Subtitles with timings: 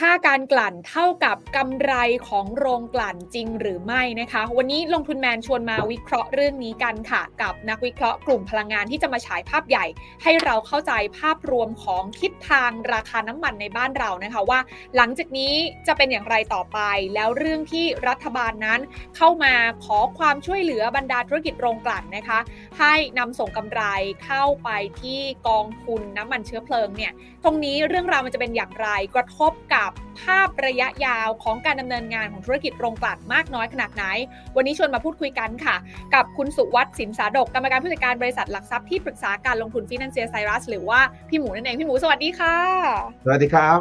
[0.00, 1.92] ค่าการกลั่นเท่ากับกำไร
[2.28, 9.86] ของโรงกลั่นจริงหรือไม่นะคะ วันนี้ลงทุนแมนชวนมาวิเคราะห์เรื่องนี้กันค่ะ กับนักวิเคราะห์กลุ่มพลังงานที่จะมาฉายภาพใหญ่
[10.22, 14.60] ให้เราเข้าใจภาพรวมของทิศทางราคาน้ำมันในบ้านเรานะคะ ว่า
[14.96, 15.54] หลังจากนี้
[15.86, 16.78] จะเป็นอย่างไรต่อไป
[17.14, 18.80] แล้วเรื่องที่รัฐบาลนั้น
[19.16, 19.54] เข้ามา
[19.84, 22.38] ขอความช่วยเหลือบรรดาธุรกิจโรงกลั่นนะคะ
[22.78, 23.82] ให้นำส่งกำไร
[24.24, 24.70] เข้าไป
[25.00, 27.12] ที่กองทุนน้ำมันเชื้อเพลิงเนี่ย
[27.44, 29.81] ตรงนี้เรื่องราวมันจะเป็นอย่างไรกระทบกับ
[30.20, 34.04] ภาพระยะยาวของการดำเนินงานของธุรกิจโรงกลั่นมากน้อยขนาดไหน
[34.56, 35.76] วันนี้ชวนมาพูดคุยกันค่ะ
[36.14, 42.56] กับคุณสุวัสดิ์สินสาดกกรรมการผู้จัดการบริษัทหลักทรัพย์ที่ปรึกษาการลงทุนฟินแลนเซียไซรัสหรือว่าพี่หมูนั่นเองพี่หมูสวัสดีค่ะ
[43.24, 43.78] สวัสดีครับ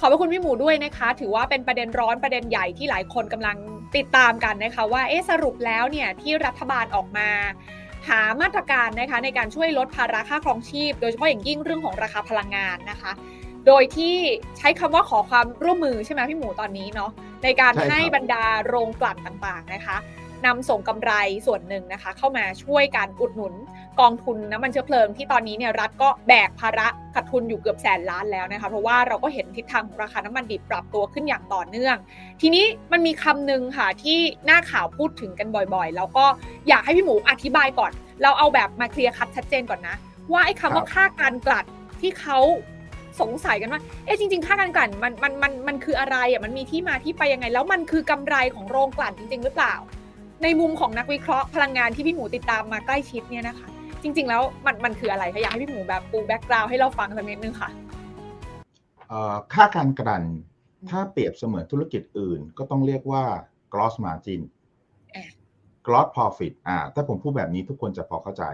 [0.00, 3.56] ขอบพระคุณพี่หมูด้วยนะคะ ถือว่าเป็นประเด็นร้อนประเด็นใหญ่ที่หลายคนกำลัง
[3.96, 7.28] ติดตามกันนะคะ ว่าเอ๊ะสรุปแล้วเนี่ยที่รัฐบาลออกมา
[8.08, 13.12] หามาตรการนะคะในการช่วยลดภาระค่าครองชีพ โดยเฉพาะอย่างยิ่งเรื่องของราคาพลังงานนะคะ
[13.68, 14.14] โดยที่
[14.58, 17.10] ใช้คำว่าขอความร่วมมือใช่ไหมพี่หมูตอนนี้เนาะ
[17.44, 19.96] ในการใช่ครับให้บรรดาโรงกลั่นต่างๆนะคะ
[20.46, 21.12] นำส่งกำไร
[21.46, 23.54] ส่วนหนึ่งนะคะ เข้ามาช่วยการอุดหนุน
[24.00, 31.96] กองทุนน้ำมันเชื้อเพลิงที่ตอนนี้เนี่ยรัฐก็แบกภาระขาดทุนอยู่เกือบแสนล้านแล้วนะคะเพราะว่าเราก็เห็นทิศทางของราคาน้ำมันดิบปรับตัวขึ้นอย่างต่อเนื่อง
[32.40, 36.24] ทีนี้มันมีคำหนึ่งค่ะที่หน้าข่าวพูดถึงกันบ่อยๆ แล้วก็
[36.68, 39.96] อยากให้พี่หมูอธิบายก่อน เราเอาแบบมา clear cut ชัดเจนก่อนนะ
[40.32, 41.66] ว่าไอ้คำว่าค่าการกลั่น
[42.00, 42.38] ที่เขา
[43.20, 49.74] สงสัยกันว่า เอ๊ะจริง ๆ ค่าการกลั่นมันมันมันมันคืออะไรอะมันมีที่มาที่ไปยังไง แล้วมันคือกำไรของโรงกลั่นจริง ๆ หรือเปล่า
[50.42, 53.68] ในมุมของนักวิเคราะห์พลังงานที่พี่หมูติดตามมาใกล้ชิดเนี่ยนะคะ
[54.02, 57.70] จริง ๆ แล้วมันมันคืออะไรคะอยากให้พี่หมูแบบปู background ให้เราฟังสักนิดนึงค่ะ
[59.08, 60.24] เอ่อค่าการกลั่น
[60.90, 63.24] ถ้าเปรียบเสมือนธุรกิจอื่น ก็ต้องเรียกว่า
[63.72, 64.40] gross margin
[65.12, 65.28] เอ๊ะ
[65.86, 68.44] gross profit อ่าถ้าผมพูดแบบนี้ทุกคนจะพอเข้าใจ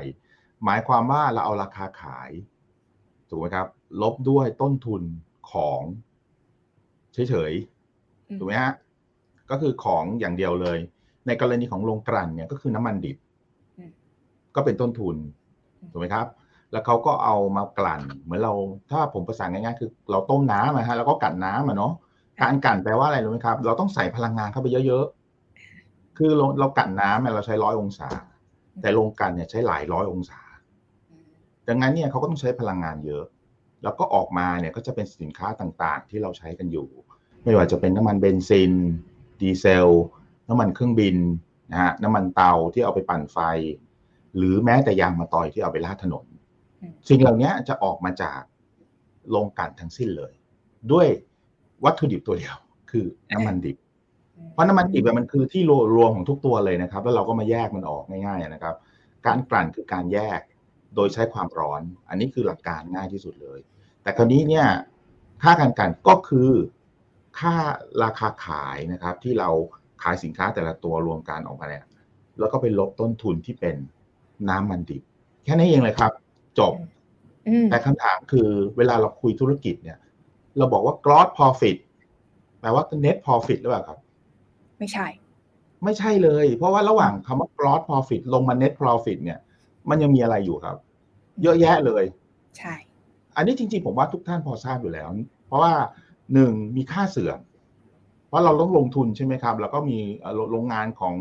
[0.64, 2.30] หมายความว่าเราเอาราคาขาย
[3.30, 3.66] ถูกไหมครับ
[4.02, 5.02] ลบด้วยต้นทุน
[5.52, 5.80] ของ
[7.14, 8.72] เฉยๆถูกไหมฮะ
[9.50, 10.78] ก็คือของอย่างเดียวเลย
[11.26, 13.16] ในกรณีของโรงกลั่นเนี่ยก็คือน้ำมันดิบ
[13.78, 13.90] อืม
[14.54, 15.16] ก็เป็นต้นทุน
[15.80, 16.26] อืมถูกไหมครับ
[16.72, 18.52] แล้วเขาก็เอามากลั่น เหมือนเรา
[18.90, 21.92] ถ้าผมประสานง่ายๆคือเราต้มน้ำนะฮะแล้วก็กลั่นน้ำอะเนาะ
[22.42, 28.08] การกลั่นแปลว่าอะไรรู้ไหมครับ เราต้องใส่พลังงานเข้าไปเยอะๆคือเราเรากลั่นน้ำเนี่ยเราใช้ร้อยองศา
[28.82, 30.40] แต่โรงกลั่นเนี่ยใช้หลายร้อยองศา
[31.68, 33.24] ดังนั้นเนี่ยเขาก็ต้องใช้พลังงานเยอะ
[33.82, 36.88] แล้วก็ออกมาเนี่ยก็จะเป็นสินค้าต่างๆ ที่เราใช้กันอยู่
[37.44, 38.72] ไม่ว่าจะเป็นน้ำมันเบนซิน
[39.40, 39.88] ดีเซล
[40.48, 41.16] น้ำมันเครื่องบิน
[41.70, 43.38] นะฮะน้ำมันเตาที่เอาไปปั่นไฟ
[44.36, 46.24] หรือแม้แต่ยางมะตอยที่เอาไปลาดถนน
[47.08, 48.40] สิ่งเหล่านี้จะออกมาจาก
[49.30, 50.32] โรงกลั่นทั้งสิ้นเลย
[50.92, 51.06] ด้วย
[51.84, 52.56] วัตถุดิบตัวเดียว
[52.90, 53.04] คือ
[53.34, 53.76] น้ำมันดิบ
[54.52, 55.62] เพราะน้ำมันดิบมันคือที่
[55.96, 58.74] รวมของทุกตัวเลยนะครับ แล้วเราก็มาแยกมันออกง่ายๆนะครับ
[59.26, 60.40] การกลั่นคือการแยก
[60.94, 63.58] โดยใช้ความร้อน อันนี้คือหลักการง่ายที่สุดเลย
[64.02, 64.66] แต่คราวนี้เนี่ย
[65.42, 66.50] ค่าการกลั่นก็คือ
[67.38, 67.54] ค่า
[68.02, 69.48] ราคาขายนะครับที่เรา
[70.02, 71.84] ขายสินค้าแต่ละตัวรวมกันออกมาเนี่ย
[72.38, 73.76] แล้วก็ไปลบต้นทุนที่เป็น
[74.48, 75.02] น้ำมันดิบ
[75.44, 76.12] แค่นี้เองเลยครับ
[76.58, 76.74] จบ
[77.48, 79.98] อืมแต่คำถามคือเวลาเราคุยธุรกิจเนี่ย
[80.58, 81.76] เราบอกว่า gross profit
[82.60, 83.98] แปลว่า net profit หรือเปล่าครับ
[84.78, 85.06] ไม่ใช่
[85.84, 89.38] ไม่ใช่เลย เพราะว่าระหว่างคำว่า gross profit ลงมา net profit เนี่ย
[89.90, 90.76] มันยังมีอะไรอยู่ครับ
[91.42, 92.04] เยอะแยะเลย
[92.58, 92.74] ใช่
[93.36, 95.08] อันนี้จริงๆผมว่าทุกท่านพอทราบอยู่แล้ว
[95.46, 95.72] เพราะว่า
[96.34, 97.38] หนึ่งมีค่าเสื่อม
[98.28, 101.14] เพราะเราต้องลงทุนใช่ไหมครับ แล้วก็มีเอ่อโรงงานของ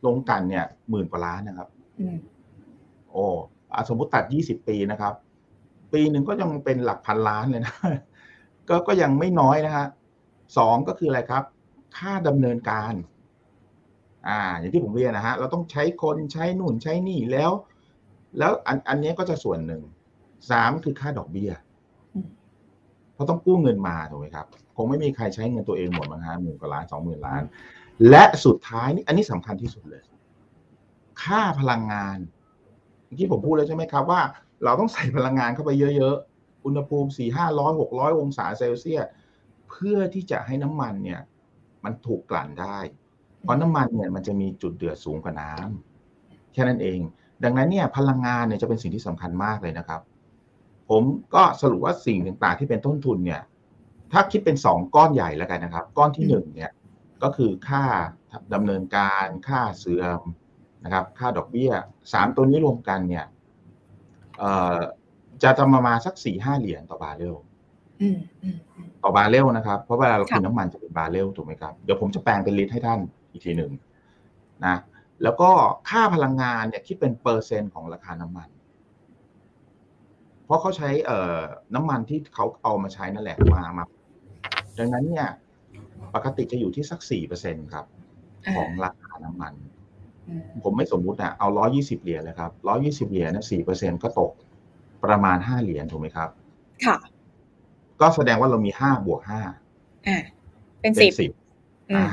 [0.00, 1.68] โรงกลันเนี่ยหมื่นกว่าล้านนะครับ
[2.00, 2.18] อืม
[3.10, 3.24] โอ้
[3.72, 5.14] อะสมมติตัด20ปีนะครับ
[5.92, 7.74] ปีหนึ่งก็ยังเป็นหลักพันล้านเลยนะ
[8.68, 9.86] ก็ก็ยังไม่น้อยนะฮะ
[10.58, 11.44] สองก็คืออะไรครับ
[11.96, 12.92] ค่าดำเนินการ
[14.28, 17.50] อ่า อย่างที่ผมเรียนนะฮะ เราต้องใช้คนใช้นู่นใช้นี่แล้ว
[18.38, 19.82] แล้วอันอันนี้ก็จะส่วนหนึ่ง
[20.50, 21.50] สามคือค่าดอกเบี้ย
[22.14, 22.28] อืม
[23.14, 27.42] เพราะต้องกู้เงินมาถูกไหมครับคงไม่มีใครใช้เงินตัวเองหมดมั้งฮะหมื่นกว่าล้านสองหมื่นล้าน
[28.10, 30.02] และสุดท้ายนี่อันนี้สำคัญที่สุดเลย
[31.22, 32.18] ค่าพลังงาน
[33.06, 34.20] เมื่อกี้ผมพูดแล้วใช่ไหมครับว่า
[34.64, 39.06] เราต้องใส่พลังงานเข้าไปเยอะๆ อุณหภูมิสี่ห้าร้อยหกร้อยองศาเซลเซียส
[39.70, 41.20] เพื่อที่จะให้น้ำมันเนี่ย
[41.84, 42.78] มันถูกกลั่นได้
[43.42, 46.98] เพราะน้ำมันเนี่ยมันจะมีจุดเดือดสูงกว่าน้ำแค่นั้นเอง
[47.44, 50.00] ดังนั้นเนี่ยพลังงานเนี่ยจะเป็นสิ่งที่สำคัญมากเลยนะครับ
[50.90, 51.02] ผม
[51.34, 53.42] ก็สรุปว่าสิ่งต่างๆที่เป็นต้นทุนเนี่ย
[54.12, 56.70] ถ้าคิดเป็นสองก้อนใหญ่แล้วกันนะครับ ก้อนที่หนึ่งเนี่ย
[57.22, 57.84] ก็คือค่า
[58.54, 60.20] ดำเนินการค่าเสื่อม
[60.84, 61.70] นะครับ ค่าดอกเบี้ย
[62.12, 63.24] สามตัวนี้รวมกันเนี่ย
[64.38, 64.78] เอ่อ
[65.42, 67.36] จะทำประมาณสักสี่ห้าเหรียญต่อบาร์เรล
[68.00, 73.00] อืมอืมอืมต่อบาร์เรลนะครับ เพราะเวลาเราค่ะกินน้ำมันจะเป็นบาร์เรลถูกไหมครับ เดี๋ยวผมจะแปลงเป็นลิตรให้ท่าน
[73.30, 73.70] อีกทีหนึ่ง
[74.66, 74.76] นะ
[75.22, 75.50] แล้วก็
[75.90, 78.48] ค่าพลังงานเนี่ยคิดเป็นเปอร์เซ็นต์ของราคาน้ำมัน
[80.44, 81.38] เพราะเขาใช้เอ่อ
[81.74, 83.84] น้ำมันที่เขาเอามาใช้นั่นแหละมามา
[84.78, 85.28] ดังนั้นเนี่ย
[86.14, 87.86] ปกติจะอยู่ที่สักสี่เปอร์เซ็นครับ
[88.56, 89.54] ของราคาน้ำมัน
[90.62, 94.32] ผมไม่สมมุตินะเอาร้อยี่สิบเหรียญเลยครับร้อยี่สิบเหรียญนะสี่เปอร์เซ็นก็ตก
[95.04, 96.30] ประมาณห้าเหรียญถูกไหมครับ
[96.84, 96.96] ค่ะ
[98.00, 99.40] ก็แสดงว่าเรามีห้าบวกห้า
[100.06, 100.18] อ่า
[100.80, 101.30] เป็นเป็สินบสิบ
[101.92, 102.10] อือ่าม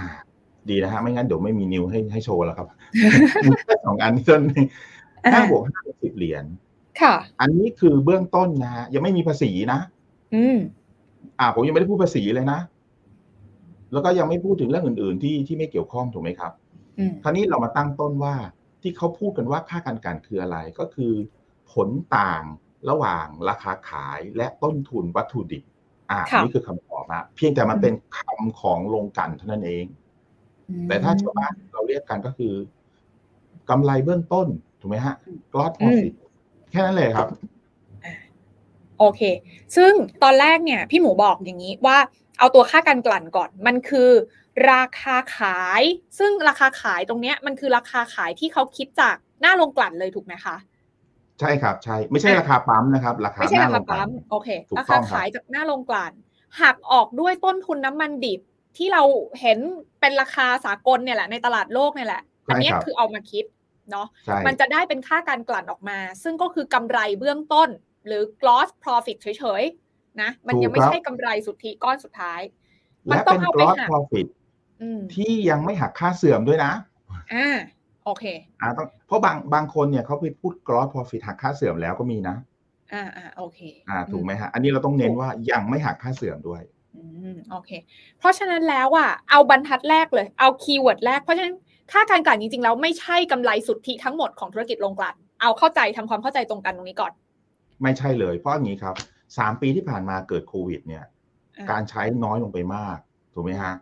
[0.69, 2.67] ดีนะฮะไม่งั้นเดี๋ยวไม่มีนิวให้ให้โชว์แล้วครับ
[3.43, 4.41] มีแค่สองอันต้น
[5.33, 6.45] ห้าบวกห้าเป็นสิบเหรียญ
[7.01, 9.79] ค่ะ อันนี้คือเบื้องต้นนะฮะยังไม่มีภาษีนะ
[10.35, 10.57] อืม
[11.39, 12.59] อ่า ผมยังไม่ได้พูดภาษีเลยนะ
[13.93, 16.51] แล้วก็ยังไม่พูดถึงเรื่องอื่น ๆ ที่ที่ไม่เกี่ยวข้องถูกไหมครับ
[16.97, 18.35] อืมคราวนี้เรามาตั้งต้นว่า
[18.81, 21.13] ที่เขาพูดกันว่าค่าการกันคืออะไรก็คือ
[21.71, 22.43] ผลต่าง
[22.89, 25.63] ระหว่างราคาขายและต้นทุนวัตถุดิบ
[26.11, 29.85] อ่าค่ะนี่คือคำตอบนะเพียงแต่มันเป็นคำของโรงกลั่นเท่านั้นเอง
[30.87, 32.53] แต่ถ้าชาวบ้านเราเรียกกันก็คือ
[33.69, 34.47] กำไรเบื้องต้น
[34.81, 35.15] ถูกไหมฮะ
[35.53, 36.13] gross profit
[36.71, 37.27] แค่นั้นเลยครับ
[38.99, 39.21] โอเค
[39.75, 39.91] ซึ่ง
[40.23, 41.97] ตอนแรกเนี่ย พี่หมูบอกอย่างนี้ว่า
[42.39, 44.09] เอาตัวค่าการกลั่นก่อน มันคือ
[44.71, 45.81] ราคาขาย
[46.19, 50.55] ซึ่งราคาขายตรงเนี้ย มันคือราคาขายที่เขาคิดจากหน้าโรงกลั่นเลยถูกไหมคะ
[51.39, 56.13] ใช่ครับ ใช่ ไม่ใช่ราคาปั๊มนะครับ ราคาไม่ใช่หน้าราโรคางกลั่ปั๊นมโอเคถูกราต้คาองครับขายจากหน้าโรงกลั่น
[56.61, 58.41] หักออกด้วยต้นทุนน้ำมันดิบ
[58.77, 59.03] ที่เรา
[59.41, 59.59] เห็น
[60.01, 63.45] เป็นราคาสากลเนี่ยแหละในตลาดโลกเนี่ยแหละ อันเนี้ยคือเอามาคิด
[63.91, 67.69] เนาะใช่มันจะได้เป็นค่าการกลั่นออกมา ซึ่งก็คือกำไรเบื้องต้น
[68.07, 72.41] หรือ gross profit เฉยๆนะ มันยังไม่ใช่กำไรสุทธิก้อนสุดท้าย
[73.09, 74.27] มันและต้อเป็งนเอาไป gross หัก profit
[74.81, 76.71] อืมที่ยังไม่หักค่าเสื่อมด้วยนะ
[77.33, 77.47] อ่า
[78.05, 78.23] โอเค
[78.61, 82.35] อ่าต้องเพราะบางบางคนเนี่ยเขาไปพูด gross profit หักค่าเสื่อมแล้วก็มีนะ
[82.93, 83.59] อ่าอ่าโอเค
[83.89, 86.61] อ่าถูกไหมฮะ อันนี้เราต้องเน้นว่ายังไม่หักค่าเสื่อมด้วย
[86.95, 87.03] อื
[87.33, 87.71] มโอเค
[88.19, 91.55] เพราะฉะนั้นแล้วอะเอาบรรทัดแรกเลย เอาคีย์เวิร์ดแรก เพราะฉะนั้น
[91.91, 97.13] ค่าการกลั่นจริงๆแล้วไม่ใช่กำไรสุทธิทั้งหมดของธุรกิจโรงกลั่น เอาเข้าใจทำความเข้าใจตรงกันตรงนี้ก่อน
[97.81, 98.95] ไม่ใช่เลย เพราะอย่างนี้ครับ
[99.37, 101.03] สามปีที่ผ่านมาเกิดโควิด เนี่ย
[101.57, 102.97] อ่าการใช้น้อยลงไปมาก
[103.33, 103.73] ถูกไหมฮะ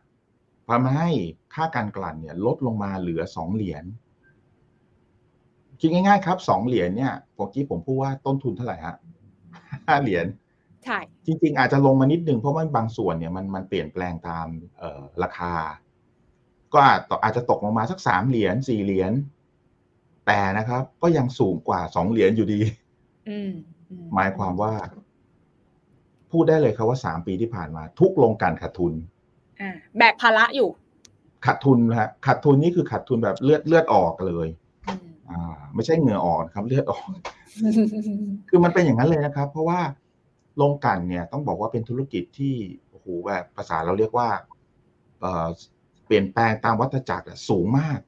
[0.69, 1.07] ทำให้
[1.53, 3.83] ค่าการกลั่นเนี่ย ลดลงมาเหลือสองเหรียญ
[5.79, 8.95] คิดง่ายๆครับสองเหรียญเนี่ยเมื่อกี้ผมพูดว่าต้นทุนเท่าไหร่ฮะ
[9.87, 10.25] ห้าเหรียญ
[10.85, 14.47] ใช่จริง ๆ อาจจะลงมานิดนึงเพราะว่าบางส่วนเนี่ยมันมันเปลี่ยนแปลงตาม
[14.79, 15.53] เอ่อราคา
[16.73, 19.11] ก็อาจอาจจะตกลงมาสักสามเหรียญสี่เหรียญ
[20.27, 22.61] แต่นะครับ ก็ยังสูงกว่าสองเหรียญอยู่ดี
[23.29, 23.51] อืม
[23.89, 24.73] อืหมายความว่า
[26.31, 28.93] พูดได้เลยครับว่าสามปีที่ผ่านมา ทุกโรงกลันขาดทุน
[29.61, 30.69] อ่าแบกภาระอยู่
[31.45, 34.47] ขาดทุนนะฮะขาดทุนนี่คือขาดทุนแบบเลือดเลือดออกเลย
[34.87, 37.05] อืมอ่า ไม่ใช่เหงื่อออกนะครับ เลือดออก
[38.49, 39.79] คือมันเป็นอย่างนั้นเลยนะครับ เพราะว่า
[40.57, 42.55] โรงกลั่นเนี่ยต้องบอกว่าเป็นธุรกิจที่
[42.89, 44.29] โอ้โหแบบภาษาเราเรียกว่า
[45.19, 45.47] เอ่อ
[46.05, 47.99] เปลี่ยนแปลงตามวัฏจักรอะสูงมาก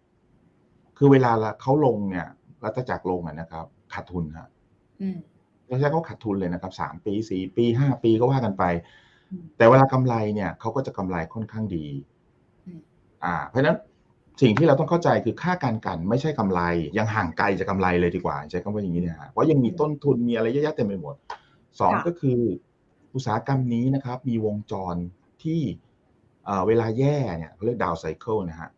[0.97, 2.27] คือเวลาละเขาลงเนี่ย
[2.63, 4.49] วัฏจักรลงอะนะครับขาดทุนฮะ
[5.01, 5.17] อืม
[5.67, 8.63] เราใช้เขาขาดทุนเลยนะครับสามปีสี่ปีห้าปีก็ว่ากันไป
[9.31, 11.85] อืมแต่เวลากำไรเนี่ยเขาก็จะกำไรค่อนข้างดี
[12.67, 12.79] อืม
[13.25, 13.77] อ่า เพราะฉะนั้น
[14.41, 16.61] สิ่งที่เราต้องเข้าใจคือค่าการกันไม่ใช่กำไร
[16.97, 21.15] ยังห่างไกลจากกำไรเลยดีกว่า ใช้คำว่าอย่างนี้นะฮะเพราะยังมีต้นทุนมีอะไรเยอะแยะเต็มไปหมด
[21.79, 22.39] สองค่ะก็คือ
[23.13, 24.95] อุตสาหกรรมนี้นะครับ มีวงจร
[25.43, 25.61] ที่
[26.45, 28.69] เอ่อเวลาแย่เนี่ยเขาเรียกดาวไซเคิลนะฮะ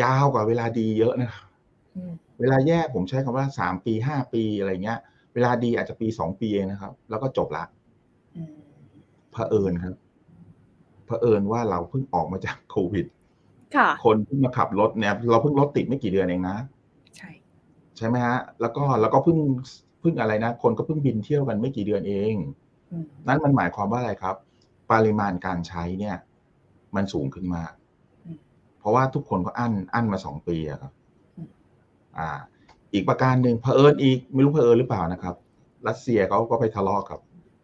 [0.00, 1.44] ยาวกว่าเวลาดีเยอะนะครับ
[1.96, 4.98] อืมเวลาแย่ผมใช้คำว่าสามปีห้าปีอะไรเงี้ย
[5.34, 7.64] เวลาดีอาจจะปีสองปีเองนะครับ แล้วก็จบละ
[8.36, 8.54] อืม
[9.32, 9.96] เผอิญครับ
[11.06, 13.06] เผอิญว่าเราเพิ่งออกมาจากโควิด
[13.76, 16.56] ค่ะคนเพิ่งมาขับรถเนี่ย เราเพิ่งรถติดไม่กี่เดือนเองนะ
[17.16, 17.30] ใช่
[17.96, 19.38] ใช่ไหมฮะ แล้วก็แล้วก็เพิ่ง
[20.02, 22.34] เพิ่งอะไรนะ คนก็เพิ่งบินเที่ยวกันไม่กี่เดือนเอง
[22.90, 24.36] อืมนั่นมันหมายความว่าอะไรครับ
[24.90, 26.16] ปริมาณการใช้เนี่ย
[26.96, 27.72] มันสูงขึ้นมาก
[28.78, 30.92] เพราะว่าทุกคนก็อั้นอั้นมาสองปีอะครับ
[32.18, 32.28] อ่า
[32.94, 35.34] อีกประการหนึ่งเผอิญอีกไม่รู้เผอิญหรือเปล่านะครับ
[35.88, 37.18] รัสเซียเขาก็ไปทะเลาะกับ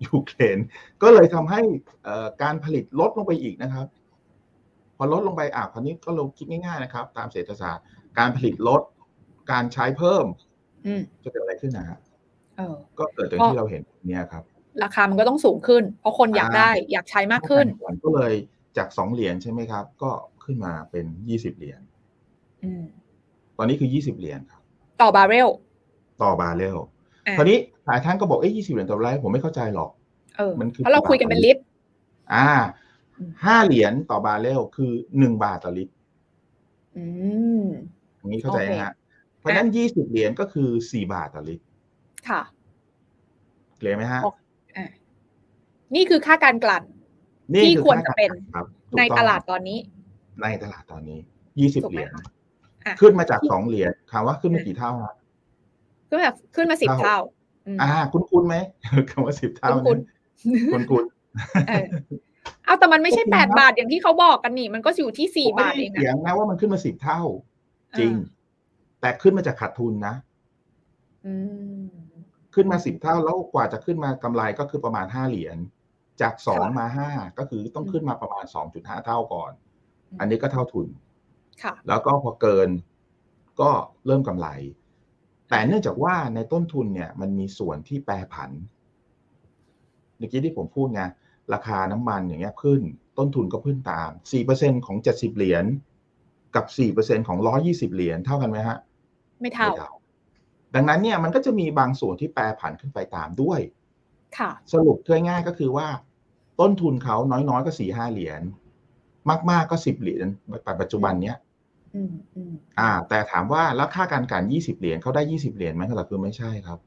[0.07, 0.59] ยูเครน
[1.03, 1.61] ก็เลยทำให้
[2.05, 3.87] เอ่อการผลิตลดลงไปอีกนะครับ
[4.97, 7.85] พอลดลงไปอะคราวนี้ก็เราคิดง่ายๆนะครับ ตามเศรษฐศาสตร์
[8.19, 8.83] การผลิตลด
[9.53, 10.25] การใช้เพิ่ม
[10.87, 12.08] อืมจะเกิดอะไรขึ้นนะฮะเออ
[12.99, 14.43] ก็เกิดอย่างที่เราเห็นเนี่ยครับ
[14.83, 17.67] ราคามันก็ต้องสูงขึ้น เพราะคนอยากอ่าได้อยากใช้มากขึ้น
[18.05, 18.33] ก็เลย
[18.77, 20.11] จากสองเหรียญใช่ไหมครับ ก็
[20.45, 21.81] ขึ้นมาเป็นยี่สิบเหรียญ
[22.65, 22.85] อืม
[23.59, 24.63] ตอนนี้คือยี่สิบเหรียญครับ
[25.03, 25.49] ต่อบาร์เรล
[26.23, 26.79] ต่อบาร์เรล
[27.27, 29.91] อะคราวนี้หลายท่านก็บอกเอ้ยี่สิบเหรียญต่อบาร์เรลผมไม่เข้าใจหรอก
[30.37, 31.63] เออมันคือเพราะเราคุยกันเป็นลิตร
[32.35, 32.49] อ่า
[33.19, 35.93] อืมห้าเหรียญต่อบาร์เรลคือหนึ่งบาทต่อลิตร
[36.97, 37.05] อื
[37.63, 37.65] ม
[38.17, 38.93] อย่างนี้เข้าใจโอเคนะฮะ
[39.39, 41.65] เพราะฉะนั้นยี่สิบเหรียญก็คือสี่บาทต่อลิตร
[42.29, 42.43] ค่ะ
[43.79, 44.29] เกลียไหมฮะโอ
[44.77, 44.85] อะ
[45.95, 46.83] นี่คือค่าการกลั่น
[47.55, 49.79] นี่ที่อควรจะเป็นครับถูกในองตลาดตอนนี้
[50.43, 51.19] ในตลาดตอนนี้
[51.61, 52.25] ยี่สิบถูกเหไหมรียญคะ
[52.87, 55.15] อะขึ้นมาจากสองเหรียญถามว่าขึ้นมากี่เท่าฮะ
[56.11, 57.19] ก็แบบขึ้นมาสิบเท่าเท่า
[57.67, 58.57] อืมอ่า คุ้นคุ้นๆไหม
[59.11, 59.99] คำว่าสิบเท่าคุ้น
[60.73, 61.05] คุ้นคุ้น
[61.69, 61.87] เออ
[62.65, 67.21] เอาแต่มันไม่ใช่แปดบาทอย่างที่เขาบอกกันนี่มันก็อยู่ที่สี่บาทเองเสียอะงนะว่ามันขึ้นมาสิบเท่า
[67.99, 68.13] จริง
[69.01, 70.15] แต่ขึ้นมาจากขาดทุนนะ
[71.27, 71.35] อื
[71.85, 71.87] ม
[72.55, 75.57] ขึ้นมาสิบเท่าแล้วกว่าจะขึ้นมากำไรก็คือประมาณห้าเหรียญ
[76.21, 79.53] จากสองมาห้าก็คือต้องขึ้นมาประมาณสองจุดห้าเท่าก่อน
[80.21, 80.87] อันนี้ก็เท่าทุน
[81.63, 82.69] ค่ะแล้วก็พอเกิน
[83.61, 83.71] ก็
[84.07, 84.49] เริ่มกำไร
[85.51, 88.51] แต่เนื่องจากว่าในต้นทุนเนี่ยมันมีส่วนที่แปรผัน
[90.17, 91.03] เมื่อกี้ที่ผมพูดไง
[91.55, 92.81] ราคาน้ำมันอย่างเงี้ยขึ้น
[93.19, 94.11] ต้นทุนก็ขึ้นตาม
[94.49, 95.65] 4%ของ70เหรียญ
[96.55, 96.65] กับ
[96.97, 98.79] 4%ของ120เหรียญเท่ากันไหมฮะ
[99.41, 99.93] ไม่เท่า
[100.75, 103.61] ดังนั้นเนี่ยมันก็จะมีบางส่วนที่แปรผันขึ้นไปตามด้วย
[104.39, 104.99] ค่ะสรุป
[105.29, 105.87] ง่ายๆก็คือว่า
[106.61, 108.43] ต้นทุนเขาน้อยๆก็สี่ห้าเหรียญ
[109.51, 110.27] มากๆก็สิบเหรียญ
[110.81, 111.37] ปัจจุบันเนี้ย
[111.95, 116.79] อืมอืมอ่า แต่ถามว่าแล้วค่าการกันยี่สิบเหรียญเขาได้ยี่สิบเหรียญไหมคำตอบคือไม่ใช่ครับ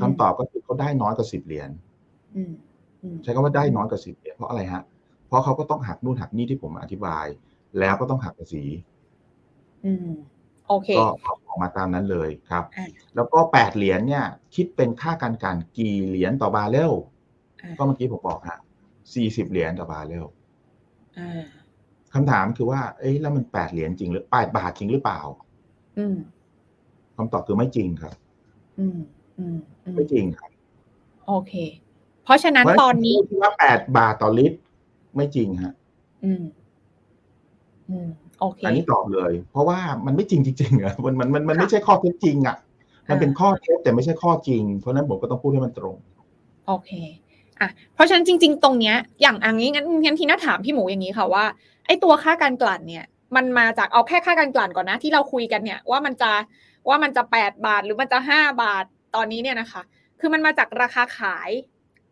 [0.00, 1.70] คำตอบก็คือเขาได้น้อยกว่าสิบเหรียญ
[2.36, 2.52] อืม
[3.02, 4.82] อืมใช้คำว่าได้น้อยกว่าสิบเหรียญเพราะอะไรฮะ
[5.26, 7.26] เพราะเขาก็ต้องหักนู่นหักนี่ที่ผมอธิบาย
[7.78, 8.64] แล้วก็ต้องหักภาษี
[9.84, 10.08] อืม
[10.68, 14.24] โอเคก็ออก มาตามนั้นเลยครับอ่าแล้วก็แปดเหรียญเนี่ย
[14.54, 16.92] คิดเป็นค่าการกันกี่เหรียญต่อบาร์เรล
[17.62, 18.58] อ่าก็เมื่อกี้ผมบอกฮะ
[19.14, 20.26] สี่สิบเหรียญต่อบาร์เรล
[21.18, 21.44] อ่า
[22.14, 25.20] คำถามคือว่า เอ้ยแล้วมันแปดเหรียญจริงหรือแปดบาทจริงหรือเปล่า
[25.98, 26.16] อืม
[27.16, 28.14] คำตอบคือไม่จริงครับ
[28.78, 28.98] อืม
[29.38, 30.50] อืมอืมไม่จริงครับ
[31.26, 31.52] โอเค
[32.24, 34.58] เพราะฉะนั้นตอนนี้เพราะฉะที่ว่าแปดบาทต่อลิตร
[35.16, 35.74] ไม่จริงฮะ
[36.24, 36.42] อืม
[37.90, 42.56] อืมโอเคอันนี้ตอบเลย เพราะว่ามันไม่จริงจริงๆอะมันมันมันมันไม่ใช่ข้อเท็จจริงอะ
[43.10, 45.96] มันเป็นข้อเท็จแต่ไม่ใช่ข้อจริง เพราะฉะนั้นผมก็ต้องพูดให้มันตรง
[46.66, 46.90] โอเค
[47.60, 51.44] อะเพราะฉะนั้นจริง ๆ ตรงเนี้ย อย่างอันนี้งั้นงั้นทีน่าถามพี่หมูอย่างนี้ค่ะว่า
[51.86, 53.04] ไอ้ตัวค่าการกลั่นเนี่ย
[53.36, 56.30] มันมาจากเอาแค่ค่าการกลั่นก่อนนะที่เราคุยกันเนี่ย ว่ามันจะ
[56.88, 59.82] ว่ามันจะแปดบาทหรือมันจะห้าบาทตอนนี้เนี่ยนะคะ
[60.20, 61.50] คือมันมาจากราคาขาย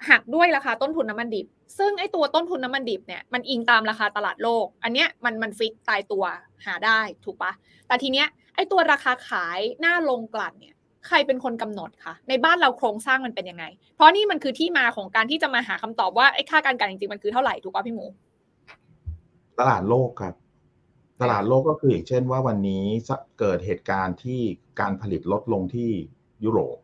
[0.09, 1.47] หักด้วยราคาต้นทุนน้ำมันดิบ
[1.79, 6.25] ซึ่งไอ้ตัวต้นทุนน้ำมันดิบเนี่ยมันอิงตามราคาตลาดโลก อันเนี้ยมันมันฟิกตายตัว
[6.67, 7.53] หาได้ถูกปะ
[7.87, 10.75] แต่ทีเนี้ยไอ้ตัวราคาขายหน้าลงกลั่นเนี่ย
[11.07, 13.65] ใครเป็นคนกำหนดคะในบ้านเราโครงสร้างมันเป็นยังไง
[13.97, 18.07] เพราะนี่มันคือที่มาของการที่จะมาหาคำตอบว่าไอ้ค่าการกันจริงๆมันคือเท่าไหร่ถูกป่ะพี่หมู
[19.59, 20.35] ตลาดโลกครับ
[21.23, 22.85] ตลาดโลกก็คืออย่างเช่นว่าวันนี้
[23.39, 24.41] เกิดเหตุการณ์ที่
[24.81, 25.91] การผลิตลดลงที่
[26.45, 26.77] ยุโรป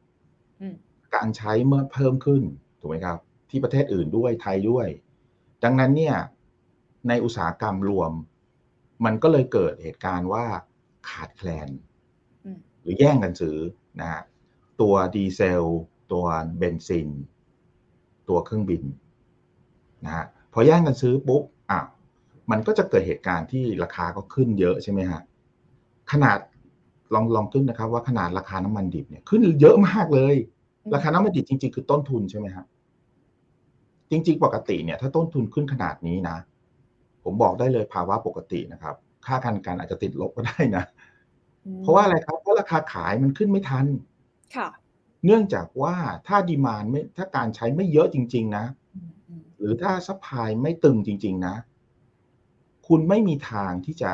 [0.61, 0.75] อืม
[1.15, 2.43] การใช้เมื่อเพิ่มขึ้น
[2.81, 3.19] ถูกไหมครับ
[3.53, 4.87] ที่ประเทศอื่นด้วยไทยด้วย
[5.65, 6.17] ดังนั้นเนี่ย
[7.09, 8.13] ในอุตสาหกรรมรวม
[9.05, 10.45] มันก็เลยเกิดเหตุการณ์ว่า
[11.09, 11.69] ขาดแคลน
[12.45, 13.59] อืมหรือแย่งกันซื้อ
[14.01, 14.23] นะฮะ
[14.81, 15.65] ตัวดีเซล
[16.13, 16.25] ตัว
[16.59, 17.09] เบนซิน
[18.29, 18.83] ตัวเครื่องบิน
[20.05, 21.81] นะฮะพอแย่งกันซื้อปุ๊บอะ
[22.51, 25.21] มันก็จะเกิดเหตุการณ์ที่ราคาก็ขึ้นเยอะใช่ไหมฮะ
[26.13, 26.39] ขนาด
[27.15, 30.35] ลองลองขึ้นนะครับว่าขนาดราคาน้ำมันดิบเนี่ยขึ้นเยอะมากเลย
[30.95, 32.65] ราคาน้ำมันดิบจริงๆ คือต้นทุนใช่ไหมฮะ
[34.13, 36.37] จริง ๆ ปกติเนี่ยถ้าต้นทุนขึ้นขนาดนี้นะ
[37.25, 38.95] ผมบอกได้เลยภาวะปกตินะครับ
[39.27, 40.85] ค่าการกันอาจจะติดลบก็ได้นะ
[41.81, 43.87] เพราะว่าอะไรครับเพราะราคาขายมันขึ้นไม่ทัน
[44.57, 44.69] ค่ะ
[45.25, 45.95] เนื่องจากว่า
[46.27, 48.65] ถ้า demand ไม่ถ้าการใช้ไม่เยอะจริง ๆ นะ
[48.95, 51.55] อืมอืมหรือถ้า supply ไม่ตึงจริง ๆ นะ
[52.87, 54.11] คุณไม่มีทางที่จะ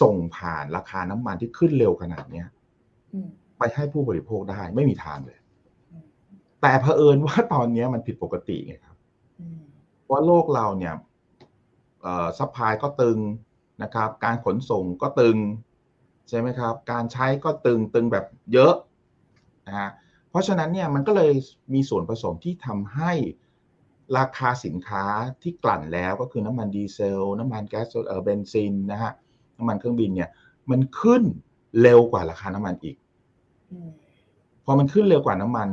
[0.00, 2.46] ส่งผ่านราคาน้ำมันที่ขึ้นเร็วขนาดเนี้ย
[3.12, 3.28] อืม
[3.58, 5.38] ไปให้ผู้บริโภคได้ไม่มีทางเลย
[5.92, 6.04] อืม
[6.60, 8.89] แต่เผอิญว่าตอนเนี้ยมันผิดปกติไงครับอื
[10.10, 10.94] มเพราะโลกเราเนี่ย
[12.02, 13.18] เอ่อ supply ก็ตึง
[13.82, 15.36] นะครับ การขนส่งก็ตึง
[16.28, 18.74] ใช่ไหมครับ การใช้ก็ตึงตึงแบบเยอะ
[19.66, 19.90] นะฮะ
[20.30, 21.32] เพราะฉะนั้นเนี่ยมันก็เลย
[21.74, 23.12] มีส่วนผสมที่ทำให้
[24.18, 25.04] ราคาสินค้า
[25.42, 29.12] ที่กลั่นแล้วก็คือน้ำมันดีเซล น้ำมันแก๊สเอ่อเบนซินนะฮะ
[29.58, 30.30] น้ำมันเครื่องบินเนี่ย
[30.70, 31.22] มันขึ้น
[31.80, 32.96] เร็วกว่าราคาน้ำมันอีก
[33.70, 33.90] อืม
[34.64, 35.68] พอมันขึ้นเร็วกว่าน้ำมัน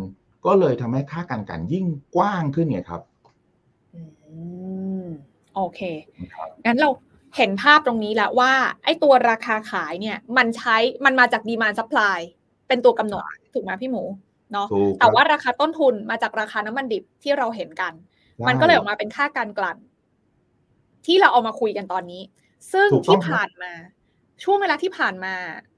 [0.45, 3.16] ก็เลยทำให้ค่าการกันยิ่งกว้างขึ้นไงครับอื
[5.03, 5.05] ม
[5.55, 5.81] โอเค
[6.65, 6.89] งั้นเรา
[7.37, 8.51] เห็นภาพตรงนี้แล้วว่า
[8.83, 12.19] ไอ้ตัวราคาขายเนี่ย มันใช้มันมาจาก demand supply
[12.67, 14.03] เป็นตัวกำหนดถูกไหมพี่หมู
[14.51, 17.93] เนาะถูกครับแต่ว่าราคาต้นทุนมาจากราคาน้ำมันดิบที่เราเห็นกัน
[18.47, 19.77] มันก็เลยออกมาเป็นค่าการกลั่น
[21.05, 22.21] ที่เราเอามาคุยกันตอนนี้
[22.71, 23.71] ซึ่งถูกต้องที่ครับผ่านมา
[24.43, 25.33] ช่วงเวลาที่ผ่านมา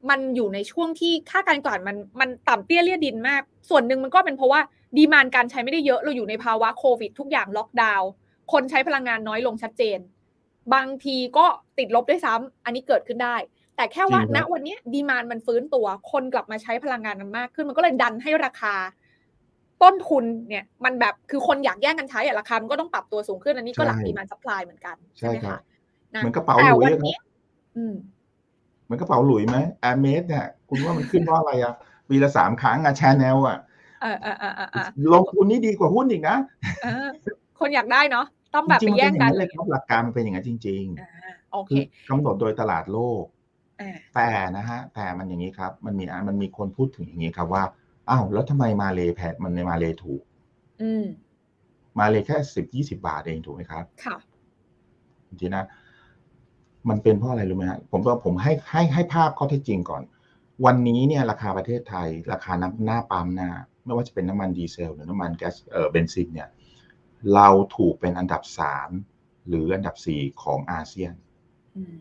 [0.09, 4.61] มันอยู่ในช่วงที่ค่าการกลั่นมันมันต่ำเตี้ยเรี่ยดินมาก ส่วนหนึ่งมันก็เป็นเพราะว่า
[4.97, 8.09] demand การใช้ไม่ได้เยอะเราอยู่ในภาวะโควิด ทุกอย่างล็อกดาวน์
[8.51, 9.99] คนใช้พลังงานน้อยลงชัดเจน
[10.73, 11.45] บางทีก็
[11.77, 13.35] ติดลบด้วยซ้ำอันนี้เกิดขึ้นได้
[13.75, 18.75] แต่แค่ว่าจริงคณรับวันเนี้ดีมานมันฟื้นตัว คนกลับมาใช้พลังงานมันมากขึ้น มันก็เลยดันให้ราคา
[19.83, 25.59] ต้นทุนเนี่ย มันแบบคือคนอยากแย่งกันใช้อะราคามันก็ต้องปรับตัวสูงขึ้นอันนี้ก็หลักใช่ดีมานซัพพลายเหมือนกันใช่ไหมครัคะบ
[26.15, 27.15] นะเหมือนกระเป๋าแต่หลุยวันอะครับนี้
[27.77, 27.95] อืม
[28.83, 31.73] เหมือนกระเป๋าหลุยไหมแอร์เมสเนี่ย คุณว่ามันขึ้นเพราะอะไรอะ
[32.09, 33.57] ปีละสามครั้งอะชาแนลอะ
[34.01, 36.37] เออเออเออเออเออลงทุนนี่ดีกว่าหุ้นอีกนะ
[36.83, 37.07] เออ
[37.59, 41.07] คนอยากได้เนาะ ต้องแบบจริไปงๆมันแย่เป็นงอย่างกันนั้นเลเลยยครับหลักการมันเป็นอย่างนั้นจริงอ่า
[41.51, 43.23] โอๆเคคือกำหนดโดยตลาดโลก
[43.81, 47.63] อ่าแต่นะฮะแต่มันอย่างนี้ครับ มันมีอะมันมีคนพูดถึงอย่างนี้ครับว่า
[48.09, 50.23] อ้าวแล้วทำไมมาเลแพงมันในมาเลถูก
[50.81, 51.05] อืม
[51.99, 54.15] มาเลแค่สิบยี่สิบาทเองถูกไหมครับ ค่ะ
[55.29, 55.65] จริงๆนะ
[56.89, 60.01] มันเป็นเพราะอะไรรู้ไหมฮะผมก็ผมให้ให้ให้ภาพข้อเท็จจริงก่อน
[60.65, 63.49] วันนี้เนี่ย ราคาประเทศไทย ราคาน้ำหน้าปั๊มนะ
[63.85, 66.49] ไม่ว่าจะเป็นน้ำมันดีเซล หรือน้ำมันแก๊สเอ่อเบนซินเนี่ย
[67.35, 67.47] เรา
[67.77, 68.89] ถูกเป็นอันดับสาม
[69.47, 71.13] หรืออันดับสี่ของอาเซียน
[71.77, 71.93] อืม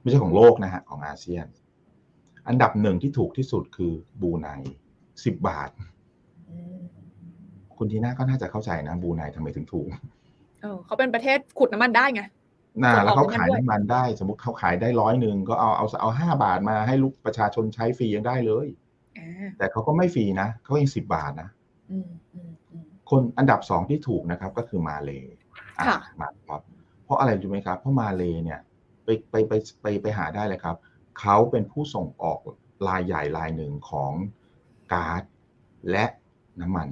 [0.00, 1.46] ไม่ใช่ของโลกนะฮะ ของอาเซียน
[2.48, 4.48] อันดับหนึ่งที่ถูกที่สุดคือบูไน
[5.24, 5.70] สิบบาท
[6.50, 6.78] อืม
[7.76, 9.86] คุณทีน่าก็น่าจะเข้าใจนะ บูไนทำไมถึงถูก
[10.62, 12.22] เออเขาเป็นประเทศขุดน้ำมันได้ไง
[12.82, 18.66] น่าส่งออกแล้วเขาน้ำมันขายด้วยน้ำมันได้ สมมติเขาขายได้ร้อยหนึ่งก็เอาเอาเอาห้าบาทมาให้ลูกประชาชนใช้ฟรียังได้เลย
[19.18, 21.48] อ่าแต่เขาก็ไม่ฟรีนะเขายังสิบบาทนะ
[21.90, 22.50] อืมอืมอืม
[23.10, 25.10] คนอันดับสองที่ถูกนะครับก็คือมาเล
[25.78, 26.62] อ่ค่ะมาครับ
[27.04, 28.60] เพราะอะไรรู้ไหมครับ เพราะมาเลเนี่ย
[29.04, 30.76] ไปไปไปไปไปหาได้เลยครับ
[31.20, 32.38] เขาเป็นผู้ส่งออก
[32.88, 34.12] รายใหญ่รายหนึ่งของ
[34.92, 35.22] ก๊าซ
[35.90, 36.04] และ
[36.60, 36.88] น้ำมัน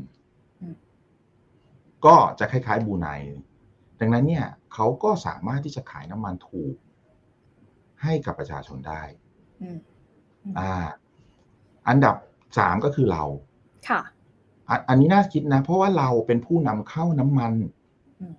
[2.06, 3.08] ก็จะคล้ายๆบรูไน
[4.00, 6.75] ดังนั้นเนี่ยเขาก็สามารถที่จะขายน้ำมันถูก
[8.02, 9.02] ให้กับประชาชนได้
[9.62, 9.78] อืม
[10.58, 10.87] อ่า
[11.88, 12.16] อันดับ
[12.58, 13.25] สามก็คือเรา
[13.88, 14.00] ค่ะ
[14.68, 17.52] อะอันนี้น่าคิดนะ เพราะว่าเราเป็นผู้นำเข้าน้ำมัน
[18.20, 18.35] อืม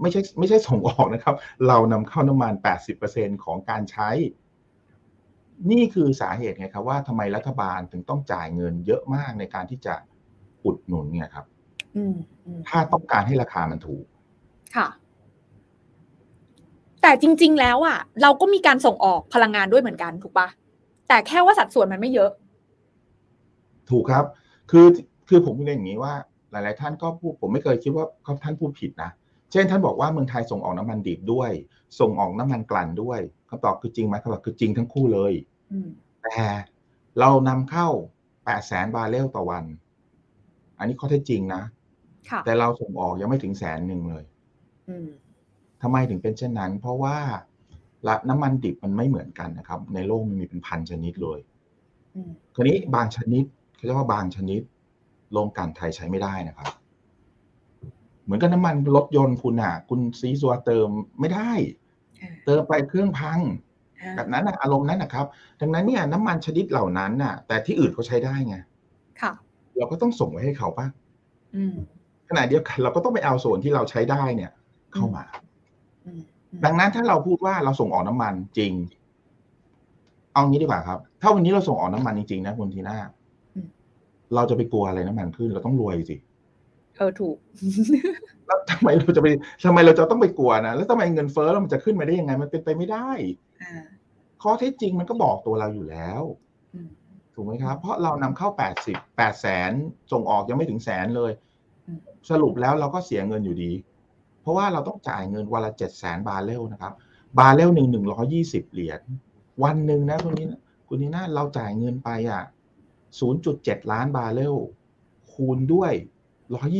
[0.00, 1.34] ไม่ใช่ไม่ใช่ส่งออกนะครับ
[1.68, 2.52] เรานำเข้าน้ำมัน
[2.98, 4.10] 80%ของการใช้
[5.70, 9.94] นี่คือสาเหตุไงครับ ว่าทำไมรัฐบาลถึงต้องจ่ายเงินเยอะมากในการที่จะ
[10.64, 11.46] อุดหนุนเนี่ยครับ
[11.96, 14.04] อืมอืมถ้าต้องการให้ราคามันถูก
[14.76, 14.88] ค่ะ
[17.02, 20.48] แต่จริง ๆ แล้วอะ เราก็มีการส่งออกพลังงานด้วยเหมือนกันถูกปะ
[21.08, 22.30] แต่แค่ว่าสัดส่วนมันไม่เยอะ
[23.90, 24.24] ถูกครับ
[24.70, 24.86] คือ
[25.28, 26.14] คือผมเรียนอย่างนี้ว่า
[26.50, 29.10] หลาย ๆ ท่านก็พูดผมไม่เคยคิดว่าเขาท่านพูดผิดนะ
[29.52, 31.50] เช่นท่านบอกว่าเมืองไทยส่งออกน้ำมันดิบด้วย
[32.00, 35.32] ส่งออกน้ำมันกลั่นด้วยคำตอบคือจริงไหมคำตอบคือจริงทั้งคู่เลย
[35.72, 35.88] อืม
[36.22, 36.38] แต่
[37.20, 37.88] เรานำเข้า
[38.28, 39.64] 8แสนบาร์เรลต่อวัน
[40.78, 41.62] อันนี้ข้อเท็จจริงนะ
[42.30, 44.24] ค่ะแต่เราส่งออกยังไม่ถึงแสนหนึ่งเลย
[44.88, 45.08] อืม
[45.82, 47.16] ทำไมถึงเป็นเช่นนั้น เพราะว่า
[48.08, 51.38] ละน้ำมันดิบมันไม่เหมือนกันนะครับ ในโลกมันมีเป็นพันชนิดเลย
[52.14, 54.62] อืมคราวนี้บางชนิดเขาเรียกว่าบางชนิด
[55.32, 56.70] โรงกลั่นไทยใช้ไม่ได้นะครับ
[58.24, 60.88] เหมือนกับน้ำมันรถยนต์คุณอะ คุณซีซัวเติม
[61.20, 61.50] ไม่ได้
[62.20, 63.38] อ่าเติมไปเครื่องพัง
[64.00, 65.26] อ่าแบบนั้นนะอารมณ์นั้นนะครับ
[65.60, 68.56] ดังนั้นเนี่ยน้ำมันชนิดเหล่านั้นน่ะ แต่ที่อื่นเขาใช้ได้ไง
[69.20, 69.32] ค่ะ
[69.76, 70.86] เราก็ต้องส่งไปให้เขาป่ะ
[71.54, 71.74] อืม
[72.28, 74.50] ขณะเดียวกันเราก็ต้องไปเอาส่วนที่เราใช้ได้เนี่ย
[74.94, 75.24] เข้ามา
[76.06, 76.20] อืม
[76.52, 78.72] อืมดังนั้นถ้าเราพูดว่าเราส่งออกน้ำมันจริง
[80.32, 82.98] เอางี้ดีกว่าครับ ถ้าวันนี้เราส่งออกน้ำมันจริงๆนะคุณทีน่า
[84.34, 86.16] เราจะไปกลัวอะไรน้ำมันขึ้น เราต้องรวยสิ
[86.96, 87.36] เออถูก
[88.46, 89.28] แล้วทำไมเราจะไป
[89.64, 93.10] ทำไมเราจะต้องไปกลัวนะ แล้วทำไมเงินเฟ้อแล้วมันจะขึ้นมาได้ยังไง มันเป็นไปไม่ได้
[93.62, 93.84] อ่า
[94.42, 96.22] ข้อเท็จจริงมันก็บอกตัวเราอยู่แล้ว
[96.74, 96.90] อืม
[97.34, 98.48] ถูกไหมครับ เพราะเรานำเข้า
[98.84, 99.72] 80 8แสน
[100.12, 101.32] ส่งออกยังไม่ถึงแสนเลย
[101.86, 103.72] อืมสรุปแล้วเราก็เสียเงินอยู่ดี
[104.42, 106.92] เพราะว่าเราต้องจ่ายเงินวันละ 7 แสนบาร์เรลนะครับ
[107.38, 109.00] บาร์เรลหนึ่งหนึ่งร้อยี่สิบเหรียญ
[109.62, 110.46] วันหนึ่งนะคุณนี้
[110.88, 112.42] คุณนี้น่าเราจ่ายเงินไปอะ
[113.16, 114.56] 0.7 ล้านบาร์เรล
[115.32, 115.92] คูณด้วย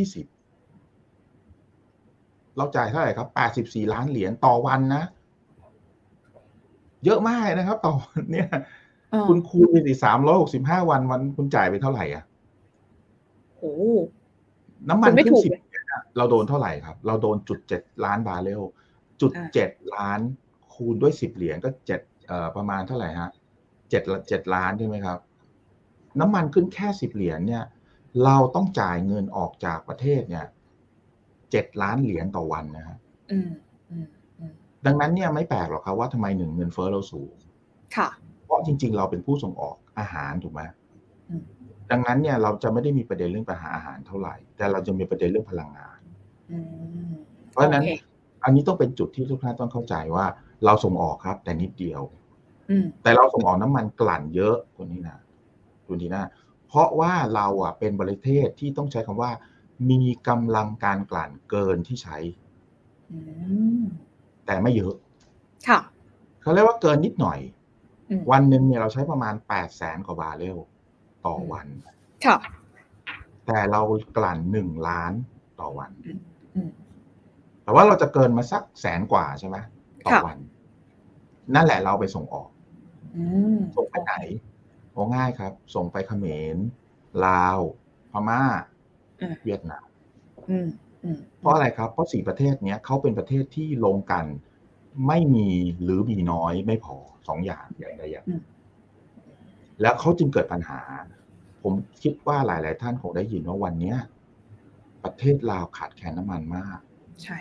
[0.00, 3.28] 120 เราจ่ายเท่าไหร่ครับ
[3.60, 5.04] 84 ล้านเหรียญต่อวันนะ
[7.04, 8.48] เยอะมากนะครับ ต่อวันเนี่ย
[9.10, 12.24] เออคุณคูณไปสิสามร้อยหกสิบห้าวันวันคุณจ่ายไปเท่าไหร่อะ
[13.58, 13.74] โอ้
[14.88, 15.82] น้ำมันคุณไม่ขึ้นถูกสิบเลย
[16.16, 18.62] เราโดนเท่าไหร่ครับ เราโดนจุดเจ็ดล้านบาร์เรล
[19.20, 20.20] จุดอ่าเจ็ดล้าน
[20.74, 23.30] คูณด้วยสิบเหรียญก็เจ็ดเอ่อประมาณเท่าไหร่ฮะ
[23.90, 25.18] เจ็ดเจ็ดล้านใช่ไหมครับ
[26.20, 27.64] น้ำมันขึ้นแค่สิบเหรียญเนี่ย
[28.24, 30.46] เราต้องจ่ายเงินออกจากประเทศเนี่ย
[31.50, 32.98] เจ็ดล้านเหรียญต่อวันนะฮะ
[33.30, 33.50] อืม
[33.90, 34.06] อืม
[34.38, 34.52] อืม
[34.86, 37.34] ดังนั้นเนี่ยไม่แปลกหรอกครับว่าทำไมหนึ่งเงินเฟ้อเราสูง
[37.96, 38.08] ค่ะ
[38.44, 40.62] เพราะจริง ๆ เราเป็นผู้ส่งออกอาหารถูกไหม
[41.30, 41.42] อืม
[41.90, 45.98] ดังนั้นเนี่ยเราจะไม่ได้มีประเด็นเรื่องปัญหาอาหารเท่าไหร่ แต่เราจะมีประเด็นเรื่องพลังงาน
[46.50, 46.58] อื
[47.10, 47.12] ม
[47.50, 48.02] เพราะฉะนั้นโอค
[48.44, 50.26] อันนี้ต้องเป็นจุดที่ทุกท่านต้องเข้าใจว่า
[50.64, 52.02] เราส่งออกครับ แต่นิดเดียว
[52.70, 55.18] อืมแต่เราส่งออกน้ำมันกลั่นเยอะคุณนี่นะ
[55.88, 56.22] คุณทีน่า
[56.68, 59.30] เพราะว่าเราอะเป็นประเทศที่ต้องใช้คำว่า
[59.90, 62.18] มีกำลังการกลั่นเกินที่ใช้
[63.12, 63.18] อื
[63.80, 63.82] ม
[64.46, 64.94] แต่ไม่เยอะ
[65.68, 65.80] ค่ะ
[66.42, 67.38] เขาเรียกว่าเกินนิดหน่อย
[68.10, 70.58] อืมวันหนึ่งเนี่ยเราใช้ประมาณ8ปดแสนกว่าบาร์เรล
[71.26, 71.66] ต่อวัน
[72.26, 72.36] ค่ะ
[73.46, 73.80] แต่เรา
[74.16, 75.12] กลั่นหนึ่งล้าน
[75.60, 75.90] ต่อวัน
[76.56, 76.70] อืม
[77.62, 79.56] แต่ว่าเราจะเกินมาสักแสนกว่าใช่ไหม
[80.06, 80.38] ต่อค่ะวัน
[81.54, 82.48] นั่นแหละเราไปส่งออก
[83.16, 83.24] อื
[83.56, 84.14] มส่งไปไหน
[84.46, 86.56] โอ้ง่ายครับ ส่งไปเขมร
[87.26, 87.58] ลาว
[88.12, 88.42] พม่า
[89.20, 89.86] อ่าเวียดนาม
[90.50, 90.68] อืม
[91.40, 94.24] เพราะอะไรครับ เพราะสี่ประเทศเนี้ยเขาเป็นประเทศที่ลงกัน
[95.06, 95.48] ไม่มี
[95.82, 96.96] หรือมีน้อยไม่พอ
[97.28, 98.26] สองอย่างอย่างใดอย่าง
[99.80, 100.80] แล้วเขาจึงเกิดปัญหา
[101.62, 103.96] ผมคิดว่าหลาย ๆ ท่านคงได้ยินว่าวันเนี้ย
[105.04, 106.78] ประเทศลาวขาดแคลนน้ำมันมาก
[107.22, 107.38] ใช่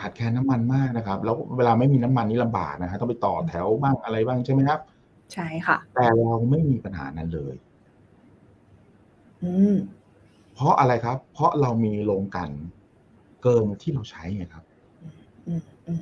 [0.00, 4.80] ขาดแคลนน้ำมันมากนะครับ แล้วเวลาไม่มีน้ำมันนี่ลำบากนะฮะต้องไปต่อแถวบ้างอะไรบ้างใช่ไหมครับ
[5.32, 7.54] ใช่ค่ะ แต่เราไม่มีปัญหานั้นเลย
[9.44, 9.76] อืม
[10.54, 12.50] เพราะอะไรครับ เพราะเรามีโรงกลัน
[13.42, 14.64] เกินที่เราใช้ไงครับ
[15.46, 16.00] อืมอืม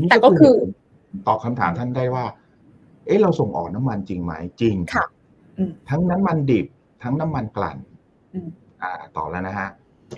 [0.00, 0.54] นี่แต่ก็คือ
[1.26, 2.24] ตอบคำถามท่านได้ว่า
[3.06, 5.06] เอ๊ะเราส่งออกน้ำมันจริงไหมจริงค่ะ
[5.58, 6.66] อืมทั้งน้ำมันดิบ
[7.02, 7.78] ทั้งน้ำมันกลั่น
[8.34, 8.48] อืม
[8.82, 9.68] อ่าต่อแล้วนะฮะ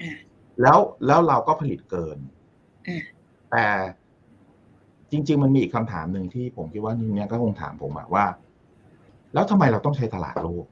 [0.02, 0.16] อ่า
[0.62, 2.18] แล้วแล้วเราก็ผลิตเกิน
[2.88, 2.98] อ่า
[3.50, 3.64] แต่
[5.12, 8.24] จริง ๆ มันมีอีกคำถามหนึ่งที่ผมคิดว่านี่เนี่ยก็คงถามผมอะว่า
[9.34, 10.64] แล้วทำไมเราต้องใช้ตลาดโลก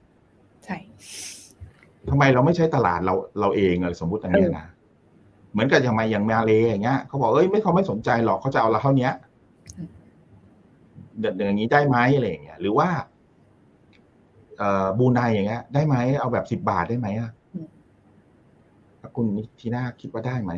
[0.64, 0.76] ใช่
[2.10, 4.66] ทำไมเราไม่ใช้ตลาดเราเราเองอะสมมติอย่างเนี้ยนะ
[5.52, 9.10] เหมือนกับอย่างมาอย่างมาเลอย่างเงี้ยเขาบอกเอ้ยไม่เขาไม่สนใจหรอกเขาจะเอาเราเท่านี้
[11.20, 12.88] เดินอย่างนี้ได้ไหมอะไรอย่างเงี้ยหรือว่า
[14.58, 17.30] เอ่อบูไนอย่างเงี้ย ได้ไหมเอาแบบสิบบาทได้ไหมอะ
[19.16, 19.26] คุณ
[19.60, 20.52] ทีน่าคิดว่าได้ไหม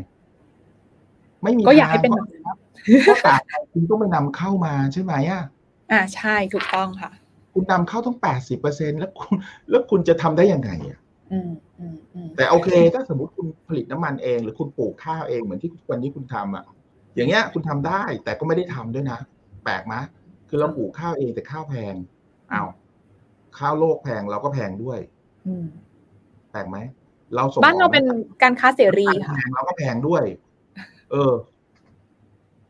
[1.43, 2.59] ไม่มีก็อยากให้เป็นทแบบงนั้น
[3.03, 3.41] เพราะตลาด
[3.73, 5.43] คุณต้องไปนำเข้ามาใช่ไหมอะ
[5.93, 7.11] อ่าใช่ถูกต้องค่ะ
[7.53, 9.37] คุณนำเข้าต้องแปดสิบเปอร์เซ็นแล้วคุณ
[9.71, 10.99] แล้วคุณจะทำได้ยังไงอะ
[11.33, 16.65] อืมอืมอืมแต่โอเค ถ้าสมมติคุณผลิตน้ำมันเอง หรือคุณปลูกข้าวเองเหมือนที่วันนี้คุณทำอะ
[17.15, 19.19] อย่างเงี้ยคุณทำได้ แต่ก็ไม่ได้ทำด้วยนะ
[19.65, 19.95] แปลกไหม
[20.49, 21.95] คือเราปลูกข้าวเองแต่ข้าวแพง
[22.53, 22.69] อ้าว
[23.59, 24.99] ข้าวโลกแพงเราก็แพงด้วย
[25.47, 25.67] อืม
[26.51, 26.77] แปลกไหม
[27.35, 30.23] เราส่งบ้านเราเป็นออกการค้าเสรีน้ำมันค่ะแพงเราก็แพงด้วย
[31.13, 31.33] เออ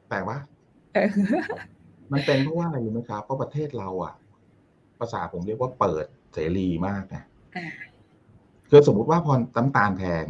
[0.09, 0.39] แปลกปะ
[0.95, 1.09] เออ
[2.13, 4.15] มันเป็นเพราะว่าอะไรรู้ไหมครับเพราะประเทศเราอะ
[4.99, 7.23] ภาษาผมเรียกว่าเปิดเสรีมากนะ
[7.57, 7.67] อ่า
[8.71, 10.25] คือสมมุติว่าพอน้ำตาลแพง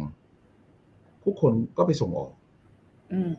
[1.23, 2.31] ผู้คนก็ไปส่งออก
[3.13, 3.31] อืม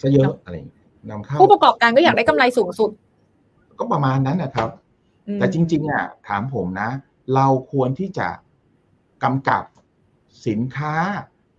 [0.00, 2.90] ซะเยอะอะไรอย่างเงี้ยนำเข้าผู้ประกอบการก็อยากได้กำไรสูงสุด
[3.78, 4.70] ก็ประมาณนั้นนะครับ
[5.28, 6.90] อืมแต่จริง ๆ อะ ถามผมนะ
[7.34, 8.28] เราควรที่จะ
[9.24, 9.64] กำกับ
[10.46, 10.94] สินค้า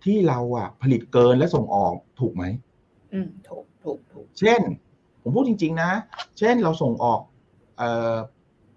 [0.04, 2.44] ที่เราอะ ผลิตเกินและส่งออกถูกไหม
[3.14, 4.60] อืมถูกถูกถูกเช่น
[5.22, 5.90] ผมพูดจริง ๆ นะ
[6.38, 7.20] เช่นเราส่งออก
[7.78, 8.14] เอ่อ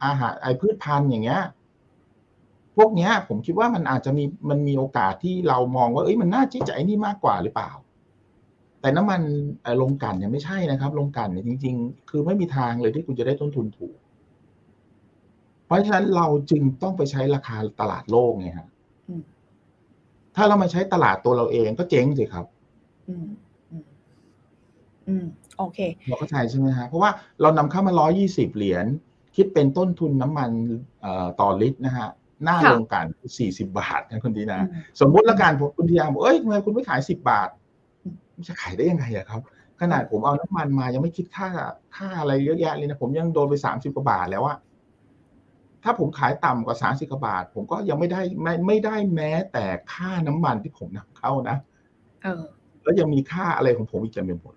[0.06, 1.41] อาหารไอพืชพันธุ์อย่างเงี้ย
[2.76, 7.71] พวกเนี้ย ผมคิดว่ามันอาจจะมีมันมีโอกาสที่เรามองว่าเอ้ยมันน่าที่จะไอ้นี่มากกว่าหรือเปล่า
[8.82, 9.21] แต่น้ำมัน
[9.62, 13.97] เอ่อลงกลันเนี่ยไม่ใช่นะครับ ลงกลันเนี่ยจริง ๆ คือไม่มีทางเลยที่คุณจะได้ต้นทุนถูก
[15.65, 18.69] เพราะฉะนั้นเราจึงต้องไปใช้ราคาตลาดโลกไงฮะ
[19.08, 19.21] อืม
[20.36, 22.45] ถ้าเรามาใช้ตลาดตัวเราเองก็เจ๊งสิครับ
[25.10, 25.26] อืมอืมอืม
[25.58, 28.86] โอเคเราเข้าใจใช่ไหมฮะเพราะว่าเรานำเข้ามา 120 เหรียญ
[29.36, 30.52] คิดเป็นต้นทุนน้ำมัน
[31.02, 32.10] เอ่อต่อลิตรนะฮะ
[32.43, 33.06] หน้าค่ะโรงกลัน
[33.39, 37.50] 40 บาทนะคุณดีนะอืมสมมุติละกันผมคุณทียาบอกเอ้ยทำไมคุณไม่ขาย 10 บาท
[38.04, 39.41] อืมมันจะขายได้ยังไงอะครับ
[39.82, 41.50] ขนาดผมเอาน้ำมันมายังไม่คิดค่า
[41.98, 44.58] ค่าอะไรเยอะแยะเลยนะผมยังโดนไป 30 กว่าบาทแล้วอะ
[45.84, 51.58] ถ้าผมขายต่ำกว่า30กว่าบาท ผมก็ยังไม่ได้ไม่ไม่ได้แม้แต่ค่าน้ำมันที่ผมนำเข้านะ
[52.24, 52.43] เออ
[52.84, 54.57] แล้วยังมีค่าอะไรของผมอีกเต็มไปหมดเ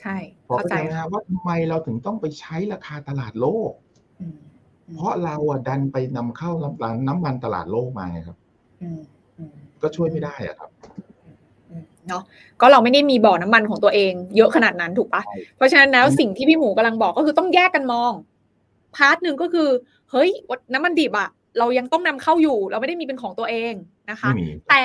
[0.00, 3.72] ใช่พอเข้าเข้าใจใจไหมฮะว่าทำไมเราถึงต้องไปใช้ราคาตลาดโลก
[4.20, 4.36] อืม
[4.86, 8.38] อืมเพราะเราอะดันไปนำเข้าน้ำน้ำมันตลาดโลกมาไงครับ
[8.82, 9.00] อืม
[9.38, 10.70] อืมก็ช่วยไม่ได้อะครับ
[11.70, 12.22] อืมเนาะ
[12.60, 18.12] ก็เราไม่ได้มีบ่อน้ำมันของตัวเองเยอะขนาดนั้นถูกปะใช่เพราะฉะนั้นแล้วอืมสิ่งที่พี่หมูกำลังบอกก็คือต้องแยกกันมอง
[18.96, 19.68] พาร์ทหนึ่งก็คือ
[20.10, 20.30] เฮ้ย
[20.74, 23.74] น้ำมันดิบอะเรายังต้องนำเข้าอยู่ เราไม่ได้มีเป็นของตัวเอง
[24.10, 24.84] นะคะไม่มีแต่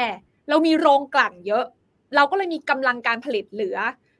[0.50, 1.66] เรามีโรงกลั่นเยอะ
[2.16, 3.78] เราก็เลยมีกำลังการผลิตเหลือ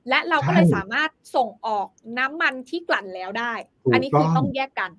[0.10, 1.88] และเราก็เลยใช่สามารถส่งออก
[2.18, 4.92] น้ำมันที่กลั่นแล้วได้ถูกอันนี้คือต้องต้องแยกกัน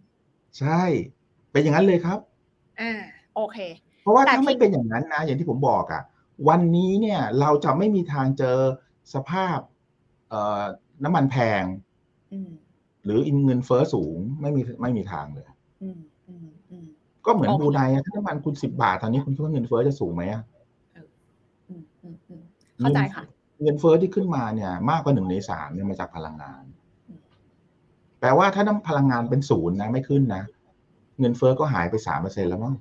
[0.58, 0.82] ใช่
[1.52, 2.18] เป็นอย่างนั้นเลยครับ
[2.80, 2.92] อ่า
[3.34, 3.58] โอเค
[4.02, 6.02] เพราะว่าแต่ถ้าไม่ที่เป็นอย่างนั้นนะ อย่างที่ผมบอกอะ
[6.48, 8.58] วันนี้เนี่ยเราจะไม่มีทางเจอ
[9.14, 9.58] สภาพ
[10.28, 10.62] เอ่อ
[11.04, 11.62] น้ำมันแพง
[12.32, 12.50] อืม
[13.04, 15.46] หรือเงินเฟ้อสูง ไม่มีไม่มีทางเลย
[15.82, 16.86] อืมอืมอืม
[17.26, 20.42] ก็เหมือนโอเคบรูไนอะถ้าน้ำมันคุณสิบบาทตอนนี้คุณคิดว่าเงินเฟ้อจะสูงไหมอะ
[21.68, 22.42] อืมอืมอืม
[22.78, 23.22] เข้าใจค่ะ
[23.62, 26.64] เงินเฟ้อที่ขึ้นมาเนี่ย มากกว่าหนึ่งในสามเนี่ยมาจากพลังงาน
[28.20, 30.42] แปลว่าถ้าน้ำพลังงานเป็นศูนย์นะไม่ขึ้นนะ
[31.20, 32.74] เงินเฟ้อก็หายไปสามเปอร์เซ็นแล้วมั้ง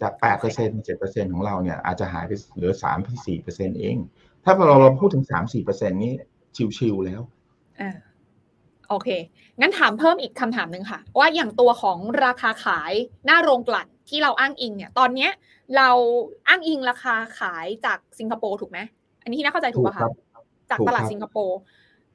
[0.00, 3.96] จากแปดเปอร์เซ็นเจ็ดเปอร์เซ็นของเราเนี่ยอาจจะหายไปเหลือสามสี่เปอร์เซ็นเอง
[4.44, 6.12] ถ้าเราเราพูดถึงสามสี่เปอร์เซ็นนี้
[6.76, 7.20] ชิวๆแล้ว
[7.80, 7.90] อ่า
[8.88, 9.08] โอเค
[9.60, 12.92] งั้นถามเพิ่มอีกคำถามหนึ่งค่ะ ว่าอย่างตัวของราคาขาย
[13.26, 15.30] หน้าโรงกลั่นที่เราอ้างอิงเนี่ย ตอนเนี้ย
[15.76, 15.90] เรา
[16.48, 18.78] อ้างอิงราคาขายจากสิงคโปร์ถูกไหม
[19.22, 20.12] อันนี้ที่น่าเข้าใจถูกป่ะถูกครัคะบ
[20.70, 21.58] จากถูกตลาดครับสิงคโปร์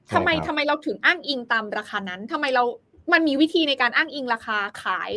[0.07, 2.63] ใช่ทำไมครับทำไมเราถึงอ้างอิงตามราคานั้นทำไมเรา
[3.13, 5.11] มันมีวิธีในการอ้างอิงราคาขาย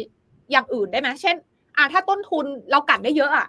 [0.51, 1.37] อย่างอื่นได้ไหมเช่น
[1.77, 3.49] อ่าถ้าต้นทุนเรากัดได้เยอะอะ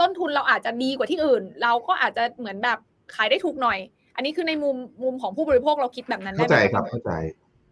[0.00, 2.78] ต้นทุนเราอาจจะดีกว่าที่อื่น เราก็อาจจะเหมือนแบบ
[3.14, 3.78] ขายได้ถูกหน่อย
[4.16, 7.10] อันนี้คือในมุมมุมของผู้บริโภคเราคิดแบบนั้นได้เข้าไหมใจครับเข้าใจ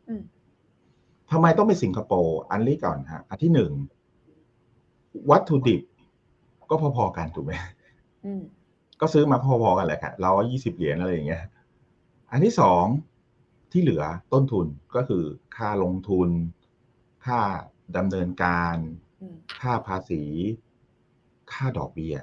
[0.08, 0.22] อืม
[1.30, 3.70] ทำไมต้องไปสิงคโปร์อันนี้ก่อนฮะอันที่หนึ่ง
[5.30, 5.80] วัตถุดิบ
[6.70, 7.52] ก็พอๆกันถูกไหม
[8.24, 8.42] อืม
[9.00, 11.42] ก็ซื้อมาพอๆกันแหละครับเรายี่สิบเหรียญอะไรอย่างเงี้ย
[12.30, 12.84] อันที่สอง
[13.72, 15.24] ที่เหลือต้นทุนก็คือ
[15.56, 16.28] ค่าลงทุน
[17.26, 17.40] ค่า
[17.96, 18.76] ดำเนินการ
[19.22, 20.22] อืมค่าภาษี
[21.52, 22.16] ค่าดอกเบี้ย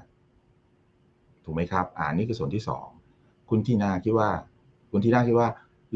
[1.43, 2.87] ถูกไหมครับ อ่านี่คือส่วนที่สอง
[3.49, 4.29] คุณทีนาคิดว่า
[4.91, 5.49] คุณทีนาคิดว่า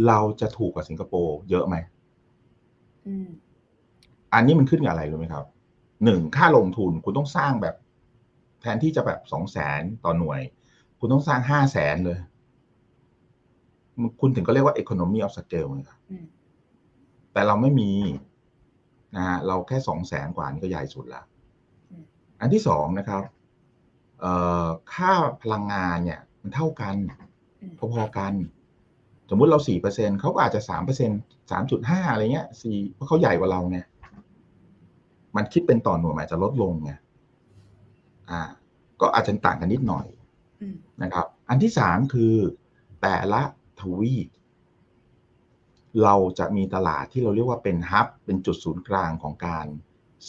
[0.07, 1.75] เราจะถูกกว่าสิงคโปร์เยอะไหม
[3.07, 3.27] อืม
[4.33, 5.45] อันนี้มันขึ้นกับอะไรรู้ไหมครับ
[6.05, 7.75] หนึ่งค่าลงทุนคุณต้องสร้างแบบ
[8.61, 10.41] แทนที่จะแบบสองแสนต่อหน่วย
[10.99, 12.19] คุณต้องสร้างห้าแสนเลย
[14.19, 16.25] คุณถึงก็เรียกว่า economy of scale ไงครับอืม
[17.33, 17.91] แต่เราไม่มี
[19.15, 21.21] นะฮะเราแค่สองแสนกว่านี่ก็ใหญ่สุดละ
[21.89, 22.03] อืม
[22.39, 23.23] อันที่สองนะครับ
[24.19, 24.33] เอ่
[24.65, 25.11] อค่า
[25.41, 26.95] พลังงานเนี่ย มันเท่ากัน
[27.61, 28.33] อืมพอๆกัน
[29.29, 31.11] สมมุติเราสี่เปอร์เซ็นเขาก็อาจจะสามเปอร์เซ็น
[31.51, 33.79] สามจุดห้าอะไรเงี้ยสี่เพราะเขาใหญ่กว่าเราไง
[35.35, 36.91] มันคิดเป็นต่อหน่วยมันอาจจะลดลงไง
[38.29, 38.41] อ่า
[39.01, 40.05] ก็อาจจะต่างกันนิดหน่อย
[40.61, 42.33] อืมนะครับ อันที่สามคือ
[43.01, 43.41] แต่ละ
[43.79, 44.27] ทวีป
[46.03, 49.65] เราจะมีตลาดที่เราเรียกว่าเป็นฮับ เป็นจุดศูนย์กลางของการ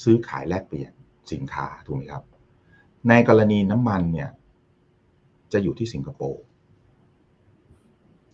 [0.03, 0.93] ซื้อขายแลกเปลี่ยน
[1.33, 2.23] สินค้าถูกไหมครับ
[3.09, 4.31] ในกรณีน้ำมันเนี่ย
[5.53, 6.43] จะอยู่ที่สิงคโปร์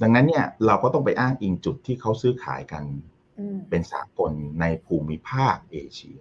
[0.02, 2.84] ดังนั้นเนี่ยเราก็ต้องไปอ้างอิงจุดที่เขาซื้อขายกัน
[3.38, 6.20] อืมเป็นสากลในภูมิภาคเอเชีย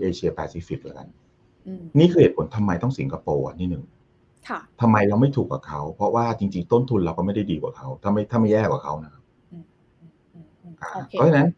[0.00, 1.08] เอเชียแปซิฟิกแล้วกัน
[1.66, 3.84] อืมนี่คือเหตุผลทำไมต้องสิงคโปร์อันที่หนึ่ง
[4.48, 9.22] ค่ะทำไมเราไม่ถูกกับเขา เพราะว่าจริง ๆ ต้นทุนเราก็ไม่ได้ดีกว่าเขา ถ้าไม่ถ้าไม่แย่กว่าเขานะครับ
[9.52, 9.64] อืม
[10.34, 11.48] อืมอืมอ่าโอเคเพราะฉะนั้น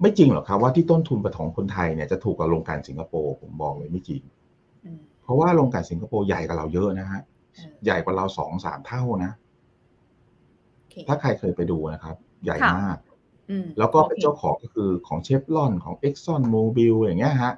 [0.00, 4.22] ไม่จริงหรอกครับว่าที่ต้นทุนของคนไทยเนี่ยจะถูกกับโรงกลั่นสิงคโปร์ผมบอกเลยไม่จริง
[4.84, 7.20] อืมเพราะว่าโรงกลั่นสิงคโปร์ใหญ่กว่าเราเยอะนะฮะ
[7.58, 9.32] อืมใหญ่กว่าเราสองสามเท่านะ
[10.76, 13.07] โอเคถ้าใครเคยไปดูนะครับ ใหญ่ค่ะมากอืม
[13.78, 17.54] แล้วก็เป็นโอคเจ้าของก็คือของเชฟลอนของ Exxon Mobil อย่างเงี้ยฮะ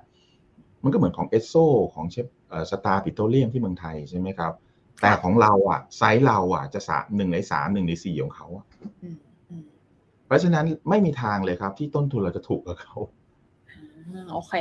[0.82, 1.54] มันก็เหมือนของเอสโซ
[1.94, 2.26] ของเชฟ
[2.70, 4.52] สตาร์ปิโตรเลียมที่เมืองไทยใช่ไหมครับ
[5.00, 8.64] แต่ของเราอะ ไซส์เราอะจะสามหนึ่งในสามหนึ่งในสี่ของเขาอะ
[9.02, 9.16] อืม
[9.50, 9.64] อืม
[10.26, 12.94] เพราะฉะนั้นไม่มีทางเลยครับ ที่ต้นทุนเราจะถูกกับเขา
[13.68, 14.52] อ่าโอเค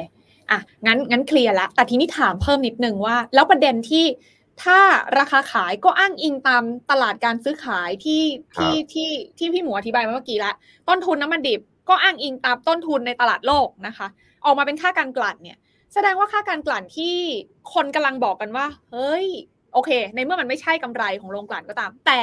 [0.52, 4.06] อะงั้นงั้นเคลียร์ละแต่ทีนี้ถามเพิ่มนิดนึงว่า แล้วประเด็นที่
[4.64, 4.80] ถ้า
[5.20, 8.24] ราคาขายก็อ้างอิงตามตลาดการซื้อขายที่
[8.56, 10.54] ที่ที่ที่พี่หมูอธิบายมาเมื่อกี้ละ
[10.90, 14.08] ต้นทุนน้ำมันดิบก็อ้างอิงตามต้นทุนในตลาดโลกนะคะ
[14.46, 15.58] ออกมาเป็นค่าการกลั่นเนี่ย
[15.94, 17.16] แสดงว่าค่าการกลั่นที่
[17.74, 19.28] คนกำลังบอกกันว่า เฮ้ย
[19.74, 22.22] โอเค ในเมื่อมันไม่ใช่กำไรของโรงกลั่นก็ตาม แต่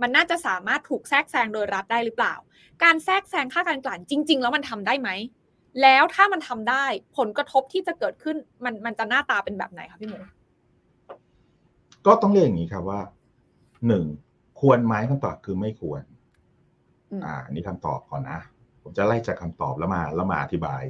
[0.00, 2.34] มันน่าจะสามารถถูกแทรกแซงโดยรัฐได้หรือเปล่า
[2.84, 5.10] การแทรกแซงค่าการกลั่นจริง ๆ แล้วมันทำได้ไหม
[5.82, 6.84] แล้วถ้ามันทำได้
[7.18, 10.18] ผลกระทบที่จะเกิดขึ้นมันมันจะหน้าตาเป็นแบบไหนคะพี่หมู
[12.06, 13.00] ก็ต้องเรียกอย่างนี้ครับว่า
[13.86, 14.04] หนึ่ง
[14.60, 16.02] ควรไหมคำตอบคือไม่ควร
[17.10, 18.38] อืมอ่าอันนี่คำตอบก่อนนะ
[18.82, 20.82] ผมจะไล่จากคำตอบแล้วมาแล้วมาอธิบาย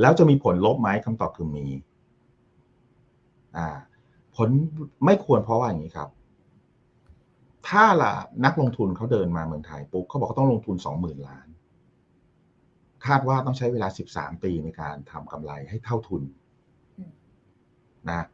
[0.00, 1.66] แล้วจะมีผลลบไหมคำตอบคือมี
[3.56, 3.66] อ่า
[4.36, 4.48] ผล
[5.04, 6.08] ไม่ควรเพราะว่าอย่างนี้ครับ
[7.68, 11.48] ถ้าล่ะนักลงทุนเขาเดินมาเมืองไทยปุ๊บเขาบอกเขาต้องลงทุนสองหมื่นล้าน
[13.06, 16.22] คาดว่าต้องใช้เวลาสิบสามปีในการทำกำไรให้เท่าทุน
[16.98, 17.12] อืม
[18.08, 18.26] นะ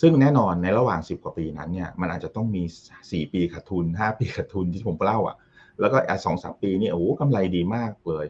[0.00, 2.62] ซึ่งแน่นอนในระหว่างสิบกว่าปีนั้นเนี่ยมันอาจจะต้องมี
[3.10, 5.36] สี่ปีขาดทุนห้าปีขาดทุนที่ผมเล่าอะ
[5.80, 8.26] แล้วก็สองสามปีนี่โอ้โหกำไรดีมากเลย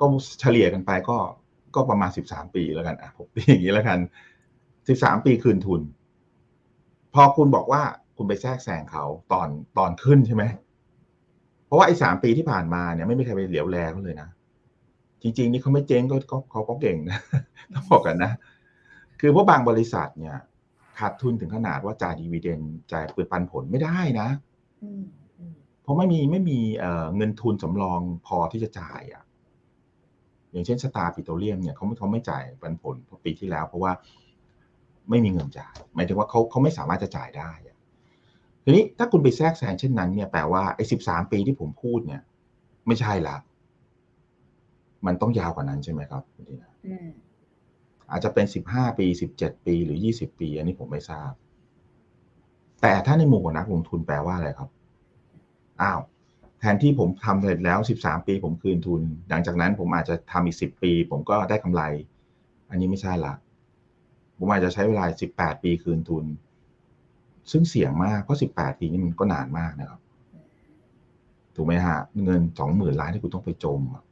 [0.00, 0.04] ก็
[0.40, 1.18] เฉลี่ยกันไปก็
[1.74, 3.98] ก็ประมาณสิบสามปีแล้วกันอะผมตีอย่างนี้แล้วกัน
[4.88, 5.80] สิบสามปีคืนทุน
[7.14, 7.82] พอคุณบอกว่า
[8.16, 10.44] คุณไปแทรกแซงเขาตอนตอนขึ้นใช่ไหม
[11.66, 14.28] เพราะว่าไอ้สามปีที่ผ่านมาเนี่ยไม่มีใครไปเหลียวแลเขาเลยนะ
[15.22, 16.16] จริงๆนี่เขาไม่เจ๊งก็
[16.50, 17.18] เขาก็เก่งนะ
[17.74, 18.32] ต้องบอกกันนะ
[19.20, 20.36] คือพราะบางบริษัทเนี่ย
[20.98, 22.60] ขาดทุนถึงขนาดว่าจ่ายดีเวเดน
[22.92, 24.28] จ่ายเปิดปันผลไม่ได้นะ
[24.82, 25.04] อืม
[25.38, 29.24] อืมเพราะไม่มีไม่มีเอ่อเงินทุนสำรองพอที่จะจ่ายอะ
[30.52, 33.92] อย่างเช่นสตาร์ปิโตรเลียมเนี่ยเขาไม่เขาไม่จ่ายปันผลปีที่แล้ว เพราะว่า
[35.10, 37.76] ไม่มีเงินจ่าย หมายถึงว่าเขาเขาไม่สามารถจะจ่ายได้อะ
[38.64, 42.22] ทีนี้ถ้าคุณไปแทรกแซงเช่นนั้นเนี่ยแปลว่าไอ้สิบสามปีที่ผมพูดเนี่ย
[42.86, 43.36] ไม่ใช่ละ
[45.06, 46.72] มันต้องยาวกว่านั้นใช่ไหมครับคุณดีนะ
[48.10, 51.32] อาจจะเป็นสิบห้าปีสิบเจ็ดปีหรือยี่สิบปี อันนี้ผมไม่ทราบ
[52.82, 54.70] แต่ถ้าในมุมของนักลงทุนแปลว่าอะไรครับ
[55.82, 56.00] อ้าว
[56.60, 61.82] แทนที่ผมทำเสร็จแล้วสิบสามปี ผมคืนทุน หลังจากนั้นผมอาจจะทำอีกสิบปี ผมก็ได้กำไร
[62.70, 63.34] อันนี้ไม่ใช่ละ
[64.38, 66.24] ผมอาจจะใช้เวลาสิบแปดปีคืนทุน
[67.50, 70.00] ซึ่งเสี่ยงมาก เพราะสิบแปดปีนี่มันก็นานมากนะครับ
[71.54, 74.04] ถูกไหมฮะ เงินสองหมื่นล้านที่คุณต้องไปจมอะ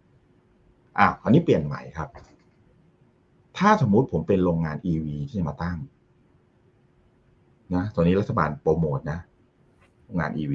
[0.99, 2.09] อะคราวนี้เปลี่ยนใหม่ครับ
[3.59, 5.79] ถ้าสมมุติผมเป็นโรงงาน EV ที่จะมาตั้ง
[7.75, 9.19] นะตอนนี้รัฐบาลโปรโมทนะ
[10.05, 10.55] โรงงาน EV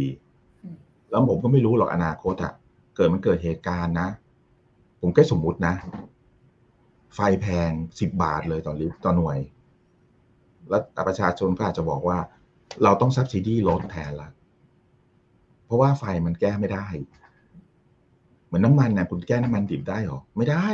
[1.10, 2.54] แล้วผมก็ไม่รู้หรอกอนาคตอะ
[2.96, 4.10] เกิดมันเกิดเหตุการณ์นะ
[5.02, 5.76] ผมแค่สมมุตินะ
[7.16, 9.38] ไฟแพงสิบบาทเลยต่อลิตรต่อหน่วย
[10.70, 12.18] แล้วประชาชนก็อาจจะบอกว่า
[12.84, 14.30] เราต้องซับซิดีลดแทนละ
[15.66, 16.88] เพราะว่าไฟมันแก้ไม่ได้
[18.46, 20.68] เหมือนน้ำมันนะคุณแก้น้ำมันดิบได้หรอ ไม่ได้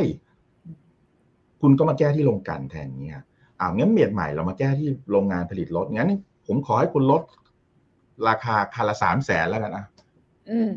[1.63, 3.23] คุณก็มาแก้ที่โรงกลั่นแทนเนี้ย
[3.59, 6.09] อ้าวงั้นเมียดใหม่เรามาแก้ที่โรงงานผลิตรถงั้น
[6.47, 7.21] ผมขอให้คุณลด
[8.27, 9.85] ราคาคันละสามแสนแล้วกันนะ
[10.49, 10.69] อืม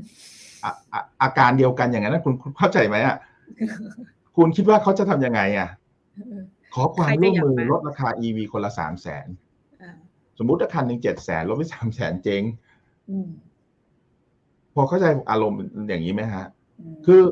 [0.65, 3.17] อะอะอาการเดียวกันอย่างนั้นนะคุณคุณเข้าใจไหมอะ
[4.37, 5.69] คุณคิดว่าเขาจะทำยังไงอะ
[6.75, 9.27] ขอความร่วมมือลดราคา EV คนละสามแสน
[9.83, 9.93] อ่า
[10.39, 12.43] สมมุติถ้าคันหนึ่งเจ็ดแสนลดไปสามแสนเจ๊ง
[13.11, 13.31] อืม
[14.75, 16.45] พอเข้าใจอารมณ์อย่างนี้ไหมฮะ
[16.95, 17.23] มคือ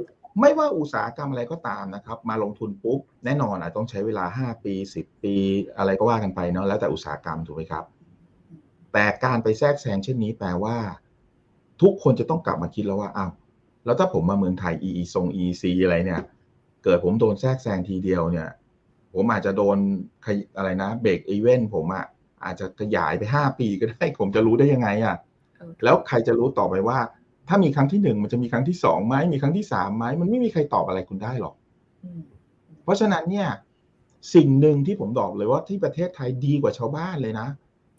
[0.41, 5.35] ไม่ว่าอุตสาหกรรมอะไรก็ตามนะครับ มาลงทุนปุ๊บ แน่นอนอาจต้องใช้เวลา 5 ปี 10 ปี
[5.79, 7.85] อะไรก็ว่ากันไปเนาะแล้วแต่อุตสาหกรรมถูกไหมครับ
[8.93, 10.77] แต่การไปแทรกแซงเช่นนี้แปลว่า
[11.83, 13.33] ทุกคนจะต้องกลับมาคิดแล้วว่าอ้าว
[13.85, 16.23] แล้วถ้าผมมาเมืองไทย EE ทรง EC อะไรเนี่ย
[16.85, 18.49] เกิดผมโดนแทรกแซงทีเดียวเนี่ย
[19.15, 19.79] ผมอาจจะโดน
[20.25, 22.05] ขยอะไรนะเบรกอีเวนต์ผมอะ
[22.45, 25.17] อาจจะขยายไป 5 ปีก็ได้ ผมจะรู้ได้ยังไงอะ
[25.57, 26.99] เออแล้วใครจะรู้ต่อไปว่า
[27.49, 31.55] ถ้ามีครั้งที่หนึ่งมันจะมีครั้งที่สองไหมมีครั้งที่สามไหมมันไม่มีใครตอบอะไรคุณได้หรอก
[32.05, 32.23] อืม
[32.83, 33.49] เพราะฉะนั้นเนี่ย
[34.35, 37.49] สิ่งหนึ่งที่ผมบอกเลยว่าที่ประเทศไทยดีกว่าชาวบ้านเลยนะ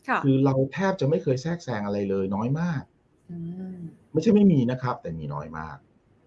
[0.08, 2.84] ค่ะคือเราแทบจะไม่เคยแทรกแซงอะไรเลยน้อยมาก
[3.32, 3.38] อื
[3.76, 3.80] ม
[4.14, 5.78] ไม่ใช่ไม่มีนะครับ แต่มีน้อยมาก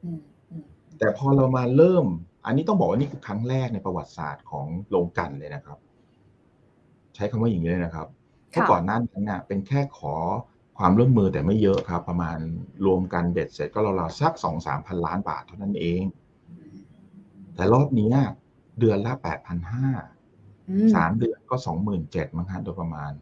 [0.04, 0.64] อืมอืม
[0.98, 2.06] แต่พอเรามาเริ่ม
[2.46, 5.78] อันนี้ต้องบอกว่านี่คือครั้งแรกในประวัติศาสตร์ของโรงกลันเลยนะครับ
[7.14, 8.08] ใช้คำว่าอย่างนี้เลยนะครับ
[8.50, 10.14] เพราะก่อนหน้านั้นน่ะ เป็นแค่ขอ
[10.78, 12.38] ความร่วมมือแต่ไม่เยอะครับ ประมาณ
[12.86, 16.02] รวมกันเบ็ดเสร็จก็เราๆสักสองสามพันล้านบาทเท่านั้นเอง
[17.54, 18.16] แต่รอบเนี้ย
[18.80, 19.88] เดือนละแปดพันห้า
[20.68, 23.12] อืมสามเดือนก็สองหมื่นเจ็ดมั้งฮะโดยประมาณ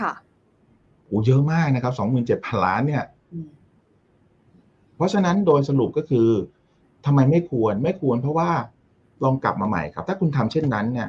[0.00, 0.12] ค่ะ
[1.04, 3.48] โอ้เยอะมากนะครับสองหมื่นเจ็ดพันล้านเนี่ยอืม
[4.96, 6.28] เพราะฉะนั้นโดยสรุปก็คือ
[7.06, 8.50] ทำไมไม่ควรไม่ควรเพราะว่า
[9.24, 11.08] ลองกลับมาใหม่ครับ ถ้าคุณทำเช่นนั้นเนี่ย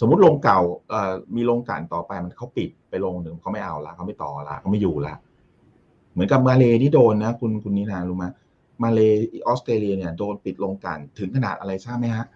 [0.00, 5.14] สมมุติโรงเก่าเอ่อมีโรงกลั่นต่อไปมันเขาปิดไปโรงหนึ่งเขาไม่เอาละเขาไม่ต่อละเขาไม่อยู่ละ
[6.12, 8.26] เหมือนกับมาเลที่โดนนะ คุณคุณนินารู้ไหม
[8.82, 9.00] มาเล
[9.46, 12.26] ออสเตรเลียเนี่ยโดนปิดโรงกลั่นถึงขนาดอะไรทราบไหมฮะ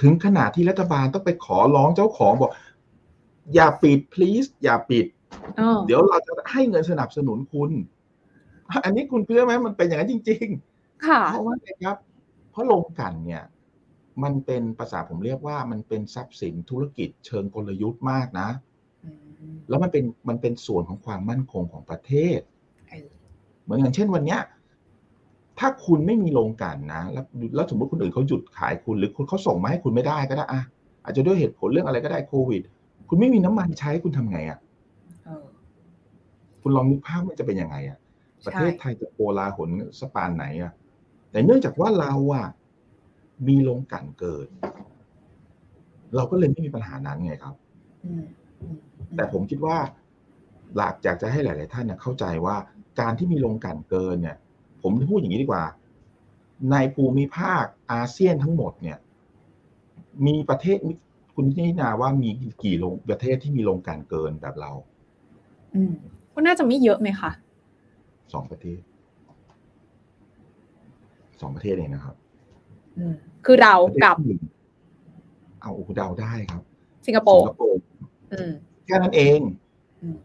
[0.00, 2.52] ถึงขนาดที่รัฐบาลต้องไปขอร้องเจ้าของบอก
[3.54, 5.06] อย่าปิด please อย่าปิด
[5.60, 7.70] อ๋อเดี๋ยวเราจะให้เงินสนับสนุนคุณ
[8.84, 10.46] อันนี้คุณเชื่อไหมมันเป็นอย่างนั้นจริง
[11.06, 11.96] ค่ะๆเพราะว่าไงครับ
[12.50, 13.42] เพราะโรงกลั่นเนี่ย
[14.22, 18.48] มันเป็นภาษาผมเรียกว่ามันเป็นทรัพย์สินธุรกิจเชิงกลยุทธ์มากนะ
[19.04, 19.10] อื
[19.50, 22.40] มแล้วมันเป็นมันเป็นส่วนของความมั่นคงของประเทศ
[22.88, 23.08] เออ
[23.64, 24.40] เหมือนอย่างเช่นวันเนี้ย
[25.58, 30.62] ถ้าคุณไม่มีโรงกลั่นนะ แล้วแล้วสมมติคนอื่นเขาหยุดขายคุณหรือคุณเขาส่งมาให้คุณไม่ได้ก็ได้อะ
[31.04, 32.62] อาจจะด้วยเหตุผลเรื่องอะไรก็ได้โควิด
[33.08, 34.58] คุณไม่มีน้ำมันใช้คุณทำไงอะ
[35.24, 35.46] เออ
[36.62, 37.98] คุณลองนึกภาพมันจะเป็นยังไงอะ
[38.42, 39.70] ใช่ประเทศไทยจะโกลาหล
[40.00, 40.72] สปานไหนอะ
[41.30, 42.46] แต่เนื่องจากว่าเราอะ
[43.48, 44.46] มีโรงกลั่นเกิด
[46.14, 47.54] เราก็เลยไม่มีปัญหานั้นไงครับ
[48.04, 48.24] อืม
[48.60, 48.76] อืม
[49.16, 49.78] แต่ผมคิดว่า
[50.76, 52.56] หลักอยากจะให้หลาย ๆ ท่านเนี่ยเข้าใจว่า
[53.00, 54.36] การที่มีโรงกลั่นเกินเนี่ย
[54.82, 55.64] ผมพูดอย่างนี้ดีกว่า
[56.70, 58.98] ในภูมิภาคอาเซียนทั้งหมดเนี่ย
[60.26, 60.78] มีประเทศ
[61.34, 62.30] คุณนี่นาว่ามี
[62.62, 64.72] กี่โรงประเทศที่มีโรงกลั่นเกินแบบเรา
[65.74, 65.92] อืม
[66.34, 67.30] ก็น่าจะไม่เยอะไหมคะ
[68.32, 68.80] สองประเทศ
[71.40, 72.16] สองประเทศเองนะครับ
[72.98, 73.14] อืม
[73.46, 73.74] คือเรา
[74.04, 74.40] กับประเทศที่หนึ่ง
[75.60, 76.62] เอาโอ้โหเดาได้ครับ
[77.06, 77.80] สิงคโปสิร์งคโปร์
[78.32, 78.50] อืม
[78.86, 79.40] แค่นั้นเอง
[80.02, 80.16] อืม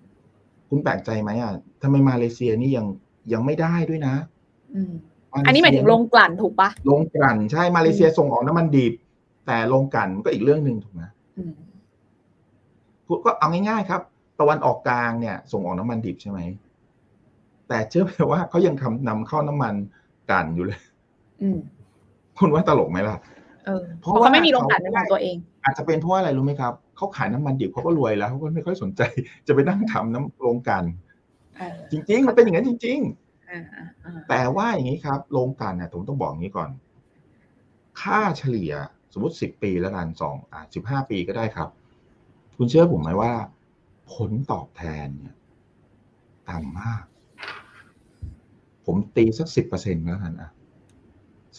[0.69, 2.85] คุณแปลกใจไหมอะทำไมมาเลเซียนี่ยัง
[3.33, 4.15] ยังไม่ได้ด้วยนะ
[4.75, 4.91] อืม
[5.29, 8.93] เลเซีอันนี้หมายถึงโรงกลั่นถูกปะโรงกลั่นใช่มาเลเซียส่งออกน้ำมันดิบ
[9.47, 11.03] แต่โรงกลั่นก็อีกเรื่องหนึ่งถูกไหม
[11.37, 11.53] อืม
[13.05, 14.01] พูดก็เอาง่ายๆครับ
[14.39, 16.39] ตะวันออกกลางเนี่ย ส่งออกน้ำมันดิบใช่ไหม
[17.67, 19.73] แต่เชื่อไหมว่าเขายังทำนำเข้าน้ำมัน
[20.29, 20.79] กลั่นอยู่เลย
[21.41, 21.57] อืม
[22.39, 23.17] คุณว่าตลกไหมล่ะ
[23.65, 29.01] เออเพเพราะราะว่าเขาไม่มีโรงกลั่นเป็นของตัวเอง อาจจะเป็นเพราะว่าอะไรรู้ไหมครับเขาขายน้ำมันดิบเขาก็รวยแล้วเขาก็ไม่ค่อยสนใจ
[29.47, 30.85] จะไปนั่งทำน้ำโรงกลั่น
[31.57, 36.69] เออจริง ๆ มันเป็นอย่างนั้นจริงๆอ่าอ่าอ่าแต่ว่าอย่างนี้ครับโรงกลั่นเนี่ยผมต้องบอกอย่างนี้ก่อน
[38.01, 38.73] ค่าเฉลี่ย
[39.13, 41.69] สมมติสิบปีแล้วกันสองอ่าสิบห้าปีก็ได้ครับ
[42.57, 43.31] คุณเชื่อผมไหมว่า
[44.13, 45.35] ผลตอบแทนเนี่ย
[46.49, 47.03] ต่ำมาก
[48.85, 50.49] ผมตีสักสิบเปอร์เซ็นต์แล้วกันอะ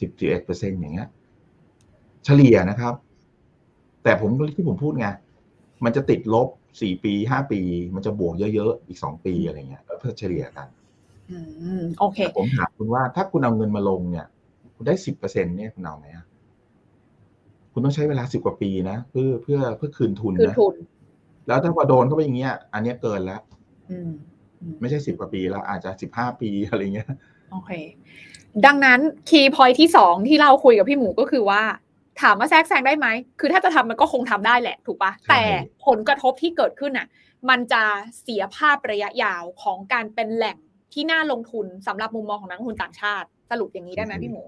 [0.00, 1.08] สิบจุดเอ็ดเปอร์เซ็นอย่างเงี้ย
[2.24, 2.94] เฉลี่ยนะครับ
[4.02, 5.08] แต่ผมที่ผมพูดไง
[5.84, 6.48] มันจะติดลบ
[6.80, 7.60] สี่ปีห้าปี
[7.94, 10.68] มันจะบวกเยอะๆอีกสองปีอะไรเงี้ยแล้วเพื่อเฉลี่ยกัน
[11.30, 11.38] อื
[11.80, 14.26] มโอเคแต่ผมถามคุณว่าถ้าคุณเอาเงินมาลงเนี่ย
[14.76, 16.24] คุณได้สิบเปอร์เซ็นเนี่ยคุณเอาไหมอะ
[17.72, 20.74] คุณต้องใช้เวลาสิบกว่าปีนะเพื่อเพื่อเพื่อคืนทุนคือนะทุน
[21.46, 23.40] แล้วถ้าพอโดนเข้าไปอย่างเงี้ย อันเนี้ยเกินแล้ว
[23.90, 24.10] อืม
[24.60, 27.08] อืไม่ใช่สิบกว่าปีแล้วอาจจะสิบห้าปีอะไรเงี้ย
[27.50, 27.70] โอเค
[28.66, 31.62] ดังนั้นคีย์พอยที่สองที่เราคุยกับพี่หมูก็คือว่า
[32.22, 33.06] ถามว่าแทรกแซงได้ไหม
[33.40, 35.42] คือถ้าจะทำมันก็คงทำได้แหละถูกปะใช่แต่
[35.86, 37.06] ผลกระทบที่เกิดขึ้นน่ะ
[37.48, 37.82] มันจะ
[38.22, 40.56] เสียภาพระยะยาวของการเป็นแหล่ง
[40.92, 44.42] ที่น่าลงทุนสำหรับมุมมองของนักลงทุนต่างชาติ สรุปอย่างนี้ได้ไหมพี่หมู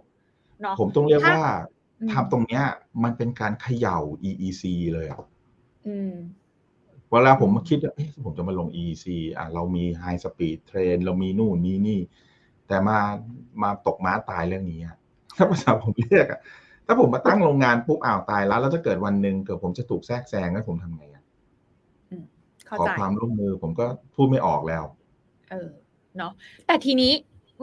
[0.61, 1.53] เนาะผมต้องเรียกถ้าว่า
[2.01, 2.65] อืมทำตรงเนี้ย
[3.03, 5.19] มันเป็นการเขย่า EEC เลยอะ
[5.87, 6.13] อืม
[7.11, 12.01] เวลาผมมาคิดว่าเอ๊ะผมจะมาลง EEC อะเรามี High Speed Train เรามีนู่นมีนี่
[12.69, 12.99] แต่มา
[13.63, 14.97] มาตกม้าตายเรื่องนี้อะ
[15.37, 16.41] ถ้าภาษาผมเรียกอะ
[16.87, 21.25] ถ้าผมมาตั้งโรงงานปุ๊บอ้าวตายแล้ว แล้วถ้าเกิดวันหนึ่งเกิดผมจะถูกแทรกแซงแล้วผมทำไงอะ
[22.67, 24.85] เข้าขอใจความร่วมมือผมก็พูดไม่ออกแล้ว
[25.51, 25.69] เออ
[26.17, 26.33] เนาะ
[26.67, 27.13] แต่ทีนี้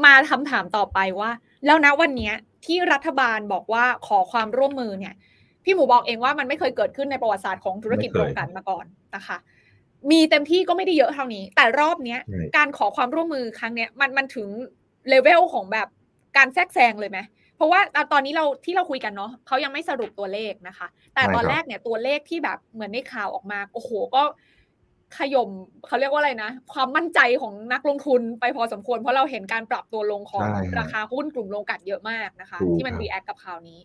[0.06, 1.32] มาคำถามต่อไปว่า
[1.66, 2.34] แล้วนะวันเนี้ย
[2.66, 5.14] ที่รัฐบาลบอกว่าขอความร่วมมือเนี่ย
[5.64, 8.86] พี่หมูบอกเองว่ามันไม่เคยเกิดขึ้นในประวัติศาสตร์ของธุรกิจไม่เคยโรงกลั่นมาก่อน
[9.16, 9.38] นะคะ
[10.12, 14.48] มีเต็มที่ก็ไม่ได้เยอะเท่านี้ แต่รอบเนี้ยใช่การขอความร่วมมือครั้งเนี้ยมันมันถึง
[15.10, 15.88] เลเวลของแบบ
[16.38, 17.20] การแทรกแซงเลยไหม
[17.58, 17.80] เพราะว่า
[18.12, 24.24] ตอนนี้เราที่เราคุยกันเนาะเขายังไม่สรุปตัวเลขนะคะ แต่ตอนแรกเนี่ยตัวเลขที่แบบเหมือนในข่าวออกมาโอ้โหก็
[25.18, 25.50] ขย่ม
[25.88, 33.80] เขาเรียกว่าอะไรนะ ความมั่นใจของนักลงทุนไปพอสมควร เพราะเราเห็นการปรับตัวลงของใช่ฮะราคาหุ้นกลุ่มโรงกลั่นเยอะมากนะคะถูกที่มันครับ react กับข่าวนี้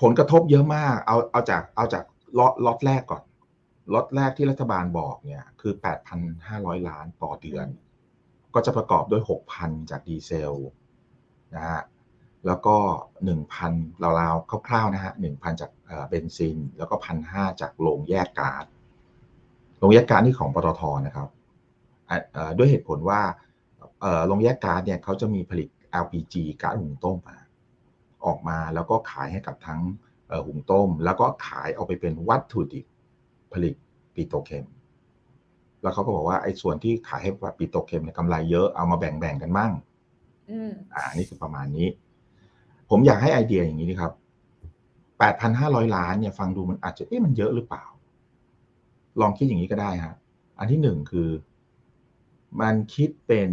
[0.00, 2.04] ผลกระทบเยอะมาก เอาเอาจากเอาจาก
[2.38, 3.22] ล็อตล็อตแรกก่อน
[3.94, 5.72] ล็อตแรกที่รัฐบาลบอกเนี่ยคือ
[6.30, 7.66] 8,500 ล้านต่อเดือน
[8.54, 9.22] ก็จะประกอบด้วย
[9.56, 10.54] 6,000 จากดีเซล
[11.54, 11.80] นะฮะ
[12.46, 12.76] แล้วก็
[13.46, 16.94] 1,000ราวๆคร่าวๆนะฮะ1,000 จากเอ่อเบนซิน แล้วก็
[17.28, 18.64] 1,500 จากโรงแยกก๊าซ
[19.78, 21.28] โรงแยกก๊าซนี่ของปตทนะครับ
[22.58, 23.20] ด้วยเหตุผลว่า
[24.26, 25.68] โรงแยกก๊าซเนี่ยเขาจะมีผลิต
[26.02, 27.18] LPG ก๊าซหุงต้ม
[28.26, 29.80] ออกมาแล้วก็ขายให้กับทั้ง
[30.46, 32.86] หุงต้ม แล้วก็ขายเอาไปเป็นวัตถุดิบ
[33.52, 33.74] ผลิต
[34.14, 34.66] ปิโตรเคม
[35.82, 39.72] แล้วเขาก็บอกว่าไอ้ส่วนที่ขายให้ปิโตรเคมเนี่ยกำไรเยอะเอามาแบ่งๆกันมั่ง
[40.50, 41.86] อืมอ่านี่คือประมาณนี้
[42.90, 44.12] ผมอยากให้ไอเดียอย่างนี้นะครับ
[45.24, 47.84] 8,500ล้านเนี่ยฟังดูมันอาจจะเอ๊ะมันเยอะหรือเปล่า
[49.20, 50.14] ลองคิดอย่างนี้ก็ได้ฮะ
[50.58, 51.28] อันที่หนึ่งคือ
[52.60, 53.50] มันคิดเป็น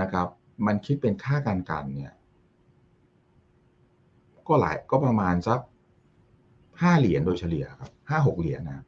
[0.00, 0.26] นะครับ
[0.66, 2.14] มันคิดเป็นค่าการกันเนี่ย
[4.48, 5.60] ก็หลายก็ประมาณสัก
[6.80, 8.84] ห้าเหรียญโดยเฉลี่ยครับห้าหกเหรียญนะ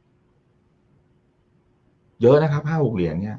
[2.21, 3.37] เยอะนะครับห้าหกเหรียญเนี่ย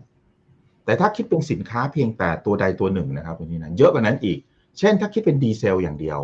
[0.85, 4.39] แต่ถ้าคิดเป็นสินค้าเพียงแต่ตัวใดตัวหนึ่งนะครับตัวนี้นะเยอะกว่านั้นอีก
[4.79, 6.21] เช่นถ้าคิดเป็นดีเซลอย่างเดียว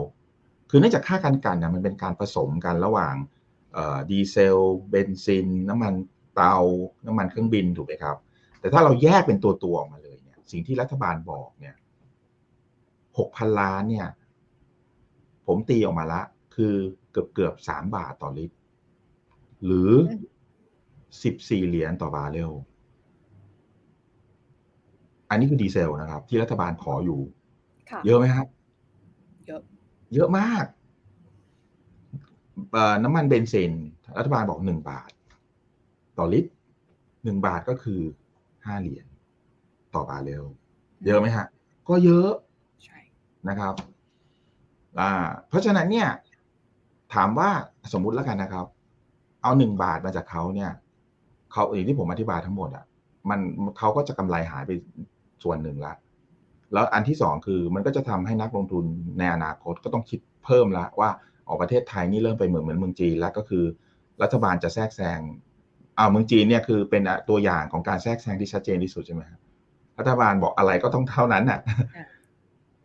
[0.71, 3.15] คือเนื่องจากค่าการกันนะมันเป็นการผสมกันระหว่าง
[4.11, 4.59] ดีเซล
[4.91, 5.95] เบนซิน น้ำมัน
[6.35, 6.57] เตา
[7.07, 8.17] น้ำมันเครื่องบินถูกไหมครับ
[8.61, 11.75] แต่ถ้าเราแยกเป็นตัวตัวๆออกมาเลยเนี่ย สิ่งที่รัฐบาลบอกเนี่ย
[13.19, 14.09] หกพันล้านเนี่ย
[15.47, 16.23] ผมตีออกมาละ
[16.55, 16.75] คือ
[17.13, 18.57] เกือบเกือบสามบาทต่อลิตร
[19.65, 19.91] หรือ
[21.23, 22.53] สิบสี่เหรียญต่อบาร์เรล
[25.31, 27.21] อันนี้คือดีเซลนะครับ ที่รัฐบาลขออยู่
[27.91, 28.47] ค่ะเยอะไหมครับ
[29.47, 29.61] เยอะ
[30.15, 30.65] เยอะมาก
[32.73, 33.73] เอ่อน้ำมันเบนซิน
[34.19, 35.11] รัฐบาลบอกหนึ่งบาท
[36.19, 36.51] ต่อลิตร
[37.25, 38.01] หนึ่งบาทก็คือ
[38.67, 39.07] ห้าเหรียญ
[39.95, 40.45] ต่อบาร์เรล
[41.07, 41.47] เยอะไหมฮะ
[41.89, 42.31] ก็เยอะ
[42.85, 42.99] ใช่
[43.49, 43.75] นะครับ
[45.01, 45.13] อ่า
[45.49, 46.09] เพราะฉะนั้นเนี่ย
[47.15, 47.51] ถามว่า
[47.93, 48.67] สมมุติแล้วกันนะครับ
[49.43, 50.71] เอาหนึ่งบาทมาจากเขาเนี่ย
[51.53, 52.85] เขาอย่างที่ผมอธิบายทั้งหมดอะ
[53.31, 53.41] มัน
[53.79, 54.73] เขาก็จะกำไรหายไป
[55.43, 55.95] ส่วนหนึ่งละ
[56.73, 58.85] แล้วอันที่สองคือมันก็จะทำให้นักลงทุน
[59.19, 61.11] ในอนาคตก็ต้องคิดเพิ่มละว่า
[61.49, 63.65] ออกประเทศไทยนี่เริ่มไปเหมือนเหมือนเมืองจีนแล้วก็คือ
[64.23, 65.21] รัฐบาลจะแทรกแซง
[65.99, 69.41] อ่าเมืองจีนเนี่ยคือเป็นตัวอย่างของการแทรกแซงที่ชัดเจนที่สุดใช่ไหมครับ
[69.99, 71.61] รัฐบาลบอกอะไรก็ต้องเท่านั้นอะ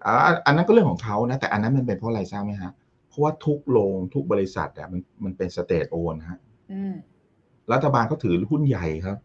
[0.05, 0.13] อ่า
[0.45, 2.72] อันนั้นก็เรื่องของเขานะแต่อันนั้นมันเป็นเพราะอะไรทราบไหมฮะ
[3.07, 6.39] เพราะว่าทุกโรงทุกบริษัทอะมันมันเป็นสเตทโอนฮะ
[6.72, 6.93] อืม
[7.74, 9.18] รัฐบาลก็ถือหุ้นใหญ่ครับ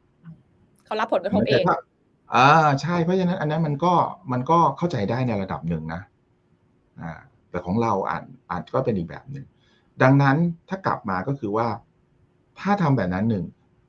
[0.84, 1.76] เขารับผลกระทบเอแต่งถ้า
[2.34, 3.94] อ่าใช่เพราะฉะนั้นอันนั้นมันก็
[4.32, 6.00] มันก็เข้าใจได้ในระดับหนึ่งนะ
[7.00, 7.12] อ่า
[7.50, 9.46] แต่ของเราอาจอาจก็เป็นอีกแบบหนึ่ง
[10.02, 10.36] ดังนั้น
[10.68, 11.66] ถ้ากลับมาก็คือว่า
[12.60, 13.44] ถ้าทำแบบนั้นหนึ่ง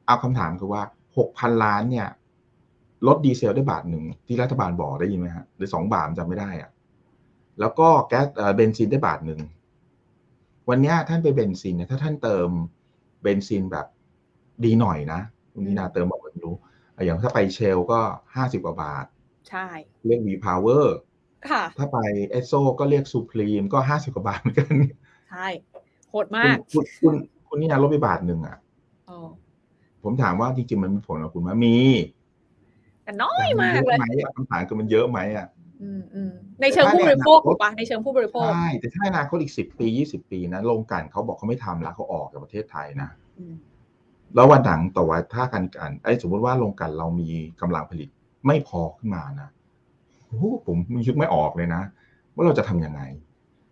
[0.06, 0.82] เอาคำถามคือว่า
[1.18, 2.08] หกพันล้านเนี่ย
[3.08, 6.72] ลดดีเซลได้บาทหนึ่งที่รัฐบาลบอกได้ยินไหมฮะหรือสองบาทจำไม่ได้อะ
[7.60, 9.40] แล้วก็แก๊สเอ่อเบนซินได้บาทหนึ่ง
[10.70, 12.50] วันเนี้ยท่านไปเบนซินเนี่ยถ้าท่านเติม
[13.24, 13.86] เบนซินแบบ
[14.68, 15.20] ดีหน่อยนะ
[15.54, 16.56] คุณนินาเติมบอกไม่รู้
[17.06, 18.00] อย่างถ้าไปเชลก็
[18.36, 19.06] ห้าสิบกว่าบาท
[19.50, 19.68] ใช่
[20.06, 20.86] เรียก V Power
[21.50, 21.98] ค่ะถ้าไป
[22.30, 24.74] เอสโซก็เรียก Supreme ก็ห้าสิบกว่าบาทเหมือนกัน
[25.32, 25.48] ใช่
[26.10, 27.16] โหดคุณมาก คุณคุณ
[27.48, 28.58] คุณนี่นะลดไปบาทหนึ่งอะ
[29.10, 29.20] อ๋อ
[30.04, 31.78] ผมถามว่าจริงๆมันมีผลกับคุณไหมมี
[33.04, 35.48] แต่น้อยแต่มากเยอะเลยไหมอะคำถามคือมันเยอะไหมอะ
[35.82, 43.10] ออืมอืมในเชิงผู้บริโภคถูกปะในเชิงผู้บริโภคใช่แต่ถ้าอนาคตอีกสิบปียี่สิบปีนะโรงกลั่นเขาบอกเขาไม่ทำแล้วเขาออกจากประเทศไทยนะ
[43.40, 43.56] อืม
[44.36, 47.30] แล้ววันหลังต่อว่าถ้าการกันไอ้สมมติว่าโรงกลั่นเรามี
[47.62, 48.10] กำลังผลิต
[48.48, 49.50] ไม่พอขึ้นมานะ
[50.26, 51.82] โอ้โหผมนึกไม่ออกเลยนะ
[52.34, 53.02] ว่าเราจะทำยังไง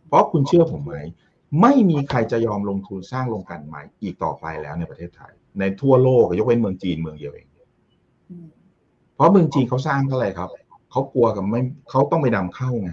[0.07, 0.95] เพราะคุณเชื่อผมไหม
[1.61, 7.47] ไม่มีใครจะยอมลงทุนสร้างโรงกลั่นใหม่อีกต่อไปแล้วในประเทศไทย ในทั่วโลกยกเว้นเมืองจีนเมืองเดียวเอง
[8.29, 8.47] อืม
[9.15, 10.49] เพราะเมืองจีนเขาสร้างเท่าไหร่ครับ
[10.91, 12.91] เขากลัวกับไม่เขาต้องไปนำเข้าไง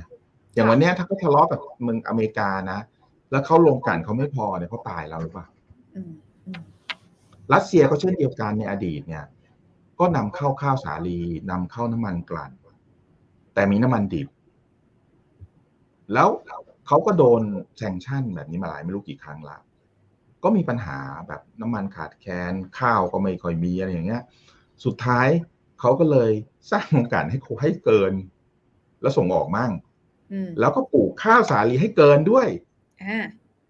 [0.54, 2.78] อย่างวันเนี้ยถ้าเขาทะเลาะกับเมืองอเมริกานะ
[3.30, 5.46] แล้วเขาลงกลั่นเขาไม่พอเนี่ยเขาตายแล้วหรือเปล่า
[5.96, 6.12] อืมอืม
[7.52, 9.24] รัสเซียก็เช่นเดียวกันในอดีตเนี่ย
[10.00, 11.20] ก็นำเข้าข้าวสาลี
[11.50, 12.52] นำเข้าน้ำมันกลั่น
[13.54, 14.28] แต่มีน้ำมันดิบ
[16.14, 16.28] แล้ว
[16.86, 17.42] เขาก็โดน
[17.76, 19.58] แซงชั่นแบบนี้มาหลายไม่รู้กี่ครั้งละ
[20.44, 24.22] ก็มีปัญหาแบบน้ำมันขาดแคลนข้าวก็ไม่ค่อยมีอะไรอย่างเงี้ย
[24.84, 25.28] สุดท้าย
[25.80, 26.30] เขาก็เลย
[26.70, 28.12] สร้างโรงกลั่นให้ให้เกิน
[29.02, 29.72] แล้วส่งออกมั่ง
[30.32, 32.48] อืมแล้วก็ปลูกข้าวสาลีให้เกินด้วย
[33.02, 33.18] อ่า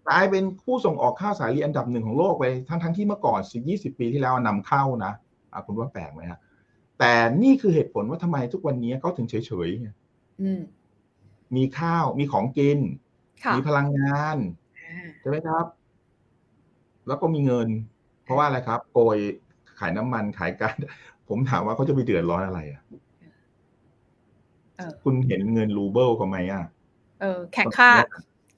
[0.09, 5.13] กลายเป็นผู้ส่งออกข้าวสาลีอันดับหนึ่งของโลกไปทั้งทั้งที่เมื่อก่อนสิบยี่สิบปีที่แล้วนำเข้านะ
[5.53, 6.39] อะคุณว่าแปลกไหมฮะ
[6.99, 9.89] แต่นี่คือเหตุผลว่าทำไมทุกวันนี้เขาถึงเฉยๆไง
[10.41, 10.61] อืม
[11.55, 12.79] มีข้าวมีของกิน
[13.43, 14.37] ค่ะมีพลังงาน
[14.79, 15.65] อ่าใช่ไหมครับ
[17.07, 17.67] แล้วก็มีเงิน
[18.23, 19.17] เพราะว่าอะไรครับโกย
[19.79, 20.75] ขายน้ำมันขายการ
[21.29, 22.81] ผมถามว่าเขาจะไปเดือดร้อนอะไรอะ
[24.77, 26.63] เออคุณเห็นเงินรูเบิลกันไหมอะ
[27.21, 27.89] เออแข่งค่า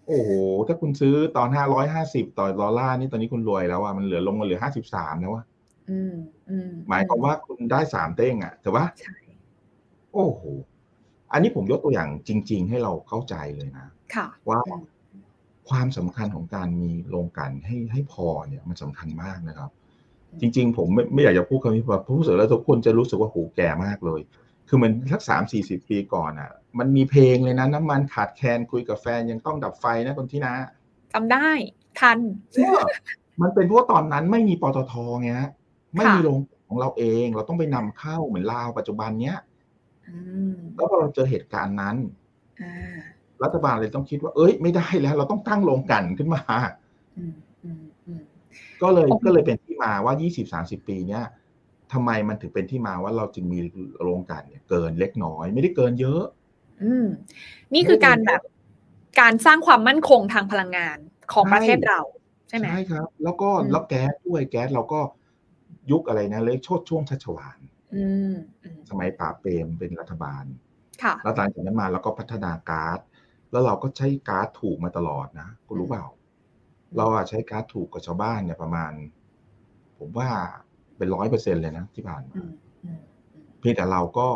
[0.07, 0.29] โอ้โห
[0.67, 5.43] ถ้าคุณซื้อตอนห้าร้อยห้าสิบต่อดอลลาร์นี่ตอนนี้คุณรวยแล้วอะมันเหลือลงมาเหลือห้าสิบสามแล้วว่ะ
[5.89, 6.15] อืม
[6.49, 9.15] อืมหมายความว่าคุณได้สามเต้งอะถูกปะใช่
[10.13, 10.41] โอ้โห
[11.31, 14.83] อันนี้ผมยกตัวอย่างจริง ๆ ให้เราเข้าใจเลยนะค่ะว่าอืม
[15.69, 19.69] ความสำคัญของการมีโรงกลั่นให้ให้พอเนี่ยมันสำคัญมากนะครับ
[20.41, 24.21] จริง ๆ ผมไม่ไม่อยากจะพูดคำนี้เพราะผู้สื่อแล้วทุกคนจะรู้สึกว่าโหแก่มากเลย
[24.73, 30.53] คือมันสักสามสี่สิบปีก่อนอะ มันมีเพลงเลยนะ น้ำมันขาดแคลนคุยกับแฟนยังต้องดับไฟนะคนที่นะ
[31.13, 31.49] จำได้
[31.99, 32.19] ทัน
[33.41, 35.51] มันเป็นเพราะว่าตอนนั้นไม่มีปตทไงฮะ
[35.95, 39.37] ไม่มีค่ะโรงของเราเอง เราต้องไปนำเข้าเหมือนลาวปัจจุบันเนี้ย
[40.07, 40.17] อื
[40.53, 41.95] มแล้วพอเราเจอเหตุการณ์นั้น
[42.61, 42.97] อ่า
[43.43, 46.41] รัฐบาลเลยต้องคิดว่า เอ้ย ไม่ได้แล้ว เราต้องตั้งโรงกลั่นขึ้นมา
[47.17, 48.21] อืมอืมอืม
[48.81, 50.13] ก็เลยโอเคก็เลยเป็นที่มาว่า
[50.51, 51.23] 20-30ปีเนี้ย
[51.93, 53.59] ทำไมมันถึงเป็นที่มาว่าเราจึงมี
[54.01, 56.23] โรงกลั่นเนี่ยเกินเล็กน้อย ไม่ได้เกินเยอะ
[56.83, 57.05] อืม
[57.73, 58.41] นี่คือการแบบ
[59.21, 60.97] การสร้างความมั่นคงทางพลังงาน
[61.33, 61.99] ของใช่ประเทศเรา
[62.49, 64.99] ใช่ไหมใช่ครับ แล้วก็อืมแล้วแก๊สด้วยแก๊สเราก็
[65.91, 67.59] ยุคอะไรนะเลยโชดช่วงชัชวาน
[67.95, 68.33] อืม
[68.63, 70.43] อืมสมัยป่าบเปรมเป็นรัฐบาล
[71.03, 72.99] ค่ะแล้วหลังจากนั้นมาเราก็พัฒนาก๊าซ
[73.51, 76.05] แล้วเราก็ใช้ก๊าซถูกมาตลอดนะคุณรู้เปล่า
[76.97, 78.91] เราอะใช้ก๊าซถูกกับชาวบ้านเนี่ยประมาณ
[79.99, 80.29] ผมว่า
[81.01, 82.51] เป็นร้อยเปอร์เซ็นเลยนะที่ผ่านมาอืม
[82.83, 82.99] อืม
[83.33, 84.27] อืมเพียงแต่เราก็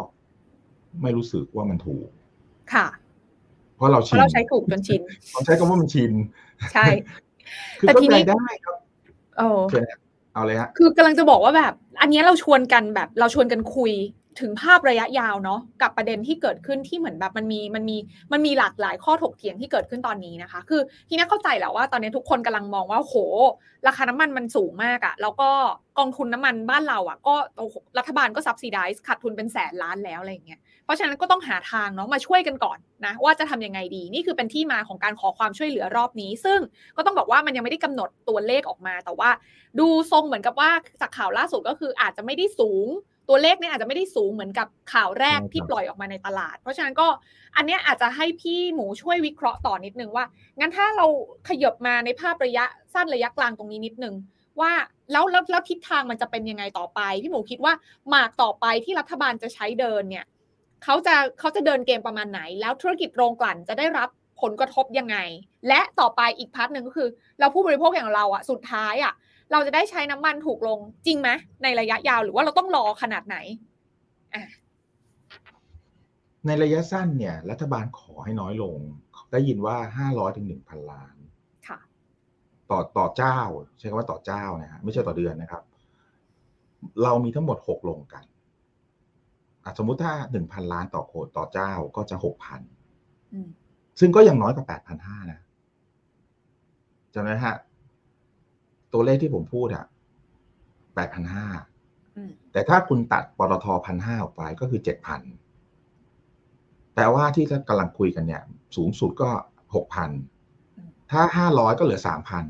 [1.02, 2.08] ไม่รู้สึกว่ามันถูก
[2.74, 2.88] ค่ะ
[3.76, 5.02] เพราะเราเพชินราะเราใช้ถูกจนชิน
[5.34, 6.12] เราใช้คำว่ามันชิน
[6.74, 6.86] ใช่
[7.80, 8.78] คือแต่เข้าทีใจนี้ได้ครับ
[9.38, 10.00] โอ้เชิญนะ
[10.34, 13.92] เอาเลยฮะ คือกำลังจะบอกว่าแบบ อันเนี้ยเราชวนกันแบบ เราชวนกันคุย
[14.40, 17.98] ถึงภาพระยะยาวเนาะกับประเด็นที่เกิดขึ้นที่เหมือนแบบมันมีมันมี
[18.32, 23.16] มันมีหลากหลายข้อถกเถียงที่เกิดขึ้นตอนนี้นะคะ คือที่นี้เข้าใจแหละว่าตอนนี้ทุกคนกำลังมองว่าโห
[23.88, 25.50] ราคาน้ำมันมันสูงมากอะแล้วก็
[26.00, 27.36] กองทุนน้ำมันบ้านเราอะก็
[27.98, 36.60] รัฐบาลก็ซับซิไดซ์ขาดทุนเป็นแสนล้านแล้วอะไรอย่างเงี้ยเพราะฉะนั้นก็ต้องหาทางเนาะมาช่วยกันก่อนนะว่าจะทำยังไงดี นี่คือเป็นที่มาของการขอความช่วยเหลือรอบนี้ ซึ่ง
[36.98, 39.30] ก็ต้องบอกว่ามันยังไม่ได้กำหนดตัวเลขออกมา แต่ว่า
[39.80, 40.70] ดูทรงเหมือนกับว่า
[41.02, 42.88] จากข่าวล่าสุดก็คืออาจจะไม่ได้สูง
[43.30, 47.08] ตัวเลขเนี่ยอาจจะไม่ได้สูงเหมือนกับข่าวแรกใช่ครับที่ปล่อยออกมาในตลาด เพราะฉะนั้นก็
[47.56, 50.26] อันเนี้ยอาจจะให้พี่หมูช่วยวิเคราะห์ต่อนิดนึงว่า
[50.60, 51.06] งั้นถ้าเรา
[51.50, 54.16] ขยบมาในภาพระยะสั้นระยะกลางตรงนี้นิดนึง
[54.60, 54.72] ว่า
[55.12, 57.74] แล้วแล้วแล้วทิศทางมันจะเป็นยังไงต่อไป พี่หมูคิดว่า
[58.10, 60.26] หมากต่อไปที่รัฐบาลจะใช้เดินเนี่ย
[60.84, 64.10] เขาจะเขาจะเดินเกมประมาณไหน แล้วธุรกิจโรงกลั่นจะได้รับ
[64.42, 65.18] ผลกระทบยังไง
[65.68, 67.08] และต่อไปอีกพาร์ทหนึ่งก็คือ
[67.40, 69.14] เราผู้บริโภคอย่างเราอะสุดท้ายอะ
[69.52, 71.30] เราจะได้ใช้น้ำมันถูกลงจริงไหม
[71.64, 73.38] ในระยะยาวหรือว่าเราต้องรอขนาดไหน
[74.34, 74.44] อะ
[76.46, 78.78] ในระยะสั้นเนี่ย รัฐบาลขอให้น้อยลง
[79.32, 81.16] ได้ยินว่าห้าร้อยถึงหนึ่งพันล้าน
[81.68, 81.80] ค่ะ
[82.70, 83.38] ต่อต่อเจ้า
[83.78, 85.64] ใช้คำว่าต่อเจ้านะฮะไม่ใช่ต่อเดือนนะครับ
[87.04, 88.24] เรามีทั้งหมดหกโรงกัน
[89.64, 92.62] อะสมมุติถ้าหนึ่งพันล้านต่อโคต่อเจ้าก็จะหกพัน
[93.34, 93.50] อืม
[94.00, 95.40] ซึ่งก็ยังน้อยกว่าแปดพันห้านะ
[97.14, 97.56] จำไหมฮะ
[98.96, 99.86] ตัวเลขที่ผมพูดอะ
[100.96, 101.48] แปดพันห้า
[102.18, 105.22] อืมแต่ถ้าคุณตัดปตทพันห้าออกไปก็คือเจ็ดพัน
[106.94, 108.44] แปลว่าที่กำลังคุยกันเนี่ย
[108.76, 109.30] สูงสุดก็
[109.76, 110.10] หกพัน
[111.12, 112.46] ถ้าห้าร้อยก็เหลือสามพัน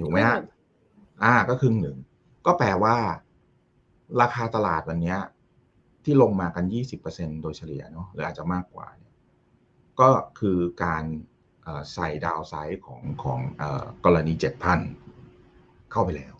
[0.00, 0.38] ถูกไหมฮะ
[1.22, 1.96] อ่าก็ครึ่งหนึ่ง
[2.46, 2.96] ก็แปลว่า
[4.20, 5.18] ราคาตลาดวันเนี้ย
[6.04, 6.64] ที่ลงมากัน
[7.02, 9.14] 20%โดยเฉลี่ยเนาะหรืออาจจะมากกว่าเนี่ย
[10.00, 10.08] ก็
[10.38, 11.04] คือการ
[11.94, 13.38] ใส่ดาวไซด์ของของ
[14.04, 14.32] กรณี
[15.12, 16.34] 7,000เข้าไปแล้ว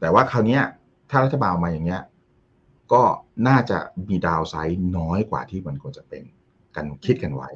[0.00, 0.60] แต่ว่าคราวนี้
[1.10, 2.02] ถ้ารัฐบาลมาอย่างเงี้ย
[2.92, 3.02] ก็
[3.48, 3.78] น่าจะ
[4.08, 6.22] มีดาวไซด์น้อยกว่าที่มันควรจะเป็น
[6.76, 7.50] กันคิดกันไว้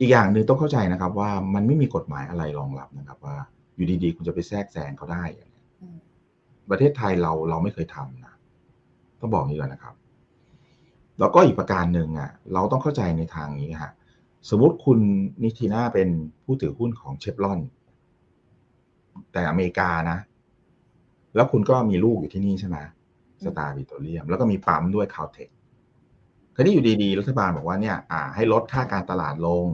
[0.00, 3.36] อีกอย่างหนึ่งต้องเข้าใจนะครับว่ามันไม่มีกฎหมายอะไรรองรับนะครับ ว่า
[3.74, 5.64] อยู่ดีๆ คุณจะไปแทรกแซงเขาได้อย่างนี้
[6.70, 8.34] ประเทศไทยเราเราไม่เคยทำนะ
[9.20, 9.94] ต้องบอกนี้ก่อนนะครับ
[11.18, 13.92] แล้วก็อีกประการหนึ่งอะ เราต้องเข้าใจในทางนี้ฮะ
[14.48, 14.98] สมมติคุณ
[15.44, 16.08] นิติน่าเป็น
[16.44, 17.60] ผู้ถือหุ้นของเชฟรอน
[19.32, 20.18] แต่อเมริกานะ
[21.34, 22.76] แล้วคุณก็มีลูกอยู่ที่นี่ใช่ไหม
[23.44, 25.48] Star Petroleum แล้วก็มีปั๊มด้วย Caltex
[26.54, 29.66] คราวนี้อยู่ดีๆ รัฐบาลบอกว่าเนี่ยอ่า ให้ลดค่าการตลาดลง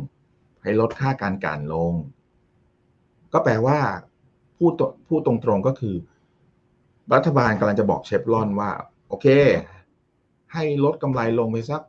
[0.63, 1.93] ให้ลดค่าการกันลง
[3.33, 3.79] ก็แปลว่า
[4.59, 4.73] พูด
[5.09, 5.95] พูดตรงๆก็คือ
[7.15, 8.71] รัฐบาลกำลังจะบอกเชฟรอนว่า
[9.09, 9.27] โอเค
[10.53, 11.83] ให้ลดกำไรลงไปสัก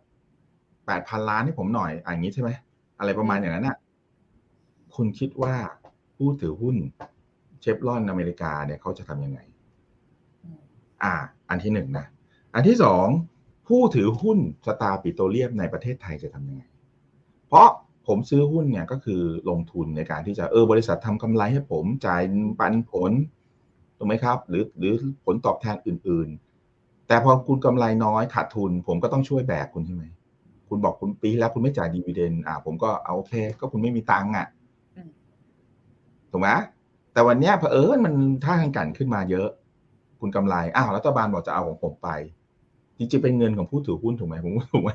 [0.85, 2.49] แปดพันล้านให้ผมหน่อยอย่างนี้ใช่ไหม
[2.99, 3.77] อะไรประมาณอย่างนั้นน่ะ
[4.95, 5.55] คุณคิดว่า
[6.17, 6.75] ผู้ถือหุ้น
[7.61, 9.39] เชฟรอนอเมริกาเนี่ยเขาจะทำยังไง
[11.03, 11.13] อ่า
[11.49, 12.05] อันที่หนึ่งนะ
[12.53, 13.07] อันที่สอง
[13.67, 16.63] ผู้ถือหุ้นสตาร์ปิโตรเลียมในประเทศไทยจะทำยังไง
[17.47, 17.69] เพราะ
[18.07, 22.21] ผมซื้อหุ้นเนี่ยก็คือลงทุนในการที่จะเออบริษัททำกำไรให้ผมจ่าย
[22.59, 23.11] ปันผล
[23.97, 24.93] ถูกไหมครับ หรือหรือ
[25.25, 26.29] ผลตอบแทนอื่น
[26.67, 30.03] ๆ แต่พอคุณกำไรน้อยขาดทุน ผมก็ต้องช่วยแบกคุณใช่ไหม
[30.69, 34.47] คุณบอกคุณปีแล้วคุณไม่จ่ายดีเวเดนอ่า ผมก็เอาโอเค ก็คุณไม่มีตังค์อะ
[36.31, 36.49] ถูกไหม
[37.13, 38.13] แต่วันนี้เผอิญมัน
[38.43, 39.49] ท่าทางกันขึ้นมาเยอะ
[40.19, 42.09] คุณกำไรอ้าวรัฐบาลบอกจะเอาของผมไป
[42.97, 44.91] จริงๆเป็นเงินของผู้ถือหุ้นถูกไหมผมถูกไหม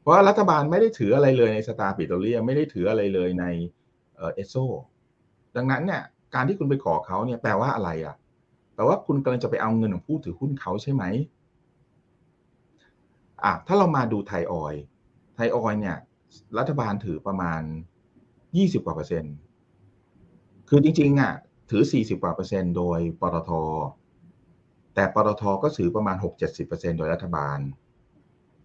[0.00, 3.44] เพราะรัฐบาลไม่ได้ถืออะไรเลยใน Star Petroleum ไม่ได้ถืออะไรเลยใน
[4.16, 4.54] เอสโซ
[5.56, 6.02] ดังนั้นเนี่ย
[6.34, 8.16] การที่คุณไปขอเขาเนี่ยแปลว่าอะไรอะ
[8.74, 11.04] แปลว่าคุณกำลังจะไปเอาเงินของผู้ถือหุ้นเขาใช่ไหม
[13.44, 14.74] อะถ้าเรามาดูไทยออยล์
[15.36, 15.96] ไทยออยล์เนี่ย
[16.58, 17.60] รัฐบาลถือประมาณ
[18.56, 19.34] ยี่สิบกว่าเปอร์เซ็นต์
[20.68, 21.32] คือจริงๆอะ
[21.70, 23.50] ถือสี่สิบกว่าเปอร์เซ็นต์โดยปตท
[24.94, 27.58] แต่ปตทก็ถือประมาณหกเจ็ดสิบเปอร์เซ็นต์โดยรัฐบาล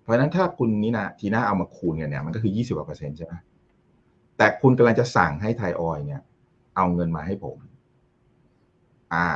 [0.01, 3.33] เพราะฉะนั้นถ้าคุณนี่นะทีน่าเอามาคูณกันเนี่ยมันก็คือยี่สิบกว่าเปอร์เซ็นต์ใช่ไหม
[4.37, 6.21] แต่คุณกำลังจะสั่งให้ไทยออยเนี่ย
[6.75, 7.57] เอาเงินมาให้ผม
[9.13, 9.27] อ่า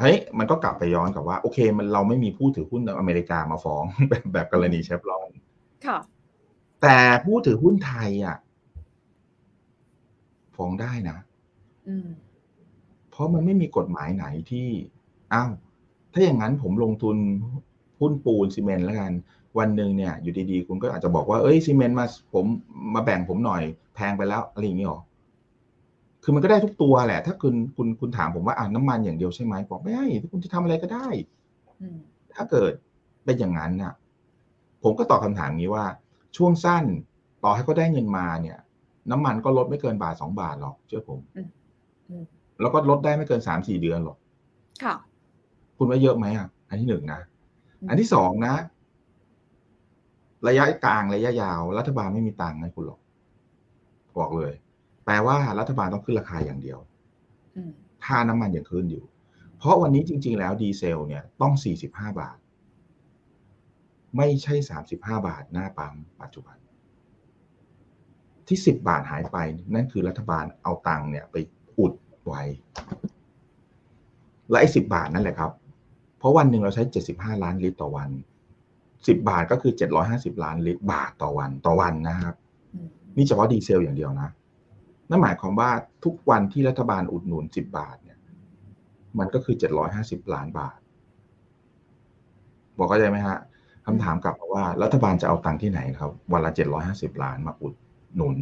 [0.00, 5.30] เฮ้ยมันก็กลับไปย้อนกับว่า โอเค มันเราไม่มีผู้ถือหุ้นอเมริกามาฟ้องแบบแบบกรณีเชฟรอน
[5.86, 5.98] ค่ะ
[6.82, 8.36] แต่ผู้ถือหุ้นไทยอะ
[10.56, 11.18] ฟ้องได้นะ
[13.10, 14.68] เพราะมันไม่มีกฎหมายไหนที่
[15.32, 15.50] อ้าว
[16.12, 17.16] ถ้าอย่างนั้นผมลงทุน
[18.00, 19.12] หุ้นปูนซีเมนต์แล้วกัน
[19.58, 22.44] วันหนึ่งเนี่ย อยู่ดีๆ คุณก็อาจจะบอกว่าเอ้ยซีเมนต์มาผม
[22.94, 23.62] มาแบ่งผมหน่อย
[23.94, 25.00] แพงไปแล้วอะไรอย่างนี้หรอ
[26.24, 31.06] คือมันก็ได้ทุกตัวแหละ ถ้าคุณคุณคุณถามผมว่าอ่าน้ำมันอย่างเดียวใช่ไหมบอกไม่ใช่คุณจะทำอะไรก็ได้
[32.34, 32.72] ถ้าเกิด
[33.24, 33.92] เป็นอย่างนั้นน่ะ
[34.82, 35.84] ผมก็ตอบคาถามนี้ว่า
[36.36, 36.84] ช่วงสั้น
[37.44, 38.58] ต่อให้เขาได้เงินมาเนี่ย
[39.10, 41.18] น้ำมันก็ลดไม่เกินบาทสองบาทหรอกเชื่อผม
[42.60, 44.18] แล้วก็ลดได้ไม่เกินสามสี่เดือนหรอก
[44.84, 44.94] ค่ะ
[45.78, 47.20] คุณว่าเยอะไหมอะ อันที่หนึ่งนะ
[47.88, 48.54] อันที่สองนะ
[50.48, 53.00] ระยะกลางระยะยาว รัฐบาลไม่มีตังค์ให้คุณหรอก
[54.18, 54.52] บอกเลย
[55.04, 56.78] แปลว่ารัฐบาลต้องขึ้นราคาอย่างเดียว
[58.04, 59.04] ถ้าน้ำมันยังขึ้นอยู่
[59.58, 61.52] เพราะวันนี้จริง ๆ แล้วดีเซลเนี่ยต้อง
[61.86, 61.86] 45
[62.20, 62.36] บาท
[64.16, 66.56] ไม่ใช่ 35 บาทหน้าปั๊มปัจจุบัน
[68.48, 69.36] ที่ 10 บาทหายไป
[69.74, 71.36] นั่นคือรัฐบาลเอาตังค์เนี่ยไป
[71.78, 71.92] อุด
[72.26, 72.42] ไว้
[74.50, 75.50] และไอ้สิบาทนั่นแหละครับ
[76.18, 76.82] เพราะวันหนึ่งเราใช้
[77.14, 78.10] 75 ล้านลิตรต่อวัน
[78.66, 79.72] 10 บาทก็คือ
[80.08, 82.34] 750 ล้านลิตรบาทต่อวันต่อวันนะครับ
[83.16, 84.30] นี่เฉพาะดีเซลอย่างเดียวนะ
[85.10, 85.70] นั่นหมายความว่า
[86.04, 88.18] ทุกวันที่รัฐบาลอุดหนุนสิบบาทเนี่ย
[89.18, 90.78] มันก็คือเจ็ดร้อยห้าสิบล้านบาท
[92.78, 93.38] บอกเข้าใจไหมฮะ
[93.86, 97.74] คำถามกลับมาว่า รัฐบาลจะเอาตังค์ที่ไหนครับ วันละเจ็ดร้อยห้าสิบล้านมาอุด
[98.16, 98.36] หนุน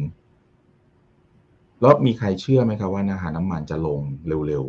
[1.81, 3.99] แล้วมีใครเชื่อไหมครับว่านาหาน้ำมันจะลง
[4.47, 4.65] เร็ว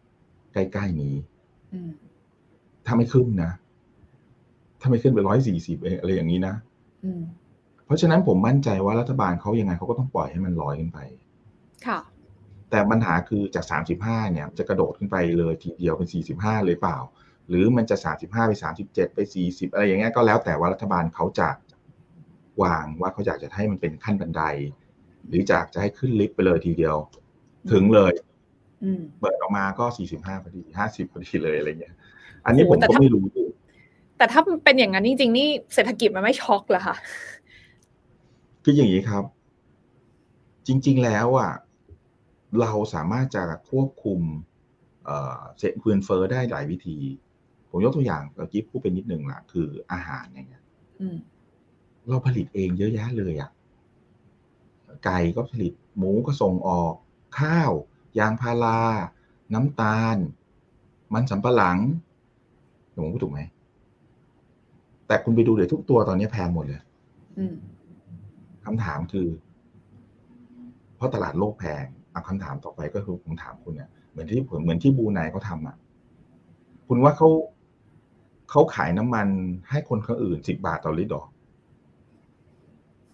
[0.00, 1.14] ๆ ใกล้ๆนี้
[2.86, 3.50] ถ้าไม่ขึ้นนะ
[4.80, 6.54] ถ้าไม่ขึ้นไปร้อยสี่สิบอะไรอย่างนี้นะ
[7.84, 10.98] เพราะฉะนั้นผมมั่นใจว่ารัฐบาลเขายังไงเขาก็ต้องปล่อยให้มันลอยขึ้นไป
[11.86, 11.98] ค่ะ
[12.70, 16.98] แต่ปัญหาคือจากสามสิบห้าเนี่ย จะกระโดดขึ้นไปเลยทีเดียวเป็นสี่สิบห้าเลยเปล่า
[17.48, 21.48] หรือมันจะสามสิบห้าไปสามสิบเจ็ดไปสี่สิบอะไรอย่างเงี้ยก็แล้วแต่ว่ารัฐบาลเขาจะ
[22.62, 24.42] วางว่าเขาอยากจะให้มันเป็นขั้นบันได
[25.28, 26.96] หรือจากจะให้ขึ้นลิฟต์ไปเลยทีเดียว
[27.72, 28.12] ถึงเลย
[29.20, 31.94] เปิดออกมาก็สี่สิบห้าพอดีห้าสิบพอดีเลยอะไรเงี้ย
[32.46, 33.24] อันนี้ผมก็ไม่รู้
[34.16, 36.96] แต่ถ้าเป็นอย่างนั้นจริงๆนี่เศรษฐกิจมันไม่ช็อกเหรอคะ
[38.64, 39.24] คืออย่างนี้ครับ
[40.66, 41.52] จริง ๆ แล้วอะ
[42.60, 44.20] เราสามารถจะควบคุม
[45.04, 45.40] เอ่อ
[45.82, 46.98] เงินเฟ้อได้หลายวิธี
[47.70, 50.64] ผมยกตัวอย่างเมื่อกี้พูดไปนิดหนึ่งละคืออาหารอย่างเงี้ย
[51.00, 51.18] อืม
[52.08, 53.50] เราผลิตเองเยอะแยะเลยอะ
[55.04, 56.94] ไก่ก็ผลิตหมูก็ส่งออก
[57.40, 57.72] ข้าว
[58.18, 58.80] ยางพารา
[59.54, 60.16] น้ำตาล
[61.14, 61.78] มันสำปะหลัง
[62.94, 63.40] ผมพูดถูกไหม
[65.06, 66.82] แต่คุณไปดูเดี๋ยวทุกตัวตอนนี้แพงหมดเลย
[67.38, 67.54] อืม
[68.64, 69.28] คำถามคือ
[70.96, 71.84] เพราะตลาดโลกแพง
[72.16, 75.76] เอาคำถามต่อไปก็คือผมถามคุณเนี่ยเหมือนที่ผมเหมือนที่บูไนเขาทำอะ
[76.86, 77.28] คุณว่าเขา
[78.50, 79.26] เขาขายน้ำมัน
[79.70, 81.24] ให้คนคนอื่นสิบบาทต่อลิตรหรอ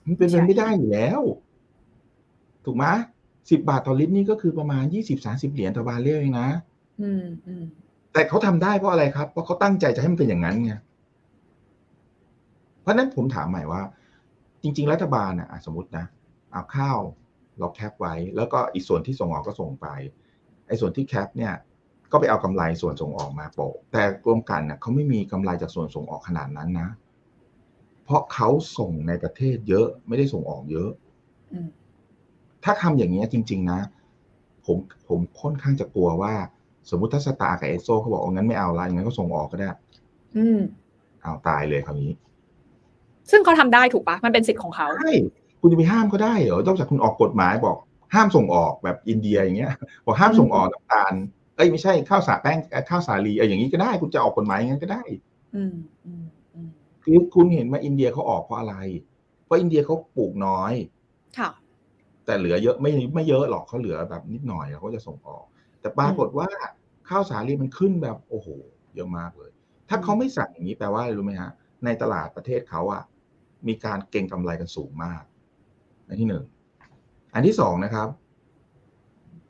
[0.07, 1.21] มันเป็นไปไม่ได้อยู่แล้ว
[2.65, 2.85] ถูกไหม
[3.51, 6.49] สิบบาทต่อลิตรนี่ก็คือประมาณยี่สิบสาสิบเหรียญต่อบาร์เรลเองนะ
[7.01, 7.65] อืมอืม
[8.13, 10.73] แต่เขาทำได้เพราะอะไรครับ เพราะเขาตั้งใจจะให้มันเป็นอย่างนั้นไง
[12.81, 13.83] เพราะฉะนั้นผมถามใหม่ว่า
[14.63, 16.05] จริง ๆ รัฐบาลน่ะอะสมมตินะ
[16.53, 16.99] เอาข้าว
[17.59, 19.87] เราแคปไว้ แล้วก็อีกส่วนที่ส่งออกก็ส่งไป
[20.67, 21.55] ไอ้ส่วนที่แคปเนี่ย
[22.13, 26.89] ก็ไปเอากำไรส่วนส่งออกมาโปะแต่กรมกันน่ะเขาไม่มีกำไรจากส่วนส่งออกขนาดนั้นนะ
[28.05, 28.49] เพราะเขา
[28.79, 30.91] ส่งในประเทศเยอะไม่ได้ส่งออกเยอะ
[31.53, 31.69] อืม
[32.65, 33.81] ถ้าทำอย่างนี้ยจริง ๆ นะ
[34.67, 34.77] ผม
[35.09, 36.35] ผมค่อนข้างจะกลัวว่า
[36.91, 39.69] สมมุติถ้าสตาร์กับเอสโซเขาบอกเอางั้นไม่เอาละงั้นก็ส่งออกก็ได้
[40.37, 40.61] อืม
[41.23, 42.13] เอาตายเลยคราวนี้
[43.31, 45.13] ซึ่งเขาทำได้ถูกปะมันเป็นสิทธิ์ของเขาใช่
[45.63, 47.77] คุณจะไปห้ามเขาได้เหรอนอกจากคุณออกกฎหมายบอก
[48.15, 49.73] ห้ามส่งออกแบบอินเดียอย่างเงี้ย
[50.05, 51.13] บอกห้ามส่งออกน้ำตาล
[51.57, 55.03] เอ้ยไม่ใช่ข้าวสาแป้งเอ่อข้าวสาลีเอออย่างนี้ก็ได้ คุณจะออกกฎหมายอย่างนั้นก็ได้
[55.55, 55.75] อืม
[56.07, 56.69] อืมอืม
[57.03, 58.77] คือคุณเห็นว่าอินเดียเขาออกเพราะอะไร
[59.45, 60.73] เพราะอินเดียเขาปลูกน้อย
[61.39, 61.51] ค่ะ
[62.25, 65.45] แต่เหลือเยอะไม่ไม่เยอะหรอกเขาเหลือแบบนิดหน่อยเขาจะส่งออก
[65.81, 66.49] แต่ปรากฏว่า
[67.09, 68.49] ข้าวสาลีมันขึ้นแบบโอ้โห
[68.95, 69.51] เยอะมากเลย
[69.89, 71.53] ถ้าเขาไม่สั่งอย่างนี้แปลว่าอะไรรู้ไหมฮะ
[71.85, 73.03] ในตลาดประเทศเขาอะ
[73.69, 75.23] มีการเก็งกำไรกันสูงมาก
[76.13, 76.45] อันที่หนึ่ง
[77.35, 78.09] อันที่สองนะครับ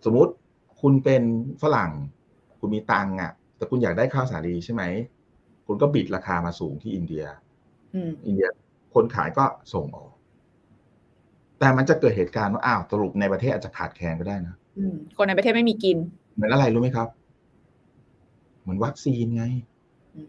[0.05, 0.33] สมมุติ
[0.81, 1.23] คุณเป็น
[1.63, 1.91] ฝรั่ง
[2.61, 4.83] คุณมีตังค์อะแต่คุณอยากได้ข้าวสาลีใช่ไหม
[5.67, 7.25] คุณก็บิดราคามาสูงที่อินเดีย
[7.95, 8.49] อืมอินเดีย
[8.95, 9.45] คนขายก็
[9.75, 10.11] ส่งออก
[11.59, 15.97] แต่มันจะเกิดเหตุการณ์ว่าอ้าวสรุปในประเทศอาจจะขาดแคลนก็ได้นะอืมคนในประเทศไม่มีกิน
[16.35, 17.09] เหมือนอะไรรู้ไหมครับ
[18.63, 19.45] เหมือนวัคซีนไง
[20.17, 20.23] อื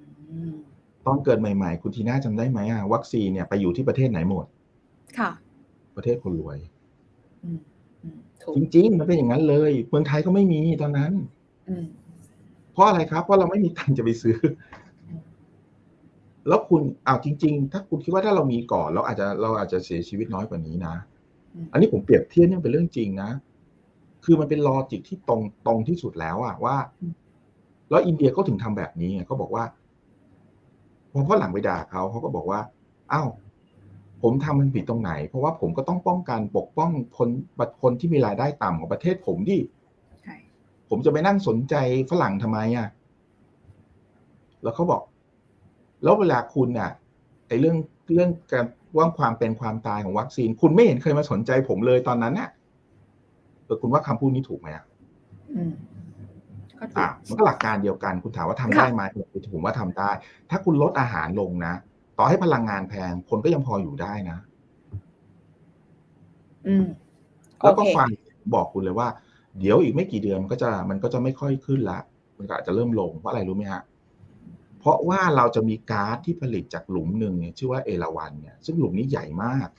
[0.52, 0.54] ม
[1.06, 4.46] ตอนเกิดใหม่ ๆ คุณทีน่าจำได้ไหมอะวัคซีนเนี่ยไปอยู่ที่ประเทศไหนหมด
[5.20, 5.32] ค่ะ
[5.96, 6.58] ประเทศคนรวย
[7.44, 7.60] อืม
[8.04, 11.14] อืมถูกจริงๆ มันเป็นอย่างนั้นเลย เมืองไทยก็ไม่มีตอนนั้น
[11.70, 11.86] อืม
[12.74, 14.38] เพราะอะไรครับ เพราะเราไม่มีตังค์จะไปซื้อ
[16.48, 20.96] แล้วคุณอ้าวจริง ๆ ถ้าคุณคิดว่าถ้าเรามีก่อน เราอาจจะเราอาจจะเสียชีวิตน้อยกว่านี้นะ
[21.56, 23.30] อืมอันนี้ผมเปรียบเทียบเนี่ยเป็นเรื่องจริงนะ
[24.26, 26.76] คือมันเป็นลอจิกที่ตรงตรงที่สุดแล้วอะว่า
[27.90, 29.64] แล้วอินเดียเขาถึงทำแบบนี้ไงเขาบอกว่า
[31.12, 32.60] พอฝรั่งไปด่าเขาเขาก็บอกว่า
[33.12, 33.28] อ้าว
[34.24, 37.30] ผมทำมันผิดตรงไหน เพราะว่าผมก็ต้องป้องกันปกป้องคน
[37.82, 39.60] คนที่มีรายได้ต่ำของประเทศผมดิ
[40.22, 40.36] ใช่
[40.90, 41.76] ผมจะไปนั่งสนใจ
[42.12, 42.88] ฝรั่งทำไมอะ
[44.64, 45.02] แล้วเขาบอก
[46.04, 46.92] แล้วเวลาคุณอะ
[47.48, 47.78] ไอ้เรื่อง
[48.14, 48.66] เรื่องการ
[48.98, 52.50] ว่างความเป็นความตายของวัคซีน คุณไม่เห็นเคยมาสนใจผมเลยตอนนั้นน่ะ
[53.66, 54.86] เออคุณว่าคำพูดนี้ถูกไหมอะ
[55.56, 55.74] อืม
[56.80, 59.02] ก็ถูอะกมันก็หลักการเดียวกัน คุณถามว่าทำค่ะได้ไหม
[59.54, 60.12] ผมว่าทำได้
[60.50, 61.74] ถ้าคุณลดอาหารลงนะ
[62.18, 64.38] ต่อให้พลังงานแพงคนก็ยังพออยู่ได้นะ
[66.68, 66.86] อืม
[67.60, 68.08] โอแล้วก็เคฟัง
[68.56, 69.08] บอกคุณเลยว่า
[69.60, 72.00] เดี๋ยวอีกไม่กี่เดือนมันก็จะมันก็จะไม่ค่อยขึ้นละ
[72.38, 73.82] มันก็อาจจะเริ่มลงเพราะอะไรรู้ไหมฮะ
[74.80, 79.70] เพราะว่าเราจะมีก๊าซที่ผลิตจากหลุมหนึ่งเนี่ยชื่อว่าเอราวันเนี่ยซึ่งหลุมนี้ใหญ่มาก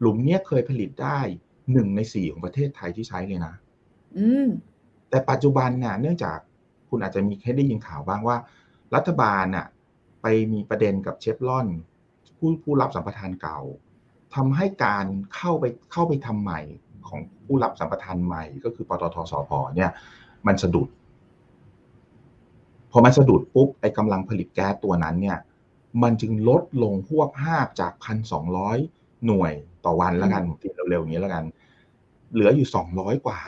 [0.00, 1.18] หลุมเนี้ยเคยผลิตได้
[1.72, 3.54] หนึ่งในสี่ของประเทศไทยที่ใช้เลยนะ
[4.18, 4.48] อืม
[5.10, 6.38] แต่ปัจจุบันเนี่ยเนื่องจาก
[6.88, 8.36] คุณอาจจะมีแค่ได้ยินข่าวบ้างว่า
[8.94, 9.66] รัฐบาลน่ะ
[10.28, 11.68] ไปมีประเด็นกับเชฟรอน
[12.38, 13.58] ผู้ผู้รับสัมปทานเก่า
[14.34, 16.60] ทำให้การเข้าไปเข้าไปทำใหม่
[17.08, 19.90] ของผู้รับสัมปทานใหม่ ก็คือปตทสพเนี่ย
[20.46, 20.88] มันสะดุด
[22.90, 25.38] พอมันสะดุดปุ๊บไอ้กำลังผลิตแก๊สตัวนั้นเนี่ย
[26.02, 28.78] มันจึงลดลงพวบห้าจากพันสองร้อย
[29.26, 29.52] หน่วย
[29.84, 31.44] ต่อวันแล้วกันติดเร็วๆอย่างนี้แล้วกัน
[32.32, 33.40] เหลืออยู่สองร้อยกว่า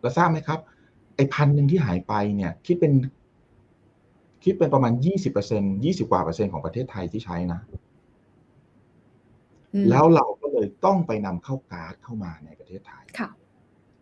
[0.00, 0.58] แล้วทราบไหมครับ
[1.16, 2.92] ไอ้พันหนึ่งที่หายไปเนี่ย คิดเป็น
[4.44, 7.60] คิดเป็นประมาณยี่สิบเปอร์เซ็นยี่สิบกว่าเปอร์เซ็นต์ของประเทศไทยที่ใช้นะ
[9.74, 13.30] อืมแล้วเราก็เลยต้องไปนำเข้าก๊าซเข้ามาในประเทศไทยค่ะ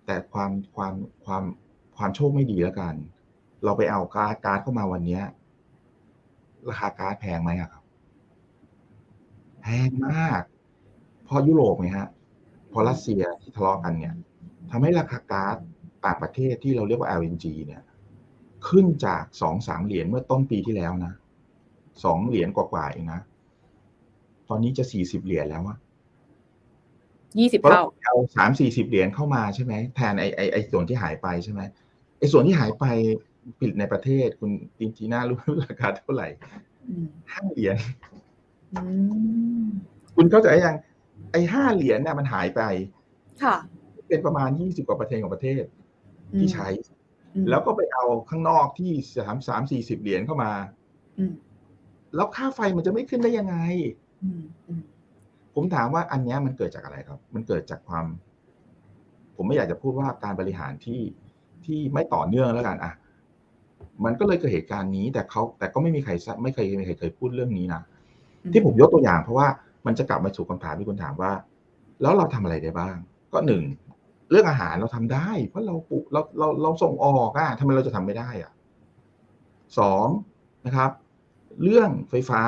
[0.07, 1.43] แต่ความความความ
[1.97, 2.95] ความโชคไม่ดีแล้วกัน
[3.65, 5.23] เราไปเอาก๊าซก๊าซเข้ามาวันเนี้ย
[6.69, 7.85] ราคาก๊าซแพงไหมอะครับ
[9.63, 10.43] แพงมาก
[11.25, 12.09] เพราะยุโรปไงฮะ
[12.69, 14.15] เพราะรัสเซียที่ทะเลาะกันเนี่ย
[14.71, 15.57] ทำให้ราคาก๊าซ
[16.07, 17.83] ต่างประเทศที่เราเรียกว่า LNG เนี่ย
[18.69, 21.13] ขึ้นจากสองสามเหรียญเมื่อต้นปีที่แล้วนะ
[22.05, 23.21] สองเหรียญกว่าๆเองนะ
[24.49, 25.79] ตอนนี้จะสี่สิบเหรียญแล้วอะ
[27.39, 31.61] ยี่สิบเพราะเท่าเอาสามสี่สิบเหรียญเข้ามาใช่ไหมแทนไอไอไอส่วนที่หายไปใช่ไหม
[32.19, 32.85] ไอส่วนที่หายไป
[33.59, 36.29] ผลิตในประเทศคุณตินจีน่ารู้ราคาเท่าไหร่
[36.89, 37.77] อืมห้าเหรียญ
[38.73, 38.83] อื
[39.63, 39.67] ม
[40.17, 40.77] คุณเข้าใจยัง
[41.33, 42.63] ไอ้ห้าเหรียญเนี่ยมันหายไป
[43.43, 43.57] ค่ะ
[44.09, 45.63] เป็นประมาณยี่สิบกว่าเปอร์เซ็นต์ของประเทศ
[46.39, 47.02] ที่ใช้อืม
[47.49, 50.53] แล้วก็ไปเอาข้างนอกที่สามสามสี่สิบเหรียญเข้ามา
[51.19, 51.33] อืม
[52.15, 53.57] แล้วค่าไฟมันจะไม่ขึ้นได้ยังไง
[54.23, 54.83] อืมอืม
[55.55, 58.07] ผมถามว่าอันเนี้ยมันเกิดจากอะไรครับ มันเกิดจากความ
[59.37, 61.01] ผมไม่อยากจะพูดว่าการบริหารที่
[61.65, 62.93] ที่ไม่ต่อเนื่องแล้วกันอะ
[64.05, 67.83] มันก็เลยเกิดเหตุการณ์นี้ แต่เขาแต่ก็ไม่มีใครทราบไม่เคยไม่เคยเคยพูดเรื่องนี้นะ
[68.53, 69.49] ที่ผมยกตัวอย่างเพราะว่า
[69.87, 71.33] มันจะกลับมาสู่คำถามที่คุณถามว่า
[72.03, 72.97] แล้วเราทำอะไรได้บ้าง
[73.33, 73.63] ก็หนึ่ง
[74.33, 78.53] เรื่องอาหารเราทำได้ เพราะเราปลูกเราเราเราส่งออกอะทำไมเราจะทำไม่ได้อะ
[79.79, 80.07] สอง
[80.67, 80.91] นะครับ
[81.63, 82.43] เรื่องไฟฟ้า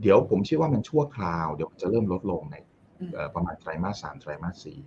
[0.00, 2.56] เดี๋ยวผมเชื่อว่ามันชั่วคราว เดี๋ยวมันจะเริ่มลดลงใน
[3.00, 4.80] อืมเอ่อประมาณไตรมาสสามไตรมาสสี่